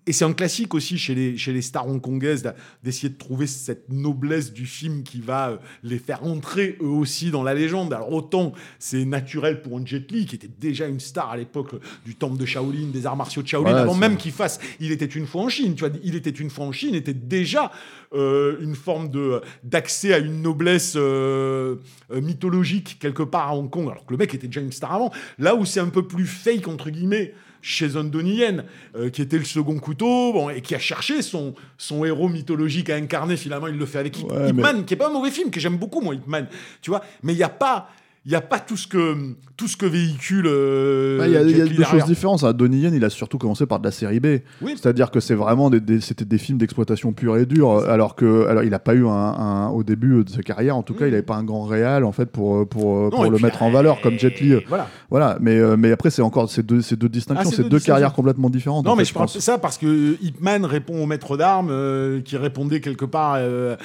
Et 0.10 0.12
c'est 0.12 0.26
un 0.26 0.34
classique 0.34 0.74
aussi 0.74 0.98
chez 0.98 1.14
les, 1.14 1.38
chez 1.38 1.54
les 1.54 1.62
stars 1.62 1.88
hongkongaises 1.88 2.52
d'essayer 2.84 3.10
de 3.10 3.18
trouver 3.18 3.46
cette 3.46 3.90
noblesse 3.90 4.52
du 4.52 4.66
film 4.66 5.04
qui 5.04 5.22
va 5.22 5.50
euh, 5.50 5.58
les 5.84 6.00
faire 6.00 6.24
entrer 6.24 6.78
eux 6.82 6.88
aussi 6.88 7.30
dans 7.30 7.44
la 7.44 7.54
légende. 7.54 7.94
Alors 7.94 8.12
autant 8.12 8.54
c'est 8.80 9.06
naturel 9.06 9.62
pour 9.62 9.78
un 9.78 9.86
Jet 9.86 10.12
Li 10.12 10.26
qui 10.26 10.34
était 10.34 10.50
déjà 10.50 10.88
une 10.88 11.00
star 11.00 11.30
à 11.30 11.38
l'époque 11.38 11.76
euh, 11.76 11.80
du 12.06 12.16
temple 12.16 12.38
de 12.38 12.46
Shaolin, 12.48 12.88
des 12.92 13.06
arts 13.06 13.18
martiaux 13.18 13.44
de 13.44 13.48
Shaolin, 13.48 13.72
Ouais, 13.72 13.80
avant 13.80 13.94
même 13.94 14.18
qu'il 14.18 14.32
fasse 14.32 14.60
Il 14.80 14.92
était 14.92 15.06
une 15.06 15.28
fois 15.28 15.44
en 15.44 15.50
Chine. 15.50 15.76
Tu 15.76 15.86
vois, 15.86 15.96
Il 16.04 16.16
était 16.16 16.32
une 16.32 16.50
fois 16.50 16.66
en 16.66 16.72
Chine 16.72 16.96
était 16.96 17.14
déjà 17.14 17.72
euh, 18.16 18.58
une 18.62 18.74
forme 18.74 19.12
de 19.12 19.42
d'accès 19.64 20.12
à 20.16 20.18
une 20.18 20.42
noblesse 20.42 20.94
euh, 20.96 21.76
mythologique 22.10 22.98
quelque 23.00 23.22
part 23.22 23.50
à 23.50 23.56
Hong 23.56 23.70
Kong, 23.70 23.88
alors 23.92 24.08
que 24.08 24.12
le 24.14 24.18
mec 24.18 24.34
était 24.34 24.48
déjà 24.48 24.62
une 24.62 24.72
star 24.72 24.92
avant. 24.92 25.12
Là 25.38 25.54
où 25.54 25.66
c'est 25.66 25.82
un 25.82 25.90
peu 25.90 26.08
plus 26.08 26.26
fake 26.26 26.68
entre 26.68 26.90
guillemets 26.90 27.36
chez 27.62 27.88
Yen, 27.88 28.64
euh, 28.96 29.10
qui 29.10 29.22
était 29.22 29.38
le 29.38 29.44
second 29.44 29.78
couteau, 29.80 30.34
bon, 30.34 30.50
et 30.50 30.62
qui 30.62 30.76
a 30.76 30.80
cherché 30.80 31.22
son, 31.22 31.54
son 31.78 32.06
héros 32.06 32.30
mythologique 32.30 32.90
à 32.90 32.96
incarner, 32.96 33.38
finalement, 33.38 33.68
il 33.68 33.78
le 33.78 33.86
fait 33.86 34.00
avec 34.00 34.18
Ouais, 34.18 34.50
Ip 34.50 34.56
Man, 34.56 34.86
qui 34.86 34.94
est 34.94 34.98
pas 34.98 35.08
un 35.08 35.14
mauvais 35.14 35.32
film, 35.32 35.52
que 35.52 35.60
j'aime 35.60 35.78
beaucoup, 35.78 36.02
moi, 36.02 36.16
Ip 36.16 36.28
Man, 36.28 36.48
tu 36.82 36.90
vois, 36.90 37.04
mais 37.24 37.34
il 37.34 37.38
n'y 37.38 37.44
a 37.44 37.50
pas... 37.50 37.90
Il 38.26 38.30
n'y 38.32 38.36
a 38.36 38.42
pas 38.42 38.60
tout 38.60 38.76
ce 38.76 38.86
que, 38.86 39.16
tout 39.56 39.68
ce 39.70 39.78
que 39.78 39.86
véhicule. 39.86 40.46
euh, 40.46 41.18
Bah, 41.18 41.28
Il 41.28 41.34
y 41.34 41.38
a, 41.38 41.42
y 41.42 41.54
derrière. 41.54 41.90
choses 41.90 42.04
différentes. 42.06 42.44
hein. 42.44 42.52
Donnie 42.52 42.82
Yen, 42.82 42.94
il 42.94 43.04
a 43.06 43.10
surtout 43.10 43.38
commencé 43.38 43.66
par 43.66 43.80
de 43.80 43.86
la 43.86 43.92
série 43.92 44.20
B. 44.20 44.40
Oui. 44.62 44.74
C'est-à-dire 44.76 45.10
que 45.10 45.22
c'est 45.22 45.36
vraiment 45.36 45.70
des, 45.70 45.80
des- 45.80 46.02
c'était 46.02 46.26
des 46.26 46.38
films 46.38 46.58
d'exploitation 46.58 47.14
pure 47.14 47.38
et 47.38 47.46
dure. 47.46 47.72
Alors 47.90 48.16
que, 48.16 48.46
alors 48.48 48.64
il 48.64 48.72
n'a 48.72 48.80
pas 48.80 48.94
eu 48.94 49.08
un, 49.08 49.10
un- 49.10 49.70
au 49.70 49.84
début 49.84 50.26
de 50.26 50.30
sa 50.30 50.44
carrière, 50.44 50.76
en 50.76 50.84
tout 50.84 50.94
cas, 50.94 51.06
il 51.08 51.12
n'avait 51.12 51.24
pas 51.24 51.36
un 51.38 51.46
grand 51.46 51.64
réal 51.64 52.04
en 52.04 52.12
fait 52.12 52.26
pour 52.26 52.68
pour, 52.68 53.10
pour 53.10 53.24
le 53.24 53.32
puis, 53.38 53.44
mettre 53.44 53.64
en 53.64 53.72
valeur 53.72 54.02
comme 54.02 54.20
Jet 54.20 54.38
Li. 54.42 54.56
Voilà. 54.68 54.88
Voilà. 55.10 55.38
Mais 55.40 55.58
euh, 55.58 55.78
mais 55.78 55.92
après 55.92 56.10
c'est 56.10 56.22
encore 56.22 56.52
ces 56.52 56.62
deux 56.62 56.82
ces 56.82 56.98
deux 56.98 57.10
distinctions, 57.10 57.50
Ah, 57.52 57.56
c'est 57.56 57.70
deux 57.70 57.80
carrières 57.80 58.14
complètement 58.14 58.50
différentes. 58.50 58.86
Non, 58.86 58.96
mais 58.98 59.04
fait, 59.06 59.10
je 59.10 59.14
parle 59.14 59.26
pense. 59.28 59.36
de 59.38 59.40
ça 59.42 59.58
parce 59.58 59.78
que 59.78 60.18
Ip 60.22 60.42
Man 60.42 60.66
répond 60.66 61.02
au 61.02 61.06
maître 61.06 61.38
d'armes 61.38 61.70
euh, 61.72 62.20
qui 62.22 62.36
répondait 62.36 62.82
quelque 62.82 63.06
part 63.06 63.36
euh, 63.38 63.78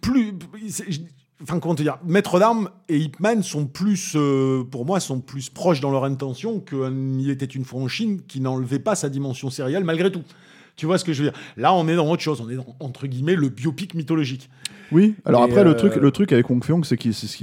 plus. 0.00 0.32
Enfin, 1.42 1.58
comment 1.58 1.74
te 1.74 1.82
dire 1.82 1.98
Maître 2.06 2.38
d'armes 2.38 2.68
et 2.88 2.98
Ip 2.98 3.18
Man 3.20 3.42
sont 3.42 3.66
plus, 3.66 4.12
euh, 4.16 4.62
pour 4.70 4.84
moi, 4.84 5.00
sont 5.00 5.20
plus 5.20 5.48
proches 5.48 5.80
dans 5.80 5.90
leur 5.90 6.04
intention 6.04 6.60
qu'il 6.60 7.30
était 7.30 7.46
une 7.46 7.64
fois 7.64 7.80
en 7.80 7.88
Chine 7.88 8.20
qui 8.28 8.40
n'enlevait 8.40 8.78
pas 8.78 8.94
sa 8.94 9.08
dimension 9.08 9.48
sérielle 9.50 9.84
malgré 9.84 10.12
tout. 10.12 10.22
Tu 10.76 10.86
vois 10.86 10.96
ce 10.98 11.04
que 11.04 11.12
je 11.12 11.22
veux 11.24 11.30
dire? 11.30 11.38
Là, 11.58 11.74
on 11.74 11.88
est 11.88 11.96
dans 11.96 12.08
autre 12.10 12.22
chose. 12.22 12.40
On 12.40 12.48
est 12.48 12.54
dans, 12.56 12.76
entre 12.80 13.06
guillemets, 13.06 13.36
le 13.36 13.48
biopic 13.50 13.94
mythologique. 13.94 14.48
Oui. 14.92 15.14
Alors 15.26 15.42
Et, 15.42 15.44
après 15.44 15.62
le 15.62 15.70
euh, 15.70 15.74
truc 15.74 15.94
le 15.96 16.10
truc 16.10 16.32
avec 16.32 16.48
Hong 16.50 16.64
Feong, 16.64 16.84
c'est 16.84 16.96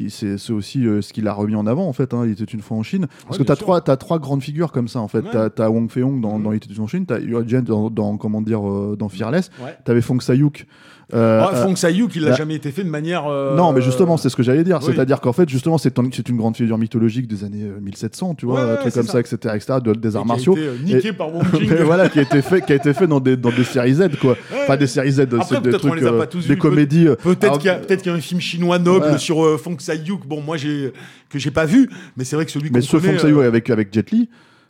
c'est 0.10 0.52
aussi 0.52 0.86
euh, 0.86 1.02
ce 1.02 1.14
qu'il 1.14 1.28
a 1.28 1.34
remis 1.34 1.56
en 1.56 1.66
avant 1.68 1.88
en 1.88 1.94
fait. 1.94 2.14
hein. 2.14 2.24
Il 2.26 2.32
était 2.32 2.44
une 2.46 2.62
fois 2.62 2.78
en 2.78 2.84
Chine. 2.84 3.06
Parce 3.26 3.38
Ouais, 3.38 3.44
que 3.44 3.48
t'as 3.48 3.56
trois 3.56 3.80
t'as 3.82 3.96
trois 3.96 4.20
grandes 4.20 4.42
figures 4.44 4.72
comme 4.72 4.88
ça 4.88 5.00
en 5.02 5.08
fait. 5.08 5.20
Ouais. 5.22 5.30
T'as 5.32 5.50
T'as 5.50 5.70
Wong 5.70 5.88
dans, 6.20 6.38
Mhm. 6.38 6.44
dans 6.44 6.52
Il 6.52 6.56
était 6.58 6.68
une 6.70 6.76
fois 6.76 6.86
en 6.86 6.88
Chine. 6.88 7.06
T'as 7.06 7.20
Jen 7.48 7.62
dans, 7.64 7.90
dans 7.90 8.18
comment 8.18 8.42
dire 8.42 8.68
euh, 8.68 8.96
dans 8.98 9.08
Fearless. 9.08 9.50
Ouais. 9.64 9.78
T'avais 9.86 10.02
Fong 10.02 10.20
Sayuk. 10.20 10.66
Euh, 11.13 11.41
Ah, 11.41 11.52
euh, 11.54 11.63
Fong 11.63 11.76
Sayuk, 11.78 12.15
il 12.15 12.24
n'a 12.24 12.34
jamais 12.34 12.56
été 12.56 12.70
fait 12.72 12.84
de 12.84 12.89
manière. 12.89 13.28
euh, 13.28 13.56
Non, 13.56 13.72
mais 13.72 13.82
justement, 13.82 14.17
c'est 14.17 14.28
ce 14.30 14.36
que 14.36 14.43
j'allais 14.43 14.63
dire. 14.65 14.80
oui. 14.82 14.91
C'est-à-dire 14.93 15.22
qu'en 15.22 15.32
fait, 15.34 15.48
justement, 15.48 15.78
c'est 15.78 15.98
un- 16.00 16.10
c'est 16.13 16.28
une 16.28 16.36
grande 16.38 16.58
figure 16.58 16.78
mythologique 16.78 17.28
des 17.28 17.43
années 17.46 17.63
euh, 17.63 17.80
1700, 17.80 18.36
tu 18.36 18.46
vois, 18.46 18.56
Ouais, 18.56 18.62
un 18.62 18.67
ouais, 18.74 18.78
truc 18.82 18.91
c'est 18.91 19.00
comme 19.00 19.08
ça. 19.08 19.13
ça, 19.13 19.20
etc., 19.22 19.38
etc., 19.56 19.74
de- 19.84 19.93
des 19.93 20.15
arts 20.17 20.24
qui 20.24 20.30
a 20.30 20.34
martiaux. 20.34 20.58
été, 20.58 20.65
euh, 20.65 20.76
niqué 20.84 21.08
Et- 21.08 21.13
par 21.13 21.28
Wong 21.34 21.43
Jing. 21.58 21.70
Mais 21.70 21.84
voilà, 21.84 22.10
qui 22.10 22.20
a 22.20 22.24
été 22.24 22.41
fait, 22.41 22.62
qui 22.65 22.74
a 22.74 22.76
été 22.76 22.93
fait 22.93 23.08
dans 23.08 23.20
des, 23.22 23.38
dans 23.38 23.52
des 23.52 23.63
séries 23.63 23.93
Z, 23.96 24.10
quoi. 24.20 24.36
Enfin, 24.63 24.76
des 24.78 24.88
séries 24.88 25.12
Z, 25.12 25.20
Après, 25.22 25.62
des 25.62 25.72
trucs, 25.72 26.02
a 26.04 26.06
euh, 26.08 26.26
des 26.48 26.58
comédies. 26.58 27.08
euh, 27.08 27.15
Peut-être 27.15 27.58
qu'il 27.60 27.67
y, 27.67 27.70
a- 27.70 27.76
peut-être 27.76 28.02
qu'il 28.02 28.12
y 28.12 28.15
a 28.15 28.17
un 28.17 28.22
film 28.22 28.41
chinois 28.41 28.78
noble 28.80 29.06
Ouais. 29.06 29.17
sur 29.17 29.43
euh, 29.46 29.58
Fong 29.58 29.78
Sayuk. 29.80 30.28
Bon, 30.28 30.41
moi, 30.41 30.58
j'ai 30.58 30.91
que 31.30 31.39
j'ai 31.39 31.52
pas 31.52 31.65
vu, 31.65 31.89
mais 32.17 32.24
c'est 32.26 32.36
vrai 32.36 32.46
que 32.46 32.52
celui 32.52 32.70
Mais 32.70 32.80
qu'on 32.80 32.86
ce 32.86 32.98
Fong 33.00 33.17
Sayuk 33.17 33.39
euh, 33.39 33.48
avec, 33.48 33.70
avec 33.70 33.93
Jet 33.93 34.12
Li. 34.12 34.30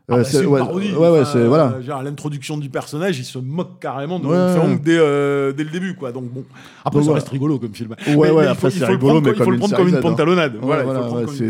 Ah 0.09 0.13
euh, 0.13 0.17
bah, 0.19 0.23
c'est- 0.23 0.37
c'est 0.37 0.43
une 0.43 0.49
ouais, 0.49 0.59
parodie. 0.59 0.93
ouais, 0.93 1.09
ouais, 1.09 1.19
Enfin, 1.21 1.29
c'est, 1.33 1.45
voilà. 1.45 1.73
euh, 1.77 1.81
genre, 1.81 1.99
à 1.99 2.03
l'introduction 2.03 2.57
du 2.57 2.69
personnage, 2.69 3.19
il 3.19 3.25
se 3.25 3.37
moque 3.39 3.79
carrément 3.81 4.19
de 4.19 4.25
ouais. 4.27 4.79
dès, 4.81 4.97
euh, 4.97 5.51
dès 5.51 5.65
le 5.65 5.69
début, 5.69 5.95
quoi. 5.95 6.11
Donc 6.13 6.25
bon, 6.31 6.43
après 6.85 6.99
Donc, 6.99 7.09
ça 7.09 7.13
reste 7.15 7.27
rigolo 7.29 7.59
comme 7.59 7.73
film. 7.73 7.89
Ouais, 7.91 7.97
Mais- 8.07 8.15
ouais, 8.15 8.31
mais 8.43 8.47
après, 8.47 8.71
c'est 8.71 8.85
rigolo, 8.85 9.19
mais 9.19 9.31
il 9.35 9.43
faut 9.43 9.51
le 9.51 9.57
prendre 9.57 9.75
comme 9.75 9.87
une 9.89 9.95
hein. 9.95 10.01
pantalonnade. 10.01 10.53
Voilà, 10.61 10.85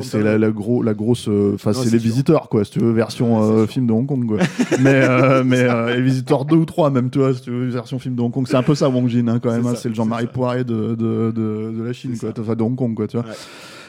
c'est 0.02 0.24
la, 0.24 0.38
la, 0.40 0.50
gros, 0.50 0.82
la 0.82 0.94
grosse. 0.96 1.28
euh, 1.30 1.52
Enfin, 1.54 1.72
c'est 1.74 1.84
les 1.86 1.90
sûr. 1.92 2.00
visiteurs, 2.00 2.50
quoi. 2.50 2.64
Si 2.66 2.72
tu 2.72 2.80
veux, 2.80 2.92
version 2.92 3.44
euh, 3.44 3.68
film 3.68 3.86
de 3.86 3.92
Hong 3.94 4.08
Kong, 4.08 4.26
quoi. 4.26 4.38
mais 4.82 5.04
euh, 5.04 5.44
mais 5.46 5.60
euh, 5.62 5.96
les 5.96 6.02
visiteurs 6.02 6.46
2 6.46 6.56
ou 6.56 6.66
3, 6.66 6.90
même, 6.90 7.10
tu 7.12 7.20
vois, 7.20 7.34
si 7.36 7.42
tu 7.42 7.52
veux, 7.52 7.68
version 7.70 8.00
film 8.00 8.16
de 8.16 8.22
Hong 8.22 8.32
Kong. 8.32 8.46
C'est 8.50 8.58
un 8.58 8.64
peu 8.64 8.74
ça, 8.76 8.90
Wong 8.90 9.08
Jin, 9.08 9.28
hein, 9.28 9.40
quand 9.42 9.52
même. 9.52 9.68
hein, 9.68 9.74
C'est 9.76 9.90
le 9.90 9.96
Jean-Marie. 9.96 10.28
Poiré 10.28 10.64
de, 10.64 10.96
de, 10.96 11.32
de, 11.32 11.74
de 11.78 11.84
la 11.86 11.94
Chine, 11.94 12.18
quoi. 12.20 12.30
Enfin, 12.40 12.56
de 12.56 12.64
Hong 12.64 12.76
Kong, 12.76 12.96
quoi, 12.96 13.08
tu 13.08 13.18
vois. 13.18 13.26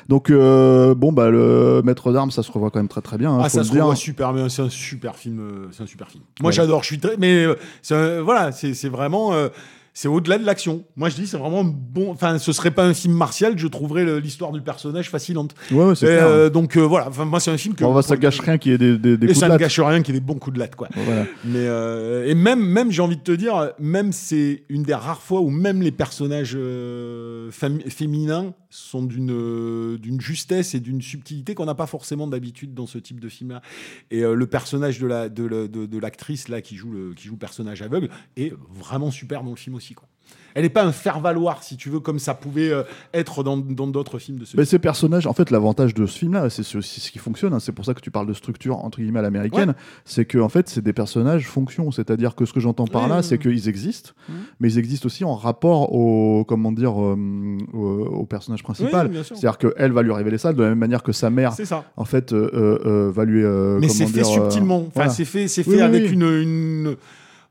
Donc, 0.09 0.31
euh, 0.31 0.95
bon, 0.95 1.13
bah, 1.13 1.29
le 1.31 1.83
maître 1.85 2.13
d'armes, 2.13 2.31
ça 2.31 2.43
se 2.43 2.51
revoit 2.51 2.71
quand 2.71 2.79
même 2.79 2.89
très 2.89 3.03
très 3.03 3.19
bien. 3.19 3.33
hein, 3.33 3.41
Ah, 3.45 3.49
ça 3.49 3.63
se 3.63 3.71
dire. 3.71 3.83
revoit 3.83 3.97
super 3.97 4.33
bien. 4.33 4.49
C'est 4.49 4.63
un 4.63 4.71
super 4.71 5.17
film. 5.17 5.39
euh, 5.41 5.69
C'est 5.71 5.83
un 5.83 5.87
super 5.87 6.09
film. 6.11 6.25
Moi, 6.41 6.49
Ouais. 6.49 6.53
j'adore. 6.55 6.83
Je 6.83 6.87
suis 6.87 6.99
très. 6.99 7.17
Mais 7.19 7.45
euh, 7.45 7.55
un- 7.91 8.23
voilà, 8.23 8.51
c'est 8.53 8.89
vraiment. 8.89 9.35
euh, 9.35 9.49
c'est 9.95 10.07
au-delà 10.07 10.39
de 10.39 10.47
l'action. 10.47 10.85
Moi, 10.95 11.09
je 11.09 11.17
dis, 11.17 11.27
c'est 11.27 11.37
vraiment 11.39 11.65
bon. 11.65 12.13
Enfin, 12.13 12.39
ce 12.39 12.53
serait 12.53 12.71
pas 12.71 12.85
un 12.85 12.95
film 12.95 13.15
martial, 13.15 13.59
je 13.59 13.67
trouverais 13.67 14.21
l'histoire 14.21 14.53
du 14.53 14.61
personnage 14.61 15.11
fascinante. 15.11 15.57
Ouais, 15.73 15.87
ouais, 15.87 15.95
c'est 15.97 16.07
euh, 16.07 16.49
donc 16.51 16.77
euh, 16.77 16.83
voilà. 16.83 17.09
Enfin, 17.09 17.25
moi, 17.25 17.41
c'est 17.41 17.51
un 17.51 17.57
film 17.59 17.75
que. 17.75 17.83
Bah, 17.85 18.01
ça 18.03 18.17
gâche 18.17 18.39
rien 18.39 18.59
qu'il 18.59 18.71
y 18.73 18.75
ait 18.77 18.79
des, 18.79 18.97
des, 18.97 19.17
des 19.17 19.25
Et 19.27 19.29
coups 19.31 19.41
ça 19.41 19.49
de 19.49 19.55
ne 19.55 19.59
gâche 19.59 19.81
rien 19.81 20.01
qu'il 20.03 20.15
y 20.15 20.17
ait 20.17 20.21
des 20.21 20.25
bons 20.27 20.39
coups 20.39 20.55
de 20.55 20.61
latte, 20.61 20.77
quoi. 20.77 20.89
Voilà. 20.95 21.25
Mais 21.45 21.67
euh, 21.67 22.29
et 22.29 22.35
même, 22.37 22.61
même 22.65 22.93
j'ai 22.93 23.03
envie 23.03 23.17
de 23.17 23.23
te 23.23 23.33
dire, 23.33 23.73
même 23.81 24.13
c'est 24.13 24.63
une 24.69 24.85
des 24.85 24.95
rares 24.95 25.21
fois 25.21 25.41
où 25.41 25.51
même 25.51 25.83
les 25.83 25.91
personnages 25.91 26.57
féminins 27.89 28.53
sont 28.71 29.03
d'une 29.03 29.31
euh, 29.33 29.99
d'une 29.99 30.21
justesse 30.21 30.75
et 30.75 30.81
d'une 30.81 31.01
subtilité 31.03 31.55
qu'on 31.55 31.65
n'a 31.67 31.75
pas 31.75 31.87
forcément 31.87 32.27
d'habitude 32.27 32.75
dans 32.75 32.87
ce 32.87 32.99
type 32.99 33.21
de 33.21 33.29
film-là. 33.29 33.63
Et 34.11 34.25
euh, 34.25 34.35
le 34.35 34.47
personnage 34.47 34.99
de 34.99 35.07
la 35.07 35.29
de, 35.29 35.45
la- 35.45 35.69
de, 35.69 35.87
de 35.87 35.99
l'actrice 35.99 36.49
là 36.49 36.61
qui 36.61 36.77
joue 36.77 36.91
le 36.93 37.15
qui 37.15 37.27
joue 37.29 37.35
le 37.35 37.39
personnage 37.39 37.83
aveugle 37.83 38.11
est 38.37 38.53
vraiment 38.75 39.11
super 39.11 39.43
dans 39.43 39.51
le 39.51 39.57
film 39.57 39.75
aussi. 39.77 39.95
Elle 40.59 40.65
n'est 40.65 40.71
pas 40.71 40.83
un 40.83 40.91
faire-valoir, 40.91 41.63
si 41.63 41.77
tu 41.77 41.89
veux, 41.89 42.01
comme 42.01 42.19
ça 42.19 42.35
pouvait 42.35 42.71
euh, 42.73 42.83
être 43.15 43.45
dans 43.45 43.57
dans 43.57 43.87
d'autres 43.87 44.19
films 44.19 44.39
de 44.39 44.45
ce 44.45 44.57
Mais 44.57 44.65
type. 44.65 44.71
ces 44.71 44.79
personnages, 44.81 45.29
en 45.29 45.33
fait, 45.33 45.53
l'avantage 45.53 45.95
de 45.95 46.05
ce 46.05 46.19
film-là, 46.19 46.51
c'est 46.51 46.65
ce, 46.65 46.81
c'est 46.81 47.01
ce 47.01 47.13
qui 47.13 47.21
fonctionne. 47.21 47.55
hein, 47.55 47.61
c'est 47.61 47.71
pour 47.71 47.85
ça 47.85 47.95
que 47.95 48.01
tu 48.01 48.11
parles 48.11 48.27
de 48.27 48.33
structure 48.33 48.77
entre 48.85 48.99
guillemets 49.01 49.21
à 49.21 49.23
l'américaine. 49.23 49.75
C'est 50.05 50.25
que 50.25 50.39
en 50.39 50.49
fait, 50.49 50.69
c'est 50.69 50.83
des 50.83 50.93
personnages 50.93 51.47
fonction. 51.47 51.93
C'est-à-dire 51.93 52.35
que 52.35 52.45
ce 52.45 52.53
que 52.53 52.59
j'entends 52.59 52.87
par 52.89 53.03
Ouais, 53.05 53.09
là, 53.09 53.17
ouais, 53.19 53.23
c'est 53.23 53.39
qu'ils 53.39 53.69
existent, 53.69 54.11
mais 54.59 54.73
ils 54.73 54.79
existent 54.81 55.07
aussi 55.07 55.25
en 55.25 55.37
rapport 55.37 55.95
au 55.95 56.45
comment 56.45 56.73
dire 56.73 57.01
euh, 57.01 57.17
au, 57.73 57.79
au 58.23 58.27
personnage 58.27 58.65
principal. 58.65 59.13
C'est-à-dire 59.23 59.59
qu'elle 59.59 59.93
va 59.93 60.03
lui 60.03 60.13
révéler 60.13 60.39
ça 60.39 60.53
de 60.53 60.61
la 60.61 60.71
même 60.71 60.79
manière 60.79 61.05
que 61.05 61.13
sa 61.13 61.31
mère, 61.31 61.53
C'est 61.53 61.67
ça. 61.67 61.85
en 61.97 62.05
fait, 62.05 62.33
euh, 62.33 63.13
va 63.15 63.25
lui. 63.25 63.45
mais 63.81 63.89
c'est 63.89 64.07
fait 64.07 64.25
subtilement. 64.25 64.79
Enfin, 64.79 64.91
voilà. 64.95 65.11
c'est 65.11 65.25
fait, 65.25 65.47
fait 65.47 65.65
oui, 65.67 65.81
avec 65.81 66.03
oui. 66.07 66.13
une, 66.15 66.23
une- 66.23 66.97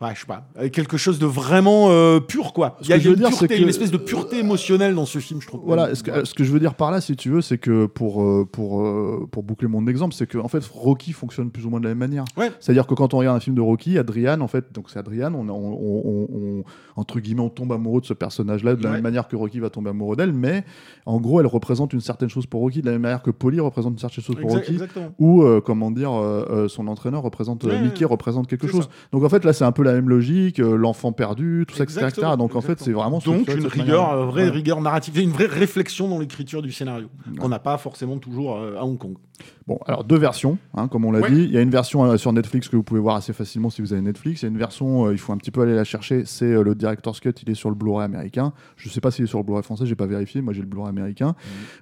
ouais, 0.01 0.13
je 0.15 0.19
sais 0.21 0.25
pas, 0.27 0.47
avec 0.55 0.73
quelque 0.73 0.97
chose 0.97 1.19
de 1.19 1.25
vraiment 1.25 1.89
euh, 1.89 2.19
pur, 2.19 2.53
quoi. 2.53 2.77
Il 2.81 2.87
y 2.89 2.93
a, 2.93 2.97
que 2.97 3.03
je 3.03 3.09
veux 3.09 3.15
une 3.15 3.19
dire, 3.21 3.29
c'est 3.29 3.37
pureté, 3.47 3.57
que- 3.57 3.61
une 3.63 3.69
espèce 3.69 3.91
de 3.91 3.97
pureté 3.97 4.39
émotionnelle 4.39 4.93
dans 4.95 5.05
ce 5.05 5.19
film, 5.19 5.41
je 5.41 5.47
trouve. 5.47 5.61
Voilà, 5.65 5.93
ce 5.95 6.03
que, 6.03 6.25
ce 6.25 6.33
que 6.33 6.43
je 6.43 6.51
veux 6.51 6.59
dire 6.59 6.75
par 6.75 6.91
là, 6.91 7.01
si 7.01 7.15
tu 7.15 7.29
veux, 7.29 7.41
c'est 7.41 7.57
que 7.57 7.85
pour, 7.87 8.21
euh, 8.21 8.47
pour, 8.51 8.81
euh, 8.81 9.27
pour 9.31 9.43
boucler 9.43 9.67
mon 9.67 9.85
exemple, 9.87 10.13
c'est 10.13 10.27
que 10.27 10.37
en 10.37 10.47
fait, 10.47 10.63
Rocky 10.65 11.13
fonctionne 11.13 11.49
plus 11.51 11.65
ou 11.65 11.69
moins 11.69 11.79
de 11.79 11.85
la 11.85 11.91
même 11.91 11.97
manière. 11.97 12.25
Ouais. 12.37 12.51
C'est-à-dire 12.59 12.85
que 12.87 12.93
quand 12.93 13.13
on 13.13 13.17
regarde 13.17 13.37
un 13.37 13.39
film 13.39 13.55
de 13.55 13.61
Rocky, 13.61 13.97
Adrian, 13.97 14.41
en 14.41 14.47
fait, 14.47 14.65
donc 14.73 14.89
c'est 14.89 14.99
Adrian, 14.99 15.33
on, 15.33 15.47
on, 15.49 15.53
on- 15.53 16.03
on- 16.05 16.27
on- 16.59 16.63
entre 16.95 17.19
guillemets, 17.19 17.41
on 17.41 17.49
tombe 17.49 17.71
amoureux 17.71 18.01
de 18.01 18.05
ce 18.05 18.13
personnage-là 18.13 18.75
de 18.75 18.83
la 18.83 18.89
Ouais. 18.89 18.95
même 18.95 19.03
manière 19.03 19.27
que 19.27 19.35
Rocky 19.35 19.59
va 19.59 19.69
tomber 19.69 19.89
amoureux 19.89 20.15
d'elle, 20.15 20.33
mais 20.33 20.63
en 21.05 21.19
gros, 21.19 21.39
elle 21.39 21.47
représente 21.47 21.93
une 21.93 22.01
certaine 22.01 22.29
chose 22.29 22.45
pour 22.45 22.61
Rocky, 22.61 22.81
de 22.81 22.85
la 22.87 22.93
même 22.93 23.01
manière 23.01 23.21
que 23.21 23.31
Polly 23.31 23.59
représente 23.59 23.93
une 23.93 23.99
certaine 23.99 24.23
chose 24.23 24.35
pour 24.35 24.51
Rocky. 24.51 24.73
Exactement. 24.73 25.11
Ou 25.19 25.43
euh, 25.43 25.61
comment 25.61 25.91
dire, 25.91 26.11
euh, 26.11 26.45
euh, 26.49 26.67
son 26.67 26.87
entraîneur 26.87 27.21
représente 27.23 27.65
euh, 27.65 27.81
Mickey 27.81 28.05
représente 28.05 28.47
quelque 28.47 28.67
chose. 28.67 28.83
ça. 28.83 28.89
Donc 29.11 29.23
en 29.23 29.29
fait 29.29 29.43
là 29.45 29.53
c'est 29.53 29.63
un 29.65 29.71
peu 29.71 29.83
la 29.87 29.93
même 29.93 30.09
logique, 30.09 30.59
euh, 30.59 30.75
l'enfant 30.75 31.11
perdu, 31.11 31.65
tout 31.67 31.75
ça, 31.75 31.83
etc.. 31.83 31.99
Exactement, 32.05 32.37
Donc 32.37 32.55
en 32.55 32.61
fait 32.61 32.79
c'est 32.79 32.91
vraiment 32.91 33.19
Donc 33.19 33.47
une 33.47 33.65
rigueur, 33.67 34.11
euh, 34.11 34.25
vraie 34.25 34.43
Ouais. 34.45 34.49
rigueur 34.49 34.81
narrative, 34.81 35.17
et 35.17 35.23
une 35.23 35.31
vraie 35.31 35.45
réflexion 35.47 36.07
dans 36.07 36.19
l'écriture 36.19 36.61
du 36.61 36.71
scénario 36.71 37.07
qu'on 37.39 37.49
n'a 37.49 37.59
pas 37.59 37.77
forcément 37.77 38.17
toujours 38.19 38.57
euh, 38.57 38.77
à 38.77 38.83
Hong 38.85 38.97
Kong. 38.97 39.15
Bon, 39.67 39.79
alors 39.85 40.03
deux 40.05 40.17
versions, 40.17 40.57
hein, 40.75 40.87
comme 40.87 41.03
on 41.05 41.11
l'a 41.11 41.19
Ouais. 41.19 41.29
dit. 41.29 41.43
Il 41.43 41.51
y 41.51 41.57
a 41.57 41.61
une 41.61 41.69
version 41.69 42.03
euh, 42.05 42.17
sur 42.17 42.31
Netflix 42.31 42.69
que 42.69 42.75
vous 42.77 42.83
pouvez 42.83 43.01
voir 43.01 43.17
assez 43.17 43.33
facilement 43.33 43.69
si 43.69 43.81
vous 43.81 43.91
avez 43.91 44.01
Netflix. 44.01 44.41
Il 44.41 44.45
y 44.45 44.47
a 44.47 44.51
une 44.51 44.57
version, 44.57 45.07
euh, 45.07 45.11
il 45.11 45.17
faut 45.17 45.33
un 45.33 45.37
petit 45.37 45.51
peu 45.51 45.61
aller 45.61 45.75
la 45.75 45.83
chercher. 45.83 46.23
C'est 46.25 46.45
euh, 46.45 46.63
le 46.63 46.73
Director's 46.73 47.19
Cut, 47.19 47.33
il 47.43 47.49
est 47.49 47.53
sur 47.55 47.69
le 47.69 47.75
Blu-ray 47.75 48.05
américain. 48.05 48.53
Je 48.77 48.87
sais 48.89 49.01
pas 49.01 49.11
s'il 49.11 49.25
est 49.25 49.27
sur 49.27 49.39
le 49.39 49.43
Blu-ray 49.43 49.63
français, 49.63 49.85
j'ai 49.85 49.95
pas 49.95 50.05
vérifié. 50.05 50.41
Moi 50.41 50.53
j'ai 50.53 50.61
le 50.61 50.67
Blu-ray 50.67 50.89
américain. 50.89 51.35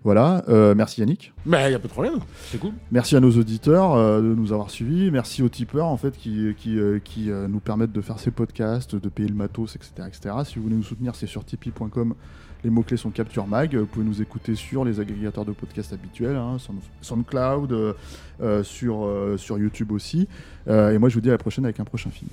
Voilà. 0.03 0.43
Euh, 0.49 0.73
merci 0.75 1.01
Yannick. 1.01 1.31
Mais 1.45 1.69
il 1.69 1.71
y 1.73 1.75
a 1.75 1.79
pas 1.79 1.87
de 1.87 1.93
problème, 1.93 2.19
c'est 2.51 2.59
cool. 2.59 2.71
Merci 2.91 3.15
à 3.15 3.19
nos 3.19 3.31
auditeurs 3.31 3.95
de 4.21 4.33
nous 4.35 4.51
avoir 4.51 4.69
suivis. 4.71 5.11
Merci 5.11 5.43
aux 5.43 5.49
tipeurs 5.49 5.85
en 5.87 5.97
fait 5.97 6.17
qui, 6.17 6.53
qui, 6.57 6.77
qui 7.03 7.29
nous 7.49 7.59
permettent 7.59 7.91
de 7.93 8.01
faire 8.01 8.19
ces 8.19 8.31
podcasts, 8.31 8.95
de 8.95 9.09
payer 9.09 9.29
le 9.29 9.35
matos, 9.35 9.75
etc., 9.75 9.91
etc. 10.07 10.35
Si 10.45 10.55
vous 10.55 10.63
voulez 10.63 10.75
nous 10.75 10.83
soutenir, 10.83 11.13
c'est 11.15 11.27
sur 11.27 11.45
tipeee.com. 11.45 12.15
Les 12.63 12.71
mots-clés 12.71 12.97
sont 12.97 13.11
Capture 13.11 13.45
Mag. 13.45 13.75
Vous 13.75 13.85
pouvez 13.85 14.05
nous 14.05 14.23
écouter 14.23 14.55
sur 14.55 14.83
les 14.83 14.99
agrégateurs 14.99 15.45
de 15.45 15.51
podcasts 15.51 15.93
habituels, 15.93 16.35
hein, 16.35 16.57
Sound- 16.57 16.79
SoundCloud, 17.45 17.71
euh, 17.71 17.93
euh, 18.41 18.63
sur, 18.63 19.05
euh, 19.05 19.37
sur 19.37 19.57
YouTube 19.57 19.91
aussi. 19.91 20.27
Euh, 20.67 20.91
et 20.91 20.97
moi, 20.97 21.09
je 21.09 21.15
vous 21.15 21.21
dis 21.21 21.29
à 21.29 21.33
la 21.33 21.37
prochaine 21.37 21.65
avec 21.65 21.79
un 21.79 21.85
prochain 21.85 22.09
film. 22.09 22.29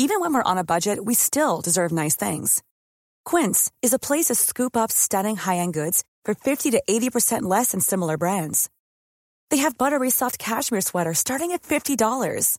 Even 0.00 0.20
when 0.20 0.32
we're 0.32 0.42
on 0.46 0.56
a 0.56 0.64
budget, 0.64 1.04
we 1.04 1.14
still 1.14 1.60
deserve 1.60 1.92
nice 1.92 2.16
things. 2.16 2.62
Quince 3.24 3.70
is 3.82 3.92
a 3.92 3.98
place 3.98 4.26
to 4.26 4.34
scoop 4.34 4.76
up 4.76 4.90
stunning 4.90 5.36
high-end 5.36 5.74
goods 5.74 6.02
for 6.24 6.34
50 6.34 6.70
to 6.70 6.82
80% 6.88 7.42
less 7.42 7.72
than 7.72 7.80
similar 7.80 8.16
brands. 8.16 8.70
They 9.50 9.58
have 9.58 9.76
buttery 9.76 10.10
soft 10.10 10.38
cashmere 10.38 10.80
sweaters 10.82 11.18
starting 11.18 11.52
at 11.52 11.62
$50, 11.62 12.58